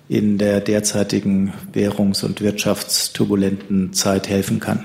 in 0.08 0.38
der 0.38 0.60
derzeitigen 0.60 1.52
währungs- 1.72 2.24
und 2.24 2.40
wirtschaftsturbulenten 2.40 3.92
Zeit 3.92 4.28
helfen 4.28 4.58
kann? 4.58 4.84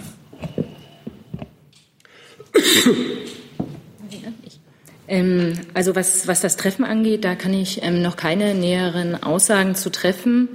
Ähm, 5.08 5.54
also 5.74 5.96
was, 5.96 6.28
was 6.28 6.42
das 6.42 6.58
Treffen 6.58 6.84
angeht, 6.84 7.26
da 7.26 7.36
kann 7.36 7.54
ich 7.54 7.84
ähm, 7.84 8.02
noch 8.02 8.18
keine 8.18 8.56
näheren 8.56 9.22
Aussagen 9.22 9.76
zu 9.76 9.92
treffen. 9.92 10.50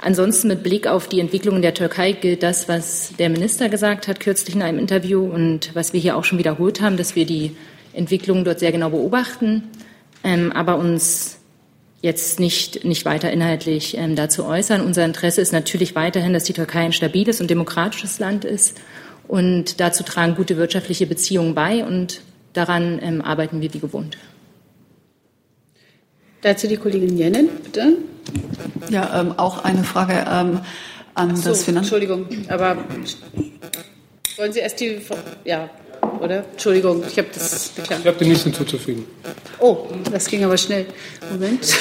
Ansonsten 0.00 0.48
mit 0.48 0.62
Blick 0.62 0.86
auf 0.86 1.08
die 1.08 1.18
Entwicklung 1.18 1.56
in 1.56 1.62
der 1.62 1.74
Türkei 1.74 2.12
gilt 2.12 2.42
das, 2.42 2.68
was 2.68 3.12
der 3.18 3.28
Minister 3.30 3.68
gesagt 3.68 4.06
hat 4.06 4.20
kürzlich 4.20 4.54
in 4.54 4.62
einem 4.62 4.78
Interview 4.78 5.24
und 5.24 5.74
was 5.74 5.92
wir 5.92 6.00
hier 6.00 6.16
auch 6.16 6.24
schon 6.24 6.38
wiederholt 6.38 6.80
haben, 6.80 6.96
dass 6.96 7.16
wir 7.16 7.26
die 7.26 7.56
Entwicklung 7.92 8.44
dort 8.44 8.60
sehr 8.60 8.70
genau 8.70 8.90
beobachten, 8.90 9.64
ähm, 10.22 10.52
aber 10.52 10.78
uns 10.78 11.38
jetzt 12.00 12.38
nicht, 12.38 12.84
nicht 12.84 13.04
weiter 13.04 13.32
inhaltlich 13.32 13.96
ähm, 13.96 14.14
dazu 14.14 14.44
äußern. 14.44 14.82
Unser 14.82 15.04
Interesse 15.04 15.40
ist 15.40 15.52
natürlich 15.52 15.96
weiterhin, 15.96 16.32
dass 16.32 16.44
die 16.44 16.52
Türkei 16.52 16.80
ein 16.80 16.92
stabiles 16.92 17.40
und 17.40 17.50
demokratisches 17.50 18.20
Land 18.20 18.44
ist 18.44 18.80
und 19.26 19.80
dazu 19.80 20.04
tragen 20.04 20.36
gute 20.36 20.56
wirtschaftliche 20.56 21.06
Beziehungen 21.06 21.56
bei 21.56 21.84
und 21.84 22.20
daran 22.52 23.00
ähm, 23.02 23.20
arbeiten 23.20 23.60
wir 23.60 23.74
wie 23.74 23.80
gewohnt. 23.80 24.16
Dazu 26.40 26.68
die 26.68 26.76
Kollegin 26.76 27.18
Jennen, 27.18 27.48
bitte. 27.64 27.96
Ja, 28.90 29.20
ähm, 29.20 29.32
auch 29.38 29.64
eine 29.64 29.84
Frage 29.84 30.24
ähm, 30.30 30.60
an 31.14 31.36
so, 31.36 31.50
das 31.50 31.64
Finanz... 31.64 31.86
Entschuldigung, 31.86 32.26
aber 32.48 32.76
wollen 34.36 34.52
Sie 34.52 34.60
erst 34.60 34.80
die... 34.80 35.00
Ja, 35.44 35.68
oder? 36.20 36.44
Entschuldigung, 36.52 37.02
ich 37.06 37.18
habe 37.18 37.28
das 37.32 37.74
geklappt. 37.74 38.00
Ich 38.00 38.06
habe 38.06 38.18
dem 38.18 38.28
nichts 38.28 38.44
hinzuzufügen. 38.44 39.04
Oh, 39.58 39.86
das 40.12 40.26
ging 40.26 40.44
aber 40.44 40.56
schnell. 40.56 40.86
Moment. 41.30 41.76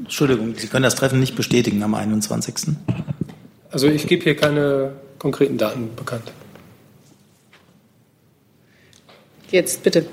Entschuldigung, 0.00 0.54
Sie 0.56 0.66
können 0.66 0.82
das 0.82 0.94
Treffen 0.94 1.20
nicht 1.20 1.36
bestätigen 1.36 1.82
am 1.82 1.94
21. 1.94 2.54
Also 3.70 3.88
ich 3.88 4.06
gebe 4.06 4.22
hier 4.22 4.36
keine 4.36 4.92
konkreten 5.18 5.58
Daten 5.58 5.94
bekannt. 5.96 6.32
Jetzt 9.50 9.82
bitte. 9.82 10.06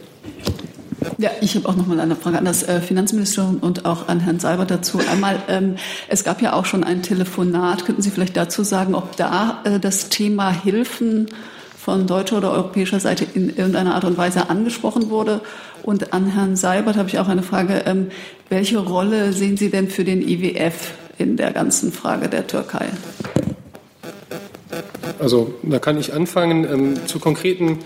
Ja, 1.17 1.31
ich 1.41 1.55
habe 1.55 1.67
auch 1.67 1.75
noch 1.75 1.87
mal 1.87 1.99
eine 1.99 2.15
Frage 2.15 2.37
an 2.37 2.45
das 2.45 2.63
äh, 2.63 2.79
Finanzministerium 2.79 3.57
und 3.57 3.85
auch 3.85 4.07
an 4.07 4.19
Herrn 4.19 4.39
Seibert 4.39 4.69
dazu. 4.69 4.99
Einmal, 5.11 5.41
ähm, 5.47 5.75
es 6.07 6.23
gab 6.23 6.41
ja 6.41 6.53
auch 6.53 6.65
schon 6.65 6.83
ein 6.83 7.01
Telefonat. 7.01 7.85
Könnten 7.85 8.01
Sie 8.01 8.11
vielleicht 8.11 8.37
dazu 8.37 8.63
sagen, 8.63 8.93
ob 8.93 9.15
da 9.15 9.61
äh, 9.63 9.79
das 9.79 10.09
Thema 10.09 10.51
Hilfen 10.51 11.27
von 11.77 12.05
deutscher 12.05 12.37
oder 12.37 12.51
europäischer 12.51 12.99
Seite 12.99 13.25
in 13.33 13.49
irgendeiner 13.49 13.95
Art 13.95 14.05
und 14.05 14.17
Weise 14.17 14.49
angesprochen 14.49 15.09
wurde? 15.09 15.41
Und 15.81 16.13
an 16.13 16.27
Herrn 16.27 16.55
Seibert 16.55 16.97
habe 16.97 17.09
ich 17.09 17.17
auch 17.17 17.27
eine 17.27 17.43
Frage. 17.43 17.83
Ähm, 17.85 18.11
welche 18.49 18.77
Rolle 18.77 19.33
sehen 19.33 19.57
Sie 19.57 19.71
denn 19.71 19.89
für 19.89 20.03
den 20.03 20.21
IWF 20.21 20.93
in 21.17 21.37
der 21.37 21.51
ganzen 21.51 21.91
Frage 21.91 22.29
der 22.29 22.45
Türkei? 22.45 22.87
Also 25.19 25.53
da 25.63 25.79
kann 25.79 25.97
ich 25.97 26.13
anfangen. 26.13 26.63
Ähm, 26.65 27.07
zu 27.07 27.19
konkreten 27.19 27.79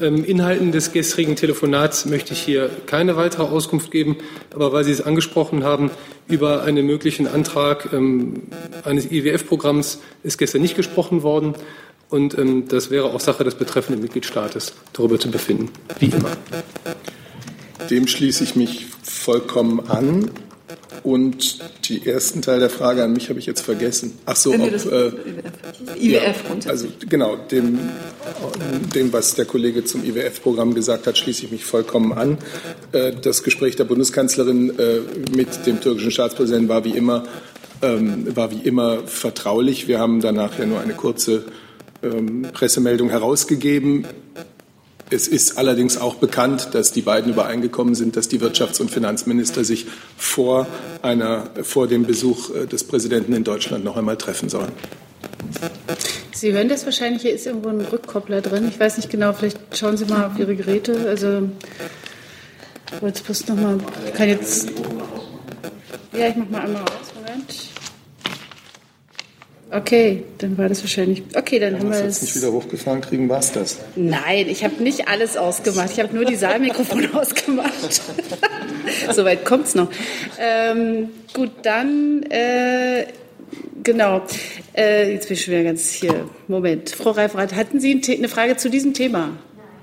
Inhalten 0.00 0.72
des 0.72 0.92
gestrigen 0.92 1.36
Telefonats 1.36 2.06
möchte 2.06 2.32
ich 2.32 2.42
hier 2.42 2.70
keine 2.86 3.16
weitere 3.16 3.44
Auskunft 3.44 3.90
geben. 3.90 4.16
Aber 4.52 4.72
weil 4.72 4.84
Sie 4.84 4.90
es 4.90 5.00
angesprochen 5.00 5.64
haben, 5.64 5.90
über 6.28 6.64
einen 6.64 6.86
möglichen 6.86 7.26
Antrag 7.28 7.92
ähm, 7.92 8.42
eines 8.84 9.10
IWF-Programms 9.10 10.00
ist 10.22 10.38
gestern 10.38 10.62
nicht 10.62 10.76
gesprochen 10.76 11.22
worden. 11.22 11.54
Und 12.08 12.36
ähm, 12.38 12.68
das 12.68 12.90
wäre 12.90 13.06
auch 13.06 13.20
Sache 13.20 13.44
des 13.44 13.54
betreffenden 13.54 14.02
Mitgliedstaates, 14.02 14.74
darüber 14.92 15.18
zu 15.18 15.30
befinden, 15.30 15.70
wie 15.98 16.06
immer. 16.06 16.30
Dem 17.90 18.06
schließe 18.06 18.44
ich 18.44 18.56
mich 18.56 18.86
vollkommen 19.02 19.88
an. 19.88 20.30
Und 21.06 21.60
die 21.84 22.04
ersten 22.04 22.42
Teil 22.42 22.58
der 22.58 22.68
Frage 22.68 23.04
an 23.04 23.12
mich 23.12 23.28
habe 23.28 23.38
ich 23.38 23.46
jetzt 23.46 23.60
vergessen. 23.60 24.18
Ach 24.26 24.34
so, 24.34 24.52
ob, 24.52 24.60
äh, 24.60 25.12
IWF 26.00 26.42
ja, 26.64 26.68
also 26.68 26.88
genau 27.08 27.36
dem, 27.36 27.78
dem, 28.92 29.12
was 29.12 29.36
der 29.36 29.44
Kollege 29.44 29.84
zum 29.84 30.02
IWF-Programm 30.02 30.74
gesagt 30.74 31.06
hat, 31.06 31.16
schließe 31.16 31.44
ich 31.44 31.52
mich 31.52 31.64
vollkommen 31.64 32.12
an. 32.12 32.38
Äh, 32.90 33.12
das 33.22 33.44
Gespräch 33.44 33.76
der 33.76 33.84
Bundeskanzlerin 33.84 34.76
äh, 34.80 34.98
mit 35.30 35.64
dem 35.66 35.80
türkischen 35.80 36.10
Staatspräsidenten 36.10 36.68
war 36.68 36.82
wie 36.82 36.96
immer 36.96 37.22
ähm, 37.82 38.34
war 38.34 38.50
wie 38.50 38.66
immer 38.66 39.06
vertraulich. 39.06 39.86
Wir 39.86 40.00
haben 40.00 40.20
danach 40.20 40.58
ja 40.58 40.66
nur 40.66 40.80
eine 40.80 40.94
kurze 40.94 41.44
ähm, 42.02 42.48
Pressemeldung 42.52 43.10
herausgegeben. 43.10 44.06
Es 45.08 45.28
ist 45.28 45.56
allerdings 45.56 45.98
auch 45.98 46.16
bekannt, 46.16 46.70
dass 46.72 46.90
die 46.90 47.02
beiden 47.02 47.32
übereingekommen 47.32 47.94
sind, 47.94 48.16
dass 48.16 48.28
die 48.28 48.40
Wirtschafts- 48.40 48.80
und 48.80 48.90
Finanzminister 48.90 49.62
sich 49.62 49.86
vor, 50.16 50.66
einer, 51.00 51.48
vor 51.62 51.86
dem 51.86 52.04
Besuch 52.06 52.50
äh, 52.54 52.66
des 52.66 52.82
Präsidenten 52.82 53.32
in 53.32 53.44
Deutschland 53.44 53.84
noch 53.84 53.96
einmal 53.96 54.16
treffen 54.16 54.48
sollen. 54.48 54.72
Sie 56.32 56.52
hören 56.52 56.68
das 56.68 56.84
wahrscheinlich, 56.84 57.22
hier 57.22 57.34
ist 57.34 57.46
irgendwo 57.46 57.68
ein 57.68 57.80
Rückkoppler 57.80 58.40
drin. 58.40 58.66
Ich 58.68 58.80
weiß 58.80 58.96
nicht 58.96 59.08
genau, 59.08 59.32
vielleicht 59.32 59.58
schauen 59.76 59.96
Sie 59.96 60.06
mal 60.06 60.26
auf 60.26 60.38
Ihre 60.38 60.56
Geräte. 60.56 61.06
Also, 61.08 61.48
ich 62.92 63.02
wollte 63.02 63.22
bloß 63.22 63.46
noch 63.48 63.56
mal, 63.56 63.78
kann 64.14 64.28
jetzt, 64.28 64.70
ja, 66.12 66.28
ich 66.28 66.36
mache 66.36 66.50
mal 66.50 66.62
einmal 66.62 66.82
aus, 66.82 67.14
Moment. 67.14 67.75
Okay, 69.70 70.22
dann 70.38 70.56
war 70.58 70.68
das 70.68 70.82
wahrscheinlich. 70.82 71.24
Okay, 71.34 71.58
dann 71.58 71.72
Wenn 71.74 71.80
haben 71.80 71.90
wir 71.90 71.98
wir 71.98 72.04
es 72.04 72.20
jetzt 72.20 72.28
es. 72.28 72.34
nicht 72.34 72.36
wieder 72.36 72.52
hochgefahren 72.52 73.00
kriegen, 73.00 73.28
war 73.28 73.40
es 73.40 73.50
das. 73.50 73.78
Nein, 73.96 74.46
ich 74.48 74.62
habe 74.62 74.80
nicht 74.80 75.08
alles 75.08 75.36
ausgemacht. 75.36 75.90
Ich 75.92 75.98
habe 75.98 76.14
nur 76.14 76.24
die 76.24 76.36
Saalmikrofone 76.36 77.08
ausgemacht. 77.14 77.72
Soweit 79.12 79.44
kommt 79.44 79.66
es 79.66 79.74
noch. 79.74 79.88
Ähm, 80.38 81.08
gut, 81.32 81.50
dann, 81.62 82.22
äh, 82.30 83.06
genau. 83.82 84.22
Äh, 84.76 85.12
jetzt 85.14 85.26
bin 85.26 85.36
ich 85.36 85.44
schon 85.44 85.54
wieder 85.54 85.64
ganz 85.64 85.90
hier. 85.90 86.28
Moment. 86.46 86.90
Frau 86.90 87.10
Reifrath, 87.10 87.54
hatten 87.54 87.80
Sie 87.80 88.00
eine 88.16 88.28
Frage 88.28 88.56
zu 88.56 88.70
diesem 88.70 88.94
Thema? 88.94 89.30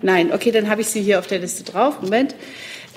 Nein, 0.01 0.31
okay, 0.31 0.51
dann 0.51 0.69
habe 0.69 0.79
ich 0.81 0.87
Sie 0.87 1.01
hier 1.01 1.19
auf 1.19 1.27
der 1.27 1.39
Liste 1.39 1.63
drauf. 1.65 2.01
Moment. 2.01 2.35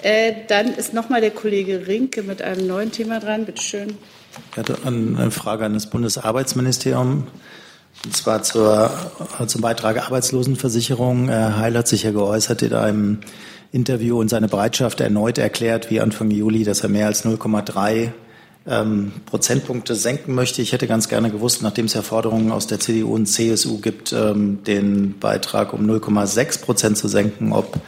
Äh, 0.02 0.34
dann 0.46 0.72
ist 0.72 0.94
nochmal 0.94 1.20
der 1.20 1.32
Kollege 1.32 1.88
Rinke 1.88 2.22
mit 2.22 2.42
einem 2.42 2.68
neuen 2.68 2.92
Thema 2.92 3.18
dran. 3.18 3.44
Bitte 3.44 3.60
schön. 3.62 3.98
Ich 4.52 4.58
hatte 4.58 4.78
eine 4.84 5.30
Frage 5.30 5.64
an 5.64 5.74
das 5.74 5.88
Bundesarbeitsministerium. 5.88 7.26
Und 8.04 8.16
zwar 8.16 8.42
zur, 8.42 8.90
zum 9.46 9.60
Beitrag 9.62 10.04
Arbeitslosenversicherung. 10.04 11.28
Herr 11.28 11.58
Heil 11.58 11.76
hat 11.76 11.88
sich 11.88 12.02
ja 12.02 12.10
geäußert 12.12 12.62
in 12.62 12.74
einem 12.74 13.18
Interview 13.72 14.18
und 14.20 14.28
seine 14.28 14.48
Bereitschaft 14.48 15.00
erneut 15.00 15.38
erklärt, 15.38 15.90
wie 15.90 16.00
Anfang 16.00 16.30
Juli, 16.30 16.64
dass 16.64 16.80
er 16.80 16.88
mehr 16.88 17.06
als 17.06 17.24
0,3 17.24 18.12
ähm, 18.66 19.12
Prozentpunkte 19.26 19.94
senken 19.94 20.34
möchte. 20.34 20.62
Ich 20.62 20.72
hätte 20.72 20.86
ganz 20.86 21.08
gerne 21.08 21.30
gewusst, 21.30 21.62
nachdem 21.62 21.86
es 21.86 21.94
ja 21.94 22.02
Forderungen 22.02 22.52
aus 22.52 22.66
der 22.66 22.80
CDU 22.80 23.14
und 23.14 23.26
CSU 23.26 23.78
gibt, 23.78 24.12
ähm, 24.12 24.62
den 24.64 25.18
Beitrag 25.18 25.72
um 25.72 25.88
0,6 25.88 26.62
Prozent 26.62 26.98
zu 26.98 27.08
senken, 27.08 27.52
ob 27.52 27.78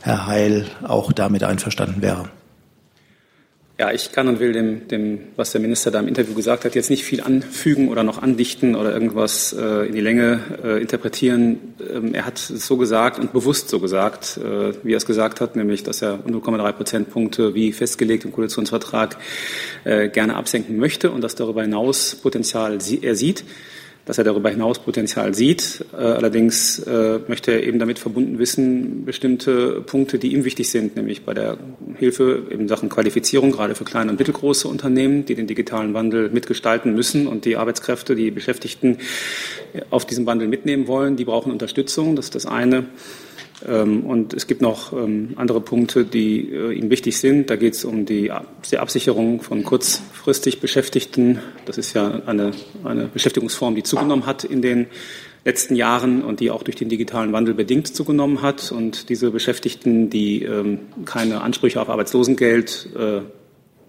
Herr 0.00 0.26
Heil 0.26 0.66
auch 0.86 1.12
damit 1.12 1.44
einverstanden 1.44 2.02
wäre. 2.02 2.28
Ja, 3.82 3.90
ich 3.90 4.12
kann 4.12 4.28
und 4.28 4.38
will 4.38 4.52
dem, 4.52 4.86
dem, 4.86 5.18
was 5.34 5.50
der 5.50 5.60
Minister 5.60 5.90
da 5.90 5.98
im 5.98 6.06
Interview 6.06 6.34
gesagt 6.34 6.64
hat, 6.64 6.76
jetzt 6.76 6.88
nicht 6.88 7.02
viel 7.02 7.20
anfügen 7.20 7.88
oder 7.88 8.04
noch 8.04 8.22
andichten 8.22 8.76
oder 8.76 8.92
irgendwas 8.92 9.52
äh, 9.52 9.88
in 9.88 9.94
die 9.96 10.00
Länge 10.00 10.38
äh, 10.62 10.80
interpretieren. 10.80 11.74
Ähm, 11.92 12.14
er 12.14 12.24
hat 12.24 12.38
es 12.38 12.46
so 12.64 12.76
gesagt 12.76 13.18
und 13.18 13.32
bewusst 13.32 13.70
so 13.70 13.80
gesagt, 13.80 14.36
äh, 14.36 14.72
wie 14.84 14.92
er 14.92 14.98
es 14.98 15.04
gesagt 15.04 15.40
hat, 15.40 15.56
nämlich, 15.56 15.82
dass 15.82 16.00
er 16.00 16.20
0,3 16.24 16.70
Prozentpunkte 16.70 17.56
wie 17.56 17.72
festgelegt 17.72 18.24
im 18.24 18.30
Koalitionsvertrag 18.30 19.16
äh, 19.82 20.08
gerne 20.10 20.36
absenken 20.36 20.76
möchte 20.76 21.10
und 21.10 21.20
dass 21.20 21.34
darüber 21.34 21.62
hinaus 21.62 22.14
Potenzial 22.14 22.80
sie 22.80 23.02
er 23.02 23.16
sieht 23.16 23.42
dass 24.04 24.18
er 24.18 24.24
darüber 24.24 24.50
hinaus 24.50 24.80
Potenzial 24.80 25.34
sieht. 25.34 25.84
Äh, 25.92 25.96
allerdings 25.96 26.80
äh, 26.80 27.20
möchte 27.28 27.52
er 27.52 27.62
eben 27.62 27.78
damit 27.78 27.98
verbunden 27.98 28.38
wissen, 28.38 29.04
bestimmte 29.04 29.80
Punkte, 29.82 30.18
die 30.18 30.32
ihm 30.32 30.44
wichtig 30.44 30.70
sind, 30.70 30.96
nämlich 30.96 31.24
bei 31.24 31.34
der 31.34 31.58
Hilfe 31.98 32.42
in 32.50 32.68
Sachen 32.68 32.88
Qualifizierung, 32.88 33.52
gerade 33.52 33.74
für 33.74 33.84
kleine 33.84 34.10
und 34.10 34.18
mittelgroße 34.18 34.66
Unternehmen, 34.66 35.24
die 35.24 35.34
den 35.34 35.46
digitalen 35.46 35.94
Wandel 35.94 36.30
mitgestalten 36.30 36.94
müssen 36.94 37.26
und 37.26 37.44
die 37.44 37.56
Arbeitskräfte, 37.56 38.16
die 38.16 38.30
Beschäftigten 38.30 38.98
auf 39.90 40.04
diesen 40.04 40.26
Wandel 40.26 40.48
mitnehmen 40.48 40.86
wollen, 40.86 41.16
die 41.16 41.24
brauchen 41.24 41.52
Unterstützung. 41.52 42.16
Das 42.16 42.26
ist 42.26 42.34
das 42.34 42.46
eine. 42.46 42.86
Ähm, 43.68 44.04
Und 44.04 44.34
es 44.34 44.46
gibt 44.46 44.60
noch 44.60 44.92
ähm, 44.92 45.34
andere 45.36 45.60
Punkte, 45.60 46.04
die 46.04 46.52
äh, 46.52 46.72
ihm 46.72 46.90
wichtig 46.90 47.18
sind. 47.18 47.50
Da 47.50 47.56
geht 47.56 47.74
es 47.74 47.84
um 47.84 48.06
die 48.06 48.30
Ab- 48.30 48.46
die 48.70 48.78
Absicherung 48.78 49.40
von 49.42 49.62
kurzfristig 49.62 50.60
Beschäftigten. 50.60 51.38
Das 51.64 51.78
ist 51.78 51.94
ja 51.94 52.22
eine, 52.26 52.52
eine 52.84 53.06
Beschäftigungsform, 53.06 53.74
die 53.74 53.82
zugenommen 53.82 54.26
hat 54.26 54.44
in 54.44 54.62
den 54.62 54.86
letzten 55.44 55.74
Jahren 55.74 56.22
und 56.22 56.38
die 56.40 56.50
auch 56.50 56.62
durch 56.62 56.76
den 56.76 56.88
digitalen 56.88 57.32
Wandel 57.32 57.54
bedingt 57.54 57.88
zugenommen 57.88 58.42
hat. 58.42 58.72
Und 58.72 59.08
diese 59.08 59.30
Beschäftigten, 59.30 60.08
die 60.08 60.42
ähm, 60.42 60.78
keine 61.04 61.40
Ansprüche 61.40 61.80
auf 61.80 61.88
Arbeitslosengeld 61.88 62.88
äh, 62.96 63.20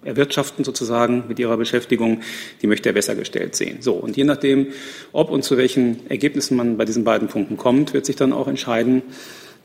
erwirtschaften 0.06 0.66
sozusagen 0.66 1.24
mit 1.30 1.40
ihrer 1.40 1.56
Beschäftigung, 1.56 2.22
die 2.62 2.68
möchte 2.68 2.90
er 2.90 2.94
besser 2.94 3.16
gestellt 3.16 3.56
sehen. 3.56 3.78
So, 3.82 3.94
und 3.94 4.18
je 4.18 4.26
nachdem, 4.26 4.68
ob 5.14 5.30
und 5.30 5.44
zu 5.44 5.56
welchen 5.56 6.10
Ergebnissen 6.10 6.58
man 6.58 6.76
bei 6.76 6.86
diesen 6.86 7.06
beiden 7.06 7.30
Punkten 7.30 7.56
kommt, 7.56 7.94
wird 7.94 8.06
sich 8.06 8.18
dann 8.18 8.34
auch 8.34 8.50
entscheiden, 8.50 9.04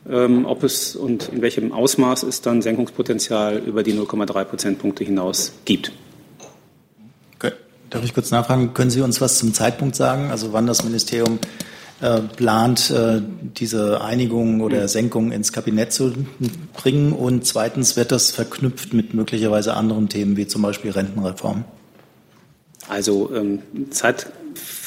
ob 0.05 0.63
es 0.63 0.95
und 0.95 1.29
in 1.29 1.41
welchem 1.41 1.71
Ausmaß 1.71 2.23
es 2.23 2.41
dann 2.41 2.61
Senkungspotenzial 2.61 3.57
über 3.57 3.83
die 3.83 3.93
0,3 3.93 4.43
Prozentpunkte 4.45 5.03
hinaus 5.03 5.51
gibt. 5.65 5.91
Darf 7.89 8.03
ich 8.03 8.13
kurz 8.13 8.29
nachfragen, 8.29 8.73
können 8.73 8.91
Sie 8.91 9.01
uns 9.01 9.19
was 9.19 9.39
zum 9.39 9.53
Zeitpunkt 9.53 9.95
sagen, 9.95 10.29
also 10.29 10.53
wann 10.53 10.67
das 10.67 10.83
Ministerium 10.83 11.39
äh, 12.01 12.19
plant, 12.19 12.91
äh, 12.91 13.21
diese 13.57 14.01
Einigung 14.01 14.61
oder 14.61 14.87
Senkung 14.87 15.31
ins 15.31 15.51
Kabinett 15.51 15.91
zu 15.91 16.13
bringen? 16.73 17.13
Und 17.13 17.45
zweitens, 17.45 17.95
wird 17.95 18.11
das 18.11 18.29
verknüpft 18.29 18.93
mit 18.93 19.13
möglicherweise 19.15 19.73
anderen 19.73 20.07
Themen 20.07 20.37
wie 20.37 20.45
zum 20.45 20.61
Beispiel 20.61 20.91
Rentenreform? 20.91 21.65
Also 22.87 23.31
ähm, 23.35 23.59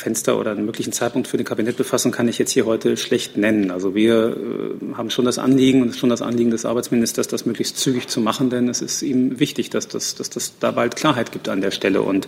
Zeitfenster 0.03 0.39
oder 0.39 0.51
einen 0.51 0.67
möglichen 0.67 0.93
Zeitpunkt 0.93 1.29
für 1.29 1.37
eine 1.37 1.45
Kabinettbefassung 1.45 2.11
kann 2.11 2.27
ich 2.27 2.39
jetzt 2.39 2.51
hier 2.51 2.67
heute 2.67 2.97
schlecht 2.97 3.37
nennen. 3.37 3.71
Also 3.71 3.95
wir 3.95 4.37
äh, 4.37 4.95
haben 4.97 5.11
schon 5.11 5.25
das 5.25 5.39
Anliegen 5.39 5.83
und 5.83 5.95
schon 5.95 6.11
das 6.11 6.23
Anliegen 6.23 6.51
des 6.51 6.65
Arbeitsministers, 6.65 7.29
das 7.29 7.47
möglichst 7.47 7.79
zügig 7.79 8.09
zu 8.09 8.21
machen, 8.21 8.51
denn 8.51 8.69
es 8.69 8.83
ist 8.83 9.03
ihm 9.03 9.39
wichtig, 9.39 9.71
dass 9.71 9.87
das, 9.87 10.17
dass 10.17 10.29
das 10.29 10.59
da 10.59 10.73
bald 10.73 10.97
Klarheit 10.97 11.31
gibt 11.31 11.49
an 11.49 11.61
der 11.61 11.71
Stelle. 11.71 12.03
Und 12.03 12.27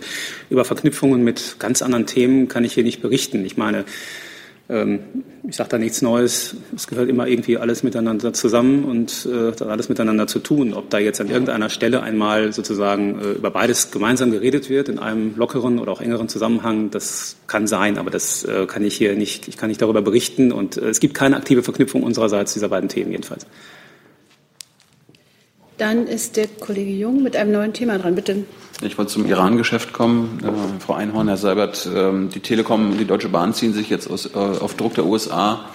über 0.49 0.63
Verknüpfungen 0.63 1.23
mit 1.23 1.57
ganz 1.59 1.81
anderen 1.81 2.05
Themen 2.05 2.47
kann 2.47 2.63
ich 2.63 2.73
hier 2.73 2.83
nicht 2.83 3.01
berichten. 3.01 3.43
Ich 3.43 3.57
meine, 3.57 3.83
ich 4.67 5.55
sage 5.55 5.69
da 5.69 5.77
nichts 5.77 6.01
Neues. 6.01 6.55
Es 6.75 6.87
gehört 6.87 7.07
immer 7.07 7.27
irgendwie 7.27 7.57
alles 7.57 7.83
miteinander 7.83 8.33
zusammen 8.33 8.83
und 8.83 9.27
äh, 9.31 9.51
hat 9.51 9.61
alles 9.61 9.89
miteinander 9.89 10.25
zu 10.25 10.39
tun. 10.39 10.73
Ob 10.73 10.89
da 10.89 10.97
jetzt 10.97 11.21
an 11.21 11.29
irgendeiner 11.29 11.69
Stelle 11.69 12.01
einmal 12.01 12.51
sozusagen 12.51 13.19
äh, 13.21 13.31
über 13.33 13.51
beides 13.51 13.91
gemeinsam 13.91 14.31
geredet 14.31 14.69
wird 14.69 14.89
in 14.89 14.97
einem 14.97 15.35
lockeren 15.35 15.77
oder 15.77 15.91
auch 15.91 16.01
engeren 16.01 16.29
Zusammenhang, 16.29 16.89
das 16.89 17.35
kann 17.45 17.67
sein, 17.67 17.99
aber 17.99 18.09
das 18.09 18.43
äh, 18.43 18.65
kann 18.65 18.83
ich 18.83 18.95
hier 18.95 19.15
nicht. 19.15 19.47
Ich 19.47 19.57
kann 19.57 19.69
nicht 19.69 19.81
darüber 19.83 20.01
berichten 20.01 20.51
und 20.51 20.77
äh, 20.77 20.89
es 20.89 20.99
gibt 20.99 21.13
keine 21.13 21.37
aktive 21.37 21.61
Verknüpfung 21.61 22.01
unsererseits 22.01 22.53
dieser 22.53 22.69
beiden 22.69 22.89
Themen 22.89 23.11
jedenfalls. 23.11 23.45
Dann 25.77 26.07
ist 26.07 26.37
der 26.37 26.47
Kollege 26.47 26.91
Jung 26.91 27.21
mit 27.21 27.35
einem 27.35 27.51
neuen 27.51 27.73
Thema 27.73 27.97
dran. 27.97 28.15
Bitte. 28.15 28.45
Ich 28.81 28.97
wollte 28.97 29.11
zum 29.11 29.25
Iran-Geschäft 29.25 29.93
kommen. 29.93 30.39
Äh, 30.43 30.81
Frau 30.81 30.93
Einhorn, 30.93 31.27
Herr 31.27 31.37
Seibert, 31.37 31.85
äh, 31.85 32.11
die 32.33 32.39
Telekom 32.39 32.91
und 32.91 32.97
die 32.97 33.05
Deutsche 33.05 33.29
Bahn 33.29 33.53
ziehen 33.53 33.73
sich 33.73 33.89
jetzt 33.89 34.09
aus, 34.09 34.25
äh, 34.25 34.37
auf 34.37 34.75
Druck 34.75 34.95
der 34.95 35.05
USA 35.05 35.65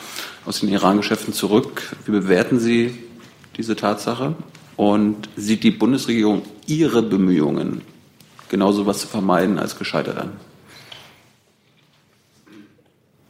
aus 0.46 0.60
den 0.60 0.70
Iran-Geschäften 0.70 1.34
zurück. 1.34 1.96
Wie 2.06 2.12
bewerten 2.12 2.58
Sie 2.58 2.94
diese 3.56 3.76
Tatsache? 3.76 4.34
Und 4.76 5.28
sieht 5.36 5.62
die 5.64 5.70
Bundesregierung 5.70 6.42
ihre 6.66 7.02
Bemühungen, 7.02 7.82
genau 8.48 8.72
so 8.72 8.82
etwas 8.82 9.00
zu 9.00 9.06
vermeiden, 9.06 9.58
als 9.58 9.78
gescheitert 9.78 10.16
an? 10.16 10.32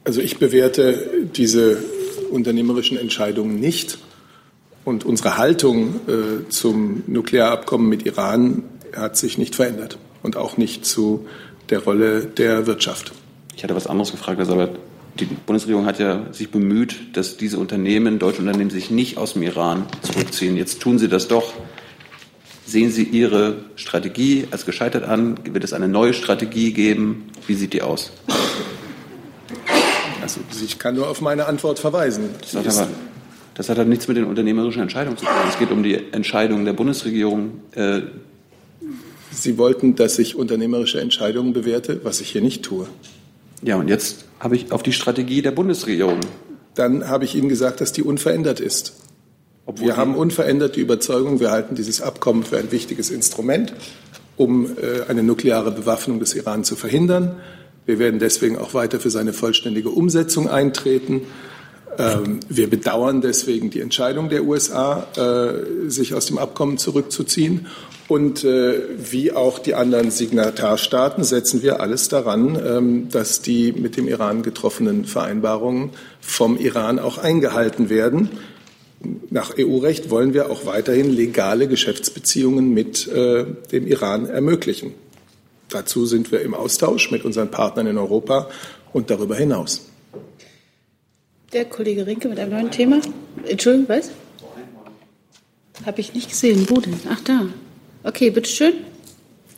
Also 0.04 0.20
ich 0.20 0.38
bewerte 0.38 1.28
diese 1.34 1.82
unternehmerischen 2.30 2.96
Entscheidungen 2.96 3.58
nicht. 3.58 3.98
Und 4.85 5.05
unsere 5.05 5.37
Haltung 5.37 6.01
äh, 6.09 6.49
zum 6.49 7.03
Nuklearabkommen 7.07 7.89
mit 7.89 8.07
Iran 8.07 8.64
hat 8.95 9.16
sich 9.16 9.39
nicht 9.39 9.55
verändert 9.55 9.99
und 10.22 10.37
auch 10.37 10.57
nicht 10.57 10.85
zu 10.85 11.26
der 11.68 11.81
Rolle 11.81 12.24
der 12.24 12.66
Wirtschaft. 12.66 13.12
Ich 13.57 13.62
hatte 13.62 13.76
was 13.76 13.87
anderes 13.87 14.11
gefragt, 14.11 14.39
Herr 14.39 14.47
Sabat. 14.47 14.70
Die 15.18 15.26
Bundesregierung 15.26 15.87
hat 15.87 15.99
ja 15.99 16.33
sich 16.33 16.51
bemüht, 16.51 17.16
dass 17.16 17.37
diese 17.37 17.59
Unternehmen, 17.59 18.18
deutsche 18.18 18.41
Unternehmen, 18.41 18.70
sich 18.70 18.91
nicht 18.91 19.18
aus 19.18 19.35
dem 19.35 19.43
Iran 19.43 19.87
zurückziehen. 20.03 20.57
Jetzt 20.57 20.81
tun 20.81 20.99
sie 20.99 21.09
das 21.09 21.28
doch. 21.28 21.53
Sehen 22.64 22.93
Sie 22.93 23.03
Ihre 23.03 23.64
Strategie 23.74 24.47
als 24.53 24.64
gescheitert 24.64 25.05
an? 25.05 25.41
Wird 25.45 25.64
es 25.64 25.72
eine 25.72 25.89
neue 25.89 26.14
Strategie 26.14 26.72
geben? 26.72 27.26
Wie 27.49 27.55
sieht 27.55 27.72
die 27.72 27.83
aus? 27.83 28.12
Also 30.22 30.41
ich 30.64 30.78
kann 30.78 30.95
nur 30.95 31.09
auf 31.09 31.20
meine 31.20 31.47
Antwort 31.47 31.81
verweisen. 31.81 32.31
Hat, 32.55 32.66
aber, 32.68 32.89
das 33.61 33.68
hat 33.68 33.78
aber 33.78 33.90
nichts 33.90 34.08
mit 34.08 34.16
den 34.16 34.24
unternehmerischen 34.24 34.80
Entscheidungen 34.80 35.18
zu 35.18 35.26
tun. 35.26 35.34
Es 35.46 35.58
geht 35.58 35.70
um 35.70 35.82
die 35.82 36.12
Entscheidung 36.12 36.64
der 36.64 36.72
Bundesregierung, 36.72 37.61
äh, 37.74 38.00
Sie 39.30 39.58
wollten, 39.58 39.96
dass 39.96 40.18
ich 40.18 40.34
unternehmerische 40.34 40.98
Entscheidungen 40.98 41.52
bewerte, 41.52 42.00
was 42.02 42.22
ich 42.22 42.30
hier 42.30 42.40
nicht 42.40 42.62
tue. 42.62 42.86
Ja, 43.62 43.76
und 43.76 43.88
jetzt 43.88 44.24
habe 44.38 44.56
ich 44.56 44.72
auf 44.72 44.82
die 44.82 44.94
Strategie 44.94 45.42
der 45.42 45.50
Bundesregierung. 45.50 46.20
Dann 46.74 47.06
habe 47.06 47.26
ich 47.26 47.34
Ihnen 47.34 47.50
gesagt, 47.50 47.82
dass 47.82 47.92
die 47.92 48.02
unverändert 48.02 48.61
ist. 48.61 48.94
Obwohl 49.66 49.88
wir 49.88 49.96
haben 49.98 50.14
unverändert 50.14 50.76
die 50.76 50.80
Überzeugung, 50.80 51.38
wir 51.38 51.50
halten 51.50 51.74
dieses 51.74 52.00
Abkommen 52.00 52.44
für 52.44 52.56
ein 52.56 52.72
wichtiges 52.72 53.11
Instrument, 53.11 53.74
um 54.38 54.70
äh, 54.78 55.02
eine 55.06 55.22
nukleare 55.22 55.70
Bewaffnung 55.70 56.18
des 56.18 56.32
Iran 56.32 56.64
zu 56.64 56.76
verhindern. 56.76 57.36
Wir 57.84 57.98
werden 57.98 58.20
deswegen 58.20 58.56
auch 58.56 58.72
weiter 58.72 59.00
für 59.00 59.11
seine 59.11 59.34
vollständige 59.34 59.90
Umsetzung 59.90 60.48
eintreten. 60.48 61.26
Ähm, 61.99 62.41
wir 62.49 62.70
bedauern 62.70 63.20
deswegen 63.20 63.70
die 63.70 63.80
Entscheidung 63.80 64.28
der 64.28 64.45
USA, 64.45 65.07
äh, 65.16 65.88
sich 65.88 66.14
aus 66.14 66.26
dem 66.26 66.38
Abkommen 66.38 66.78
zurückzuziehen. 66.78 67.66
Und 68.09 68.43
äh, 68.43 68.80
wie 68.99 69.32
auch 69.32 69.61
die 69.61 69.74
anderen 69.74 70.11
Signatarstaaten 70.11 71.22
setzen 71.22 71.62
wir 71.62 71.80
alles 71.80 72.09
daran, 72.09 72.59
ähm, 72.64 73.09
dass 73.09 73.41
die 73.41 73.72
mit 73.72 73.97
dem 73.97 74.09
Iran 74.09 74.43
getroffenen 74.43 75.05
Vereinbarungen 75.05 75.91
vom 76.20 76.59
Iran 76.59 76.99
auch 76.99 77.18
eingehalten 77.18 77.88
werden. 77.88 78.30
Nach 79.30 79.55
EU-Recht 79.57 80.11
wollen 80.11 80.34
wir 80.34 80.51
auch 80.51 80.66
weiterhin 80.66 81.11
legale 81.11 81.68
Geschäftsbeziehungen 81.68 82.74
mit 82.74 83.07
äh, 83.09 83.47
dem 83.72 83.86
Iran 83.86 84.26
ermöglichen. 84.26 84.93
Dazu 85.68 86.05
sind 86.05 86.32
wir 86.32 86.43
im 86.43 86.53
Austausch 86.53 87.11
mit 87.11 87.24
unseren 87.24 87.51
Partnern 87.51 87.86
in 87.86 87.97
Europa 87.97 88.49
und 88.93 89.11
darüber 89.11 89.36
hinaus. 89.36 89.89
Der 91.53 91.64
Kollege 91.64 92.07
Rinke 92.07 92.28
mit 92.28 92.38
einem 92.38 92.53
neuen 92.53 92.70
Thema. 92.70 93.01
Entschuldigung, 93.44 93.88
was? 93.88 94.12
Habe 95.84 96.01
ich 96.01 96.14
nicht 96.14 96.28
gesehen. 96.28 96.66
Wo 96.68 96.80
denn? 96.80 96.94
Ach, 97.09 97.20
da. 97.24 97.46
Okay, 98.05 98.30
bitteschön. 98.30 98.74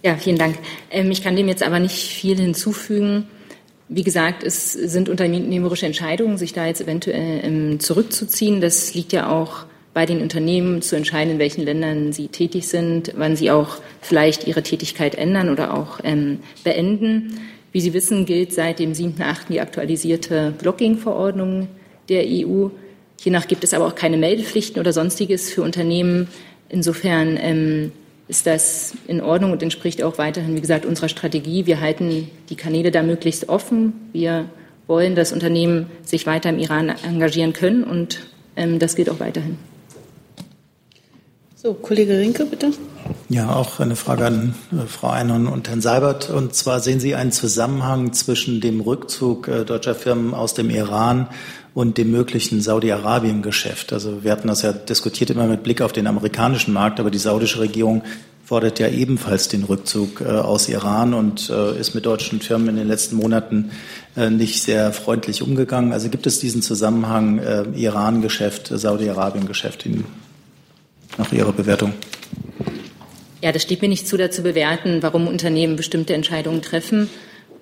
Ja, 0.03 0.17
vielen 0.17 0.39
Dank. 0.39 0.57
Ähm, 0.91 1.11
ich 1.11 1.23
kann 1.23 1.37
dem 1.37 1.49
jetzt 1.49 1.63
aber 1.63 1.79
nicht 1.79 1.97
viel 1.97 2.39
hinzufügen. 2.39 3.29
Wie 3.91 4.05
gesagt, 4.05 4.43
es 4.43 4.73
sind 4.73 5.11
unternehmerische 5.11 5.85
Entscheidungen, 5.85 6.39
sich 6.39 6.55
da 6.55 6.67
jetzt 6.67 6.81
eventuell 6.81 7.45
ähm, 7.45 7.79
zurückzuziehen. 7.79 8.63
Das 8.63 8.95
liegt 8.95 9.13
ja 9.13 9.29
auch 9.29 9.67
bei 9.93 10.07
den 10.07 10.23
Unternehmen 10.23 10.81
zu 10.81 10.97
entscheiden, 10.97 11.35
in 11.35 11.39
welchen 11.39 11.63
Ländern 11.63 12.15
sie 12.15 12.29
tätig 12.29 12.69
sind, 12.69 13.13
wann 13.19 13.37
sie 13.37 13.51
auch 13.51 13.77
vielleicht 14.01 14.47
ihre 14.47 14.63
Tätigkeit 14.63 15.15
ändern 15.15 15.51
oder 15.51 15.75
auch 15.75 16.01
ähm, 16.05 16.39
beenden. 16.65 17.39
Wie 17.71 17.83
Sie 17.83 17.93
wissen, 17.93 18.25
gilt 18.25 18.55
seit 18.55 18.79
dem 18.79 18.93
7.8. 18.93 19.49
die 19.51 19.61
aktualisierte 19.61 20.55
Blocking-Verordnung 20.59 21.69
der 22.13 22.25
EU. 22.27 22.69
Hiernach 23.21 23.47
gibt 23.47 23.65
es 23.65 23.73
aber 23.73 23.87
auch 23.87 23.95
keine 23.95 24.17
Meldepflichten 24.17 24.81
oder 24.81 24.93
sonstiges 24.93 25.51
für 25.51 25.63
Unternehmen. 25.63 26.29
Insofern 26.69 27.39
ähm, 27.41 27.93
ist 28.29 28.47
das 28.47 28.95
in 29.07 29.21
Ordnung 29.21 29.53
und 29.53 29.63
entspricht 29.63 30.03
auch 30.03 30.19
weiterhin, 30.19 30.57
wie 30.57 30.61
gesagt, 30.61 30.87
unserer 30.87 31.09
Strategie. 31.09 31.67
Wir 31.67 31.81
halten 31.81 32.31
die 32.49 32.57
Kanäle 32.57 32.91
da 32.91 33.03
möglichst 33.03 33.49
offen. 33.49 33.93
Wir 34.13 34.47
wollen, 34.87 35.15
dass 35.15 35.33
Unternehmen 35.33 35.87
sich 36.05 36.27
weiter 36.27 36.51
im 36.51 36.59
Iran 36.59 36.89
engagieren 36.89 37.53
können 37.53 37.85
und 37.85 38.21
ähm, 38.57 38.79
das 38.79 38.97
gilt 38.97 39.09
auch 39.09 39.21
weiterhin. 39.21 39.59
So, 41.55 41.75
Kollege 41.75 42.19
Rinke, 42.19 42.45
bitte. 42.45 42.73
Ja, 43.29 43.55
auch 43.55 43.79
eine 43.79 43.95
Frage 43.95 44.27
an 44.27 44.55
äh, 44.73 44.87
Frau 44.87 45.11
Einhorn 45.11 45.47
und 45.47 45.69
Herrn 45.69 45.81
Seibert. 45.81 46.29
Und 46.29 46.55
zwar 46.55 46.81
sehen 46.81 46.99
Sie 46.99 47.15
einen 47.15 47.31
Zusammenhang 47.31 48.13
zwischen 48.13 48.61
dem 48.61 48.81
Rückzug 48.81 49.47
äh, 49.47 49.65
deutscher 49.65 49.95
Firmen 49.95 50.35
aus 50.35 50.55
dem 50.55 50.71
Iran 50.71 51.29
und 51.75 51.99
dem 51.99 52.11
möglichen 52.11 52.61
Saudi-Arabien-Geschäft. 52.61 53.93
Also 53.93 54.25
wir 54.25 54.33
hatten 54.33 54.49
das 54.49 54.63
ja 54.63 54.73
diskutiert 54.73 55.31
immer 55.31 55.47
mit 55.47 55.63
Blick 55.63 55.81
auf 55.81 55.93
den 55.93 56.07
amerikanischen 56.07 56.73
Markt, 56.73 57.01
aber 57.01 57.11
die 57.11 57.19
saudische 57.19 57.61
Regierung 57.61 58.03
fordert 58.45 58.79
ja 58.79 58.89
ebenfalls 58.89 59.49
den 59.49 59.65
Rückzug 59.65 60.21
äh, 60.21 60.25
aus 60.25 60.69
Iran 60.69 61.15
und 61.15 61.49
äh, 61.49 61.79
ist 61.79 61.95
mit 61.95 62.05
deutschen 62.05 62.41
Firmen 62.41 62.71
in 62.71 62.77
den 62.77 62.89
letzten 62.89 63.17
Monaten 63.17 63.71
äh, 64.17 64.29
nicht 64.29 64.63
sehr 64.63 64.93
freundlich 64.93 65.43
umgegangen. 65.43 65.93
Also 65.93 66.11
gibt 66.11 66.27
es 66.27 66.41
diesen 66.41 66.61
Zusammenhang 66.61 67.39
äh, 67.39 67.65
Iran-Geschäft, 67.75 68.67
Saudi-Arabien-Geschäft 68.75 69.89
nach 71.17 71.33
Ihrer 71.33 71.53
Bewertung? 71.53 71.95
Ja, 73.41 73.53
das 73.53 73.63
steht 73.63 73.81
mir 73.81 73.89
nicht 73.89 74.07
zu, 74.07 74.17
da 74.17 74.31
zu 74.31 74.43
bewerten, 74.43 75.03
warum 75.03 75.27
Unternehmen 75.27 75.77
bestimmte 75.77 76.15
Entscheidungen 76.15 76.63
treffen 76.63 77.09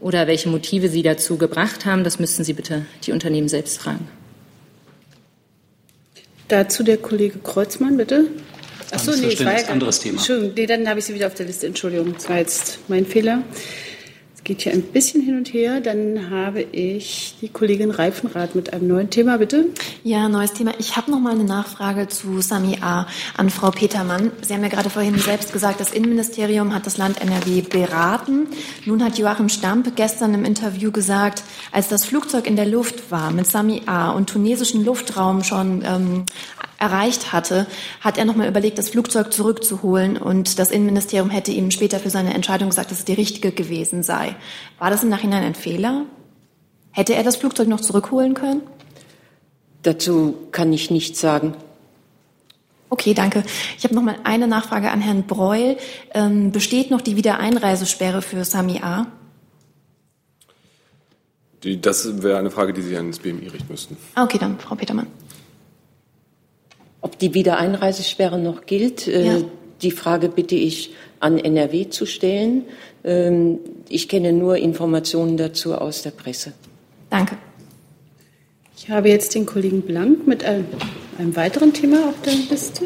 oder 0.01 0.27
welche 0.27 0.49
Motive 0.49 0.89
sie 0.89 1.03
dazu 1.03 1.37
gebracht 1.37 1.87
haben. 1.87 2.05
Das 2.05 2.19
müssten 2.19 2.45
Sie 2.45 2.53
bitte 2.53 2.87
die 3.05 3.13
Unternehmen 3.13 3.49
selbst 3.49 3.79
fragen. 3.79 4.09
Dazu 6.49 6.83
der 6.83 6.97
Kollege 6.97 7.39
Kreuzmann, 7.39 7.97
bitte. 7.97 8.25
Achso, 8.91 9.13
nee, 9.13 9.35
das 9.35 9.45
war 9.45 9.61
ja 9.61 9.69
anderes 9.69 10.01
Thema. 10.01 10.17
Entschuldigung, 10.17 10.55
nee, 10.57 10.67
dann 10.67 10.89
habe 10.89 10.99
ich 10.99 11.05
Sie 11.05 11.15
wieder 11.15 11.29
auf 11.29 11.35
der 11.35 11.47
Liste. 11.47 11.67
Entschuldigung, 11.67 12.15
das 12.15 12.29
war 12.29 12.39
jetzt 12.39 12.79
mein 12.89 13.07
Fehler. 13.07 13.43
Es 14.41 14.45
geht 14.45 14.63
hier 14.63 14.73
ein 14.73 14.83
bisschen 14.83 15.21
hin 15.21 15.37
und 15.37 15.53
her. 15.53 15.83
Dann 15.83 16.31
habe 16.31 16.63
ich 16.63 17.37
die 17.43 17.51
Kollegin 17.51 17.91
Reifenrath 17.91 18.55
mit 18.55 18.73
einem 18.73 18.89
neuen 18.89 19.11
Thema, 19.11 19.37
bitte. 19.37 19.67
Ja, 20.03 20.31
neues 20.31 20.55
Thema. 20.55 20.73
Ich 20.79 20.97
habe 20.97 21.11
noch 21.11 21.21
mal 21.21 21.35
eine 21.35 21.45
Nachfrage 21.45 22.09
zu 22.09 22.41
Sami 22.41 22.79
A. 22.81 23.07
an 23.37 23.51
Frau 23.51 23.71
Petermann. 23.71 24.33
Sie 24.41 24.55
haben 24.55 24.63
ja 24.63 24.71
gerade 24.71 24.89
vorhin 24.89 25.19
selbst 25.19 25.53
gesagt, 25.53 25.79
das 25.79 25.93
Innenministerium 25.93 26.75
hat 26.75 26.87
das 26.87 26.97
Land 26.97 27.21
NRW 27.21 27.61
beraten. 27.61 28.47
Nun 28.87 29.05
hat 29.05 29.19
Joachim 29.19 29.51
Stamp 29.51 29.95
gestern 29.95 30.33
im 30.33 30.47
Interview 30.47 30.91
gesagt, 30.91 31.43
als 31.71 31.89
das 31.89 32.07
Flugzeug 32.07 32.47
in 32.47 32.57
der 32.57 32.67
Luft 32.67 33.11
war 33.11 33.31
mit 33.33 33.47
Sami 33.47 33.83
A. 33.85 34.11
und 34.11 34.31
tunesischen 34.31 34.87
Luftraum 34.87 35.45
schon 35.45 35.83
ähm, 35.85 36.25
erreicht 36.81 37.33
hatte, 37.33 37.67
hat 38.01 38.19
er 38.19 38.25
nochmal 38.25 38.49
überlegt, 38.49 38.79
das 38.79 38.89
Flugzeug 38.89 39.33
zurückzuholen 39.33 40.17
und 40.17 40.59
das 40.59 40.71
Innenministerium 40.71 41.31
hätte 41.31 41.53
ihm 41.53 41.71
später 41.71 42.01
für 42.01 42.11
seine 42.11 42.35
Entscheidung 42.35 42.71
gesagt, 42.71 42.91
dass 42.91 42.99
es 42.99 43.05
die 43.05 43.13
richtige 43.13 43.53
gewesen 43.53 44.03
sei. 44.03 44.35
War 44.79 44.91
das 44.91 45.03
im 45.03 45.11
Nachhinein 45.11 45.45
ein 45.45 45.55
Fehler? 45.55 46.07
Hätte 46.91 47.15
er 47.15 47.23
das 47.23 47.37
Flugzeug 47.37 47.69
noch 47.69 47.81
zurückholen 47.81 48.35
können? 48.35 48.63
Dazu 49.83 50.35
kann 50.51 50.73
ich 50.73 50.91
nichts 50.91 51.21
sagen. 51.21 51.55
Okay, 52.89 53.15
danke. 53.15 53.45
Ich 53.79 53.85
habe 53.85 53.95
noch 53.95 54.03
mal 54.03 54.17
eine 54.25 54.49
Nachfrage 54.49 54.91
an 54.91 55.01
Herrn 55.01 55.25
Breul. 55.25 55.77
Ähm, 56.13 56.51
besteht 56.51 56.91
noch 56.91 57.01
die 57.01 57.17
Wiedereinreisesperre 57.17 58.21
für 58.21 58.45
Sami 58.45 58.81
A? 58.83 59.07
Die, 61.63 61.81
das 61.81 62.23
wäre 62.23 62.39
eine 62.39 62.51
Frage, 62.51 62.73
die 62.73 62.83
Sie 62.83 62.97
an 62.97 63.11
das 63.11 63.21
BMI 63.21 63.49
richten 63.49 63.71
müssten. 63.71 63.97
Ah, 64.15 64.25
okay, 64.25 64.39
dann 64.39 64.59
Frau 64.59 64.75
Petermann. 64.75 65.07
Ob 67.03 67.19
die 67.19 67.35
Wiedereinreisesperre 67.35 68.39
noch 68.39 68.67
gilt, 68.67 69.09
äh, 69.09 69.27
ja. 69.27 69.39
die 69.83 69.91
Frage 69.91 70.29
bitte 70.29 70.55
ich 70.55 70.95
an 71.19 71.39
NRW 71.39 71.89
zu 71.89 72.07
stellen. 72.07 72.65
Ähm, 73.05 73.59
ich 73.89 74.09
kenne 74.09 74.33
nur 74.33 74.57
Informationen 74.57 75.37
dazu 75.37 75.75
aus 75.75 76.03
der 76.03 76.11
Presse. 76.11 76.53
Danke. 77.09 77.37
Ich 78.77 78.91
habe 78.91 79.09
jetzt 79.09 79.35
den 79.35 79.47
Kollegen 79.47 79.83
Blank 79.83 80.27
mit 80.27 80.45
einem, 80.45 80.67
einem 81.19 81.37
weiteren 81.37 81.73
Thema 81.73 82.09
auf 82.09 82.21
der 82.25 82.33
Liste. 82.33 82.85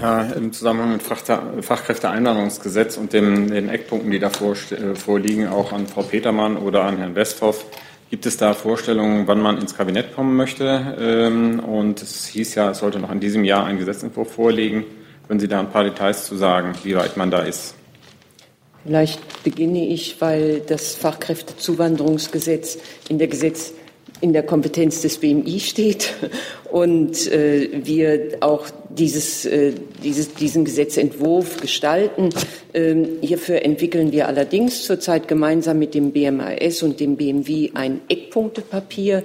Ja, 0.00 0.22
im 0.22 0.52
Zusammenhang 0.52 0.92
mit 0.92 1.02
Fachkräfteeinwanderungsgesetz 1.02 2.96
und 2.96 3.12
dem, 3.12 3.50
den 3.50 3.68
Eckpunkten, 3.68 4.10
die 4.10 4.18
da 4.18 4.28
äh, 4.28 4.94
vorliegen, 4.94 5.48
auch 5.48 5.72
an 5.72 5.86
Frau 5.86 6.02
Petermann 6.02 6.56
oder 6.56 6.84
an 6.84 6.98
Herrn 6.98 7.14
Westhoff. 7.14 7.64
Gibt 8.08 8.24
es 8.24 8.36
da 8.36 8.54
Vorstellungen, 8.54 9.26
wann 9.26 9.40
man 9.40 9.58
ins 9.58 9.74
Kabinett 9.74 10.14
kommen 10.14 10.36
möchte? 10.36 10.96
Ähm, 11.00 11.58
und 11.58 12.00
es 12.02 12.26
hieß 12.26 12.54
ja, 12.54 12.70
es 12.70 12.78
sollte 12.78 13.00
noch 13.00 13.10
in 13.10 13.18
diesem 13.18 13.42
Jahr 13.42 13.66
ein 13.66 13.78
Gesetzentwurf 13.78 14.32
vorliegen. 14.32 14.84
Können 15.26 15.40
Sie 15.40 15.48
da 15.48 15.58
ein 15.58 15.70
paar 15.70 15.82
Details 15.82 16.24
zu 16.24 16.36
sagen, 16.36 16.72
wie 16.84 16.94
weit 16.94 17.16
man 17.16 17.32
da 17.32 17.40
ist? 17.40 17.74
Vielleicht 18.84 19.42
beginne 19.42 19.88
ich, 19.88 20.20
weil 20.20 20.60
das 20.60 20.94
Fachkräftezuwanderungsgesetz 20.94 22.78
in 23.08 23.18
der 23.18 23.26
Gesetz 23.26 23.72
in 24.20 24.32
der 24.32 24.42
Kompetenz 24.42 25.02
des 25.02 25.18
BMI 25.18 25.60
steht 25.60 26.14
und 26.70 27.30
äh, 27.30 27.68
wir 27.84 28.38
auch 28.40 28.66
dieses, 28.88 29.44
äh, 29.44 29.72
dieses, 30.02 30.34
diesen 30.34 30.64
Gesetzentwurf 30.64 31.60
gestalten. 31.60 32.30
Ähm, 32.72 33.18
hierfür 33.20 33.62
entwickeln 33.62 34.12
wir 34.12 34.26
allerdings 34.26 34.84
zurzeit 34.84 35.28
gemeinsam 35.28 35.78
mit 35.78 35.94
dem 35.94 36.12
BMAS 36.12 36.82
und 36.82 37.00
dem 37.00 37.16
BMW 37.16 37.70
ein 37.74 38.00
Eckpunktepapier. 38.08 39.22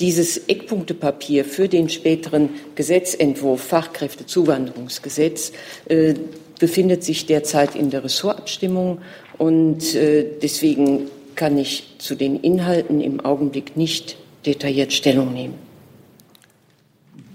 Dieses 0.00 0.48
Eckpunktepapier 0.48 1.44
für 1.44 1.68
den 1.68 1.88
späteren 1.88 2.48
Gesetzentwurf 2.74 3.62
Fachkräftezuwanderungsgesetz 3.62 5.52
äh, 5.88 6.14
befindet 6.58 7.04
sich 7.04 7.26
derzeit 7.26 7.76
in 7.76 7.90
der 7.90 8.04
Ressortabstimmung 8.04 8.98
und 9.38 9.94
äh, 9.94 10.24
deswegen 10.42 11.08
kann 11.34 11.58
ich 11.58 11.94
zu 11.98 12.14
den 12.14 12.38
Inhalten 12.40 13.00
im 13.00 13.20
Augenblick 13.20 13.76
nicht 13.76 14.16
detailliert 14.44 14.92
Stellung 14.92 15.32
nehmen. 15.32 15.54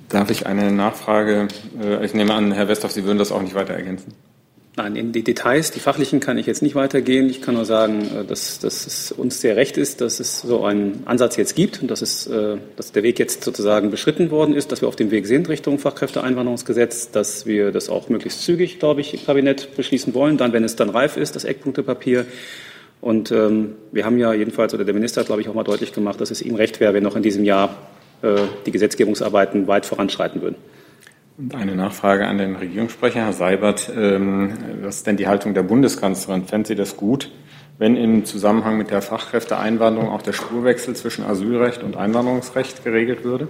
Darf 0.09 0.31
ich 0.31 0.45
eine 0.45 0.71
Nachfrage? 0.71 1.47
Äh, 1.81 2.05
ich 2.05 2.13
nehme 2.13 2.33
an, 2.33 2.51
Herr 2.51 2.67
Westhoff, 2.67 2.91
Sie 2.91 3.03
würden 3.03 3.17
das 3.17 3.31
auch 3.31 3.41
nicht 3.41 3.55
weiter 3.55 3.73
ergänzen. 3.73 4.13
Nein, 4.77 4.95
in 4.95 5.11
die 5.11 5.23
Details, 5.23 5.71
die 5.71 5.79
fachlichen 5.79 6.19
kann 6.19 6.37
ich 6.37 6.45
jetzt 6.45 6.61
nicht 6.61 6.75
weitergehen. 6.75 7.31
Ich 7.31 7.41
kann 7.41 7.55
nur 7.55 7.65
sagen, 7.65 8.03
äh, 8.15 8.23
dass, 8.23 8.59
dass 8.59 8.85
es 8.85 9.11
uns 9.11 9.41
sehr 9.41 9.55
recht 9.55 9.75
ist, 9.75 10.01
dass 10.01 10.19
es 10.19 10.41
so 10.41 10.63
einen 10.63 11.01
Ansatz 11.05 11.35
jetzt 11.35 11.55
gibt 11.55 11.81
und 11.81 11.89
dass, 11.89 12.03
es, 12.03 12.27
äh, 12.27 12.57
dass 12.75 12.91
der 12.91 13.01
Weg 13.01 13.17
jetzt 13.17 13.43
sozusagen 13.43 13.89
beschritten 13.89 14.29
worden 14.29 14.53
ist, 14.53 14.71
dass 14.71 14.81
wir 14.81 14.87
auf 14.87 14.95
dem 14.95 15.09
Weg 15.09 15.25
sind 15.25 15.49
Richtung 15.49 15.79
Fachkräfteeinwanderungsgesetz, 15.79 17.09
dass 17.09 17.47
wir 17.47 17.71
das 17.71 17.89
auch 17.89 18.07
möglichst 18.09 18.43
zügig, 18.43 18.77
glaube 18.77 19.01
ich, 19.01 19.15
im 19.15 19.25
Kabinett 19.25 19.75
beschließen 19.75 20.13
wollen, 20.13 20.37
dann, 20.37 20.53
wenn 20.53 20.63
es 20.63 20.75
dann 20.75 20.89
reif 20.89 21.17
ist, 21.17 21.35
das 21.35 21.43
Eckpunktepapier. 21.43 22.27
Und 23.01 23.31
ähm, 23.31 23.75
wir 23.91 24.05
haben 24.05 24.17
ja 24.17 24.33
jedenfalls, 24.33 24.73
oder 24.73 24.83
der 24.83 24.93
Minister 24.93 25.21
hat, 25.21 25.27
glaube 25.27 25.41
ich, 25.41 25.49
auch 25.49 25.53
mal 25.53 25.63
deutlich 25.63 25.93
gemacht, 25.93 26.19
dass 26.19 26.31
es 26.31 26.41
ihm 26.41 26.55
recht 26.55 26.79
wäre, 26.79 26.93
wenn 26.93 27.03
noch 27.03 27.15
in 27.15 27.23
diesem 27.23 27.43
Jahr 27.43 27.75
äh, 28.21 28.41
die 28.65 28.71
Gesetzgebungsarbeiten 28.71 29.67
weit 29.67 29.85
voranschreiten 29.85 30.41
würden. 30.41 30.55
Und 31.37 31.53
eine 31.53 31.75
Nachfrage 31.75 32.25
an 32.25 32.39
den 32.39 32.55
Regierungssprecher, 32.55 33.19
Herr 33.19 33.33
Seibert. 33.33 33.91
Ähm, 33.95 34.53
was 34.81 34.97
ist 34.97 35.07
denn 35.07 35.17
die 35.17 35.27
Haltung 35.27 35.53
der 35.53 35.61
Bundeskanzlerin? 35.61 36.45
Fände 36.45 36.69
sie 36.69 36.75
das 36.75 36.97
gut, 36.97 37.29
wenn 37.77 37.95
im 37.95 38.25
Zusammenhang 38.25 38.77
mit 38.79 38.89
der 38.89 39.03
Fachkräfteeinwanderung 39.03 40.09
auch 40.09 40.23
der 40.23 40.33
Spurwechsel 40.33 40.95
zwischen 40.95 41.23
Asylrecht 41.23 41.83
und 41.83 41.95
Einwanderungsrecht 41.95 42.83
geregelt 42.83 43.23
würde? 43.23 43.47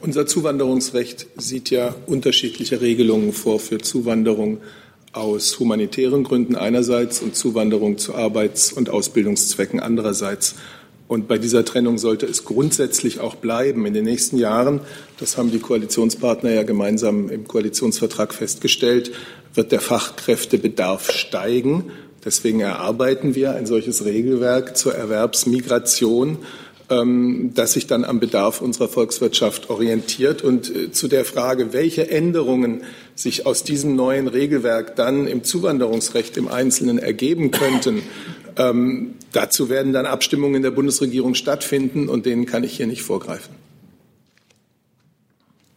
Unser 0.00 0.26
Zuwanderungsrecht 0.26 1.26
sieht 1.36 1.68
ja 1.70 1.94
unterschiedliche 2.06 2.80
Regelungen 2.80 3.34
vor 3.34 3.60
für 3.60 3.78
Zuwanderung 3.78 4.58
aus 5.12 5.58
humanitären 5.58 6.24
Gründen 6.24 6.56
einerseits 6.56 7.20
und 7.20 7.36
Zuwanderung 7.36 7.98
zu 7.98 8.14
Arbeits- 8.14 8.72
und 8.72 8.88
Ausbildungszwecken 8.88 9.78
andererseits. 9.80 10.54
Und 11.06 11.28
bei 11.28 11.36
dieser 11.36 11.66
Trennung 11.66 11.98
sollte 11.98 12.24
es 12.24 12.44
grundsätzlich 12.44 13.20
auch 13.20 13.34
bleiben. 13.34 13.84
In 13.84 13.92
den 13.92 14.04
nächsten 14.04 14.38
Jahren, 14.38 14.80
das 15.18 15.36
haben 15.36 15.50
die 15.50 15.58
Koalitionspartner 15.58 16.50
ja 16.50 16.62
gemeinsam 16.62 17.28
im 17.28 17.46
Koalitionsvertrag 17.46 18.32
festgestellt, 18.32 19.12
wird 19.52 19.72
der 19.72 19.80
Fachkräftebedarf 19.80 21.12
steigen. 21.12 21.90
Deswegen 22.24 22.60
erarbeiten 22.60 23.34
wir 23.34 23.54
ein 23.54 23.66
solches 23.66 24.06
Regelwerk 24.06 24.76
zur 24.76 24.94
Erwerbsmigration 24.94 26.38
ähm, 26.92 27.52
das 27.54 27.72
sich 27.72 27.86
dann 27.86 28.04
am 28.04 28.20
Bedarf 28.20 28.60
unserer 28.60 28.88
Volkswirtschaft 28.88 29.70
orientiert. 29.70 30.42
Und 30.42 30.74
äh, 30.74 30.92
zu 30.92 31.08
der 31.08 31.24
Frage, 31.24 31.72
welche 31.72 32.10
Änderungen 32.10 32.82
sich 33.14 33.46
aus 33.46 33.64
diesem 33.64 33.96
neuen 33.96 34.28
Regelwerk 34.28 34.96
dann 34.96 35.26
im 35.26 35.44
Zuwanderungsrecht 35.44 36.36
im 36.36 36.48
Einzelnen 36.48 36.98
ergeben 36.98 37.50
könnten, 37.50 38.02
ähm, 38.58 39.14
dazu 39.32 39.68
werden 39.68 39.92
dann 39.92 40.06
Abstimmungen 40.06 40.56
in 40.56 40.62
der 40.62 40.70
Bundesregierung 40.70 41.34
stattfinden 41.34 42.08
und 42.08 42.26
denen 42.26 42.46
kann 42.46 42.64
ich 42.64 42.76
hier 42.76 42.86
nicht 42.86 43.02
vorgreifen. 43.02 43.54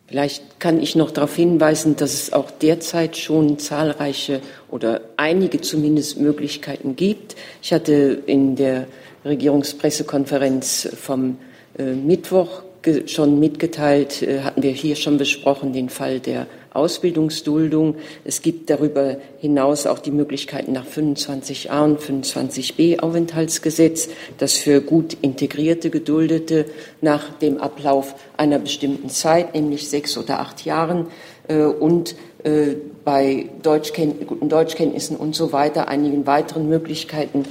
Vielleicht 0.07 0.59
kann 0.59 0.81
ich 0.81 0.95
noch 0.95 1.09
darauf 1.09 1.35
hinweisen, 1.35 1.95
dass 1.95 2.13
es 2.13 2.31
auch 2.31 2.51
derzeit 2.51 3.17
schon 3.17 3.57
zahlreiche 3.57 4.39
oder 4.69 5.01
einige 5.17 5.61
zumindest 5.61 6.19
Möglichkeiten 6.19 6.95
gibt. 6.95 7.35
Ich 7.63 7.73
hatte 7.73 8.21
in 8.27 8.55
der 8.55 8.87
Regierungspressekonferenz 9.25 10.89
vom 11.01 11.37
äh, 11.77 11.93
Mittwoch 11.93 12.61
schon 13.07 13.39
mitgeteilt, 13.39 14.21
äh, 14.21 14.41
hatten 14.41 14.61
wir 14.61 14.71
hier 14.71 14.95
schon 14.95 15.17
besprochen, 15.17 15.73
den 15.73 15.89
Fall 15.89 16.19
der 16.19 16.45
Ausbildungsduldung. 16.71 17.95
Es 18.23 18.43
gibt 18.43 18.69
darüber 18.69 19.17
hinaus 19.39 19.87
auch 19.87 19.97
die 19.97 20.11
Möglichkeiten 20.11 20.73
nach 20.73 20.85
25a 20.85 21.83
und 21.83 21.99
25b 21.99 22.99
Aufenthaltsgesetz, 22.99 24.09
das 24.37 24.53
für 24.53 24.81
gut 24.81 25.17
integrierte 25.21 25.89
Geduldete 25.89 26.65
nach 27.01 27.33
dem 27.39 27.57
Ablauf 27.57 28.13
einer 28.37 28.59
bestimmten 28.59 29.09
Zeit, 29.09 29.55
nämlich 29.55 29.89
sechs 29.89 30.17
oder 30.17 30.39
acht 30.39 30.65
Jahren, 30.65 31.07
äh, 31.47 31.63
und 31.63 32.15
bei 33.03 33.47
Deutschkennt 33.63 34.27
guten 34.27 34.49
Deutschkenntnissen 34.49 35.17
und 35.17 35.35
so 35.35 35.51
weiter, 35.51 35.87
einigen 35.87 36.27
weiteren 36.27 36.69
Möglichkeiten 36.69 37.45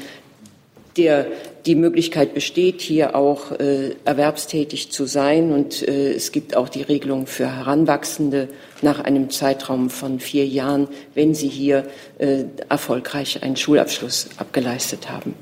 der 0.96 1.26
die 1.66 1.74
Möglichkeit 1.74 2.34
besteht, 2.34 2.80
hier 2.80 3.14
auch 3.14 3.52
äh, 3.52 3.94
erwerbstätig 4.04 4.90
zu 4.90 5.06
sein. 5.06 5.52
Und 5.52 5.86
äh, 5.86 6.12
es 6.12 6.32
gibt 6.32 6.56
auch 6.56 6.68
die 6.68 6.82
Regelung 6.82 7.26
für 7.26 7.46
Heranwachsende 7.46 8.48
nach 8.82 9.00
einem 9.00 9.30
Zeitraum 9.30 9.90
von 9.90 10.20
vier 10.20 10.46
Jahren, 10.46 10.88
wenn 11.14 11.34
sie 11.34 11.48
hier 11.48 11.86
äh, 12.18 12.44
erfolgreich 12.68 13.42
einen 13.42 13.56
Schulabschluss 13.56 14.28
abgeleistet 14.36 15.10
haben. 15.10 15.34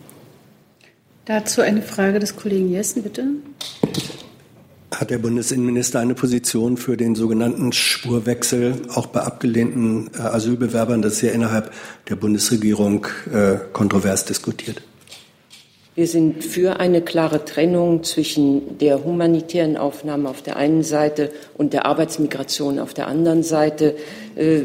Dazu 1.24 1.60
eine 1.60 1.82
Frage 1.82 2.18
des 2.18 2.36
Kollegen 2.36 2.70
Jessen, 2.70 3.02
bitte. 3.02 3.24
Hat 4.92 5.10
der 5.10 5.18
Bundesinnenminister 5.18 6.00
eine 6.00 6.14
Position 6.14 6.76
für 6.76 6.96
den 6.96 7.14
sogenannten 7.14 7.72
Spurwechsel 7.72 8.82
auch 8.94 9.06
bei 9.06 9.20
abgelehnten 9.20 10.10
äh, 10.14 10.20
Asylbewerbern? 10.20 11.02
Das 11.02 11.14
ist 11.14 11.22
ja 11.22 11.30
innerhalb 11.30 11.72
der 12.08 12.16
Bundesregierung 12.16 13.06
äh, 13.32 13.56
kontrovers 13.72 14.24
diskutiert. 14.24 14.82
Wir 15.94 16.06
sind 16.06 16.42
für 16.42 16.80
eine 16.80 17.02
klare 17.02 17.44
Trennung 17.44 18.02
zwischen 18.02 18.78
der 18.78 19.04
humanitären 19.04 19.76
Aufnahme 19.76 20.30
auf 20.30 20.40
der 20.40 20.56
einen 20.56 20.82
Seite 20.82 21.30
und 21.58 21.74
der 21.74 21.84
Arbeitsmigration 21.84 22.78
auf 22.78 22.94
der 22.94 23.08
anderen 23.08 23.42
Seite. 23.42 23.94
Äh, 24.34 24.60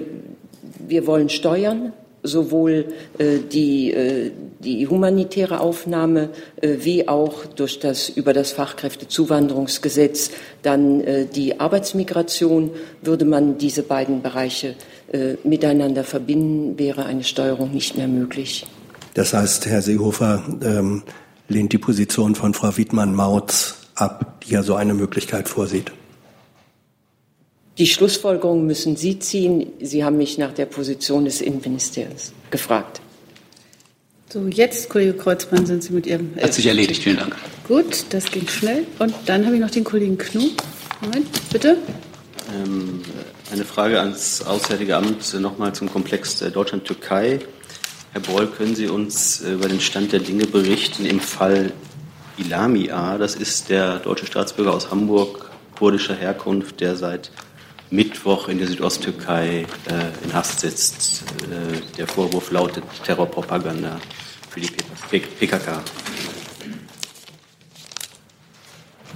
wir 0.88 1.06
wollen 1.06 1.28
steuern, 1.28 1.92
sowohl 2.24 2.86
äh, 3.18 3.40
die, 3.52 3.92
äh, 3.92 4.32
die 4.60 4.88
humanitäre 4.88 5.60
Aufnahme 5.60 6.30
wie 6.62 7.10
auch 7.10 7.46
durch 7.46 7.80
das, 7.80 8.08
über 8.08 8.32
das 8.32 8.54
Fachkräftezuwanderungsgesetz 8.54 10.32
dann 10.64 11.04
die 11.36 11.60
Arbeitsmigration. 11.60 12.72
Würde 13.04 13.26
man 13.26 13.60
diese 13.60 13.84
beiden 13.84 14.24
Bereiche 14.24 14.74
miteinander 15.44 16.04
verbinden, 16.04 16.80
wäre 16.80 17.06
eine 17.06 17.24
Steuerung 17.24 17.72
nicht 17.72 17.98
mehr 17.98 18.08
möglich. 18.08 18.66
Das 19.18 19.34
heißt, 19.34 19.66
Herr 19.66 19.82
Seehofer 19.82 20.44
ähm, 20.62 21.02
lehnt 21.48 21.74
die 21.74 21.80
Position 21.80 22.36
von 22.36 22.54
Frau 22.54 22.78
Wiedmann-Mautz 22.78 23.88
ab, 23.96 24.42
die 24.46 24.52
ja 24.52 24.62
so 24.62 24.76
eine 24.76 24.94
Möglichkeit 24.94 25.50
vorsieht. 25.50 25.92
Die 27.80 27.88
Schlussfolgerungen 27.88 28.68
müssen 28.68 28.96
Sie 28.96 29.18
ziehen. 29.18 29.72
Sie 29.82 30.04
haben 30.04 30.18
mich 30.18 30.38
nach 30.38 30.54
der 30.54 30.68
Position 30.68 31.26
des 31.26 31.42
Innenministeriums 31.42 32.32
gefragt. 32.52 33.02
So, 34.30 34.46
jetzt, 34.46 34.88
Kollege 34.88 35.14
Kreuzmann, 35.16 35.66
sind 35.66 35.82
Sie 35.82 35.94
mit 35.94 36.06
Ihrem. 36.06 36.34
Hat 36.40 36.54
sich 36.54 36.68
erledigt, 36.68 37.02
vielen 37.02 37.18
Dank. 37.18 37.36
Gut, 37.68 38.06
das 38.12 38.30
ging 38.30 38.48
schnell. 38.48 38.86
Und 39.00 39.16
dann 39.26 39.48
habe 39.48 39.56
ich 39.56 39.62
noch 39.62 39.72
den 39.72 39.84
Kollegen 39.84 40.20
Knu. 40.20 40.50
Moment, 41.02 41.28
bitte. 41.52 41.76
Ähm, 42.56 43.02
eine 43.52 43.66
Frage 43.66 44.00
ans 44.00 44.44
Auswärtige 44.44 44.96
Amt 44.96 45.34
nochmal 45.40 45.74
zum 45.74 45.92
Komplex 45.92 46.38
Deutschland-Türkei. 46.38 47.40
Herr 48.18 48.34
Boll, 48.34 48.48
können 48.48 48.74
Sie 48.74 48.88
uns 48.88 49.42
äh, 49.44 49.54
über 49.54 49.68
den 49.68 49.80
Stand 49.80 50.12
der 50.12 50.20
Dinge 50.20 50.48
berichten 50.48 51.06
im 51.06 51.20
Fall 51.20 51.72
Ilami 52.40 52.90
A? 52.90 53.20
Das 53.20 53.36
ist 53.36 53.70
der 53.70 54.00
deutsche 54.00 54.26
Staatsbürger 54.26 54.74
aus 54.74 54.90
Hamburg, 54.90 55.52
kurdischer 55.78 56.16
Herkunft, 56.16 56.82
der 56.82 56.96
seit 56.96 57.30
Mittwoch 57.92 58.48
in 58.48 58.58
der 58.58 58.70
Südosttürkei 58.70 59.68
äh, 59.86 60.26
in 60.26 60.34
Haft 60.34 60.62
sitzt. 60.62 61.26
Äh, 61.44 61.96
der 61.96 62.08
Vorwurf 62.08 62.50
lautet 62.50 62.84
Terrorpropaganda 63.06 64.00
für 64.50 64.62
die 64.62 64.72
PKK. 65.12 65.84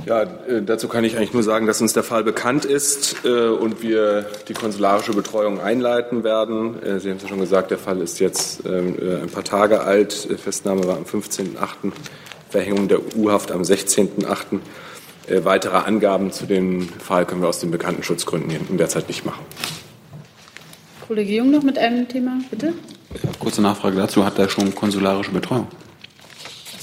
Ja, 0.05 0.23
äh, 0.23 0.61
dazu 0.65 0.87
kann 0.87 1.03
ich 1.03 1.15
eigentlich 1.15 1.33
nur 1.33 1.43
sagen, 1.43 1.67
dass 1.67 1.81
uns 1.81 1.93
der 1.93 2.03
Fall 2.03 2.23
bekannt 2.23 2.65
ist 2.65 3.23
äh, 3.23 3.47
und 3.47 3.81
wir 3.81 4.25
die 4.47 4.53
konsularische 4.53 5.13
Betreuung 5.13 5.59
einleiten 5.59 6.23
werden. 6.23 6.81
Äh, 6.81 6.99
Sie 6.99 7.09
haben 7.09 7.17
es 7.17 7.23
ja 7.23 7.29
schon 7.29 7.39
gesagt, 7.39 7.71
der 7.71 7.77
Fall 7.77 8.01
ist 8.01 8.19
jetzt 8.19 8.65
ähm, 8.65 8.95
ein 9.23 9.29
paar 9.29 9.43
Tage 9.43 9.81
alt. 9.81 10.13
Festnahme 10.13 10.85
war 10.85 10.97
am 10.97 11.03
15.8., 11.03 11.91
Verhängung 12.49 12.87
der 12.87 13.15
U-Haft 13.15 13.51
am 13.51 13.61
16.8. 13.61 14.59
Weitere 15.45 15.77
Angaben 15.77 16.33
zu 16.33 16.45
dem 16.45 16.89
Fall 16.89 17.25
können 17.25 17.41
wir 17.41 17.47
aus 17.47 17.59
den 17.59 17.71
bekannten 17.71 18.03
Schutzgründen 18.03 18.67
in 18.69 18.77
der 18.77 18.89
Zeit 18.89 19.07
nicht 19.07 19.23
machen. 19.23 19.45
Kollege 21.07 21.33
Jung 21.33 21.51
noch 21.51 21.63
mit 21.63 21.77
einem 21.77 22.09
Thema, 22.09 22.39
bitte. 22.49 22.73
Kurze 23.39 23.61
Nachfrage 23.61 23.95
dazu. 23.95 24.25
Hat 24.25 24.37
er 24.37 24.49
schon 24.49 24.75
konsularische 24.75 25.31
Betreuung? 25.31 25.67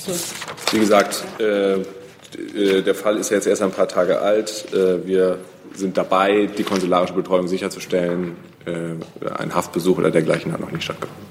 So. 0.06 0.12
Wie 0.72 0.78
gesagt, 0.78 1.24
äh, 1.38 1.78
der 2.36 2.94
Fall 2.94 3.16
ist 3.16 3.30
jetzt 3.30 3.46
erst 3.46 3.62
ein 3.62 3.70
paar 3.70 3.88
Tage 3.88 4.20
alt. 4.20 4.66
Äh, 4.72 5.06
wir 5.06 5.38
sind 5.74 5.96
dabei, 5.96 6.46
die 6.46 6.62
konsularische 6.62 7.14
Betreuung 7.14 7.48
sicherzustellen. 7.48 8.36
Äh, 8.66 9.30
ein 9.38 9.54
Haftbesuch 9.54 9.98
oder 9.98 10.10
dergleichen 10.10 10.52
hat 10.52 10.60
noch 10.60 10.70
nicht 10.70 10.84
stattgefunden. 10.84 11.26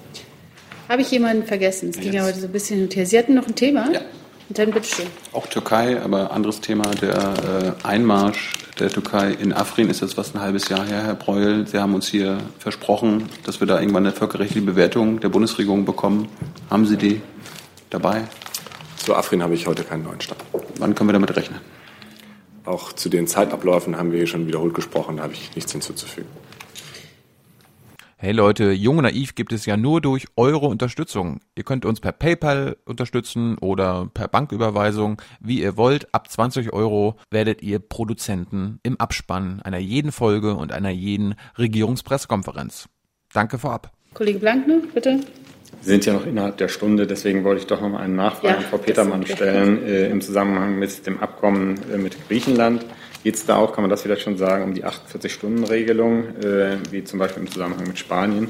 Habe 0.90 1.02
ich 1.02 1.12
jemanden 1.12 1.46
vergessen? 1.46 1.90
Es 1.90 2.00
ging 2.00 2.14
ja 2.14 2.24
heute 2.24 2.40
so 2.40 2.48
ein 2.48 2.52
bisschen 2.52 2.78
hin 2.78 2.86
und 2.86 2.96
her. 2.96 3.06
Sie 3.06 3.18
hatten 3.18 3.36
noch 3.36 3.46
ein 3.46 3.56
Thema? 3.56 3.92
Ja. 3.92 4.02
Und 4.50 4.58
dann 4.58 4.72
bitteschön. 4.72 5.08
Auch 5.34 5.46
Türkei, 5.48 6.02
aber 6.02 6.32
anderes 6.32 6.62
Thema. 6.62 6.84
Der 7.02 7.76
Einmarsch 7.84 8.54
der 8.80 8.90
Türkei 8.90 9.32
in 9.32 9.52
Afrin 9.52 9.90
ist 9.90 10.02
jetzt 10.02 10.14
fast 10.14 10.36
ein 10.36 10.42
halbes 10.42 10.70
Jahr 10.70 10.86
her, 10.86 11.04
Herr 11.04 11.16
Breuel. 11.16 11.68
Sie 11.68 11.78
haben 11.78 11.94
uns 11.94 12.08
hier 12.08 12.38
versprochen, 12.60 13.28
dass 13.44 13.60
wir 13.60 13.68
da 13.68 13.80
irgendwann 13.80 14.06
eine 14.06 14.16
völkerrechtliche 14.16 14.66
Bewertung 14.66 15.20
der 15.20 15.30
Bundesregierung 15.30 15.84
bekommen. 15.84 16.30
Haben 16.70 16.86
Sie 16.86 16.96
die 16.96 17.22
dabei? 17.90 18.24
Zu 19.08 19.16
Afrin 19.16 19.42
habe 19.42 19.54
ich 19.54 19.68
heute 19.68 19.86
keinen 19.86 20.04
neuen 20.04 20.20
Stand. 20.20 20.44
Wann 20.80 20.94
können 20.94 21.08
wir 21.08 21.14
damit 21.14 21.34
rechnen? 21.34 21.62
Auch 22.66 22.92
zu 22.92 23.08
den 23.08 23.26
Zeitabläufen 23.26 23.96
haben 23.96 24.12
wir 24.12 24.18
hier 24.18 24.28
schon 24.28 24.48
wiederholt 24.48 24.74
gesprochen, 24.74 25.16
da 25.16 25.24
habe 25.24 25.32
ich 25.32 25.56
nichts 25.56 25.72
hinzuzufügen. 25.72 26.28
Hey 28.18 28.34
Leute, 28.34 28.74
Jung 28.74 28.98
und 28.98 29.04
Naiv 29.04 29.34
gibt 29.36 29.54
es 29.54 29.66
ja 29.66 29.78
nur 29.78 30.02
durch 30.02 30.26
eure 30.36 30.66
Unterstützung. 30.66 31.40
Ihr 31.56 31.64
könnt 31.64 31.86
uns 31.86 32.02
per 32.02 32.12
PayPal 32.12 32.76
unterstützen 32.84 33.58
oder 33.60 34.10
per 34.14 34.28
Banküberweisung, 34.28 35.22
wie 35.40 35.62
ihr 35.62 35.78
wollt. 35.78 36.14
Ab 36.14 36.30
20 36.30 36.74
Euro 36.74 37.16
werdet 37.32 37.62
ihr 37.62 37.80
Produzenten 37.80 38.82
im 38.84 39.00
Abspann 39.00 39.62
einer 39.62 39.78
jeden 39.78 40.12
Folge 40.12 40.54
und 40.54 40.74
einer 40.74 40.90
jeden 40.90 41.36
Regierungspressekonferenz. 41.58 42.90
Danke 43.32 43.58
vorab. 43.58 43.90
Kollege 44.14 44.40
Blankner, 44.40 44.82
bitte. 44.94 45.22
Wir 45.82 45.94
sind 45.94 46.06
ja 46.06 46.14
noch 46.14 46.26
innerhalb 46.26 46.58
der 46.58 46.68
Stunde, 46.68 47.08
deswegen 47.08 47.44
wollte 47.44 47.62
ich 47.62 47.68
doch 47.68 47.82
noch 47.82 47.90
mal 47.90 48.00
eine 48.00 48.14
Nachfrage 48.14 48.54
ja, 48.54 48.58
an 48.58 48.64
Frau 48.64 48.78
Petermann 48.78 49.26
stellen 49.26 49.86
äh, 49.86 50.08
im 50.10 50.22
Zusammenhang 50.22 50.80
mit 50.80 51.06
dem 51.06 51.20
Abkommen 51.20 51.80
äh, 51.94 51.98
mit 51.98 52.18
Griechenland. 52.28 52.86
Geht 53.24 53.36
es 53.36 53.46
da 53.46 53.58
auch, 53.58 53.74
kann 53.74 53.84
man 53.84 53.90
das 53.90 54.04
vielleicht 54.04 54.22
schon 54.22 54.38
sagen, 54.38 54.64
um 54.64 54.74
die 54.74 54.86
48-Stunden-Regelung, 54.86 56.38
äh, 56.38 56.78
wie 56.92 57.04
zum 57.04 57.20
Beispiel 57.20 57.44
im 57.44 57.52
Zusammenhang 57.52 57.88
mit 57.88 58.00
Spanien? 58.00 58.48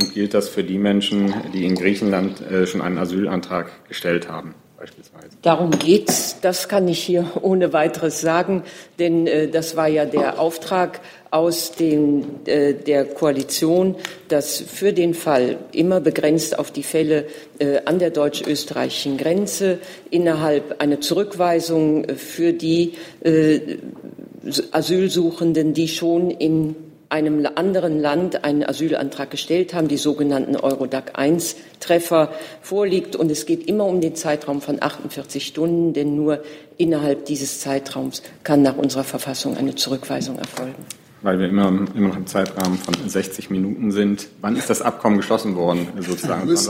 Und 0.00 0.14
gilt 0.14 0.34
das 0.34 0.48
für 0.48 0.64
die 0.64 0.78
Menschen, 0.78 1.34
die 1.52 1.64
in 1.66 1.74
Griechenland 1.74 2.40
äh, 2.40 2.66
schon 2.66 2.80
einen 2.80 2.98
Asylantrag 2.98 3.70
gestellt 3.88 4.30
haben? 4.30 4.54
Beispielsweise. 4.78 5.28
Darum 5.42 5.70
geht's. 5.70 6.40
Das 6.40 6.68
kann 6.68 6.88
ich 6.88 6.98
hier 6.98 7.26
ohne 7.40 7.72
weiteres 7.72 8.20
sagen, 8.20 8.64
denn 8.98 9.26
äh, 9.26 9.48
das 9.48 9.76
war 9.76 9.88
ja 9.88 10.04
der 10.04 10.38
Auftrag 10.38 11.00
aus 11.34 11.72
den, 11.72 12.46
äh, 12.46 12.74
der 12.74 13.04
Koalition, 13.06 13.96
dass 14.28 14.60
für 14.60 14.92
den 14.92 15.14
Fall 15.14 15.58
immer 15.72 16.00
begrenzt 16.00 16.56
auf 16.56 16.70
die 16.70 16.84
Fälle 16.84 17.26
äh, 17.58 17.80
an 17.86 17.98
der 17.98 18.10
deutsch-österreichischen 18.10 19.16
Grenze 19.16 19.78
innerhalb 20.12 20.80
eine 20.80 21.00
Zurückweisung 21.00 22.06
für 22.16 22.52
die 22.52 22.92
äh, 23.24 23.58
Asylsuchenden, 24.70 25.74
die 25.74 25.88
schon 25.88 26.30
in 26.30 26.76
einem 27.08 27.48
anderen 27.56 28.00
Land 28.00 28.44
einen 28.44 28.64
Asylantrag 28.64 29.32
gestellt 29.32 29.74
haben, 29.74 29.88
die 29.88 29.96
sogenannten 29.96 30.54
Eurodac-I-Treffer 30.54 32.32
vorliegt. 32.62 33.16
Und 33.16 33.32
es 33.32 33.44
geht 33.44 33.66
immer 33.66 33.86
um 33.86 34.00
den 34.00 34.14
Zeitraum 34.14 34.60
von 34.60 34.80
48 34.80 35.44
Stunden, 35.44 35.94
denn 35.94 36.14
nur 36.14 36.44
innerhalb 36.76 37.24
dieses 37.24 37.60
Zeitraums 37.60 38.22
kann 38.44 38.62
nach 38.62 38.76
unserer 38.76 39.04
Verfassung 39.04 39.56
eine 39.56 39.74
Zurückweisung 39.74 40.38
erfolgen 40.38 40.84
weil 41.24 41.38
wir 41.38 41.48
immer, 41.48 41.68
immer 41.68 42.08
noch 42.08 42.16
im 42.16 42.26
Zeitrahmen 42.26 42.78
von 42.78 42.94
60 43.08 43.48
Minuten 43.50 43.90
sind. 43.90 44.28
Wann 44.42 44.56
ist 44.56 44.68
das 44.68 44.82
Abkommen 44.82 45.16
geschlossen 45.16 45.56
worden, 45.56 45.88
sozusagen? 45.98 46.46
Das 46.48 46.68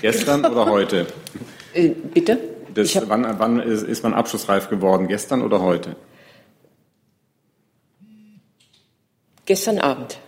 Gestern 0.00 0.44
oder 0.46 0.66
heute? 0.66 1.06
Äh, 1.74 1.90
bitte? 1.90 2.38
Das, 2.74 2.96
wann 3.08 3.38
wann 3.38 3.60
ist, 3.60 3.82
ist 3.82 4.02
man 4.02 4.14
abschlussreif 4.14 4.70
geworden? 4.70 5.08
Gestern 5.08 5.42
oder 5.42 5.60
heute? 5.60 5.94
Gestern 9.44 9.78
Abend. 9.78 10.18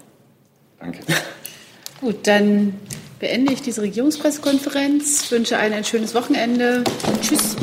Danke. 0.78 1.00
Gut, 2.02 2.26
dann 2.26 2.74
beende 3.18 3.54
ich 3.54 3.62
diese 3.62 3.80
Regierungspressekonferenz, 3.80 5.30
wünsche 5.30 5.56
allen 5.56 5.72
ein 5.72 5.84
schönes 5.84 6.14
Wochenende 6.14 6.84
und 7.06 7.22
tschüss. 7.22 7.56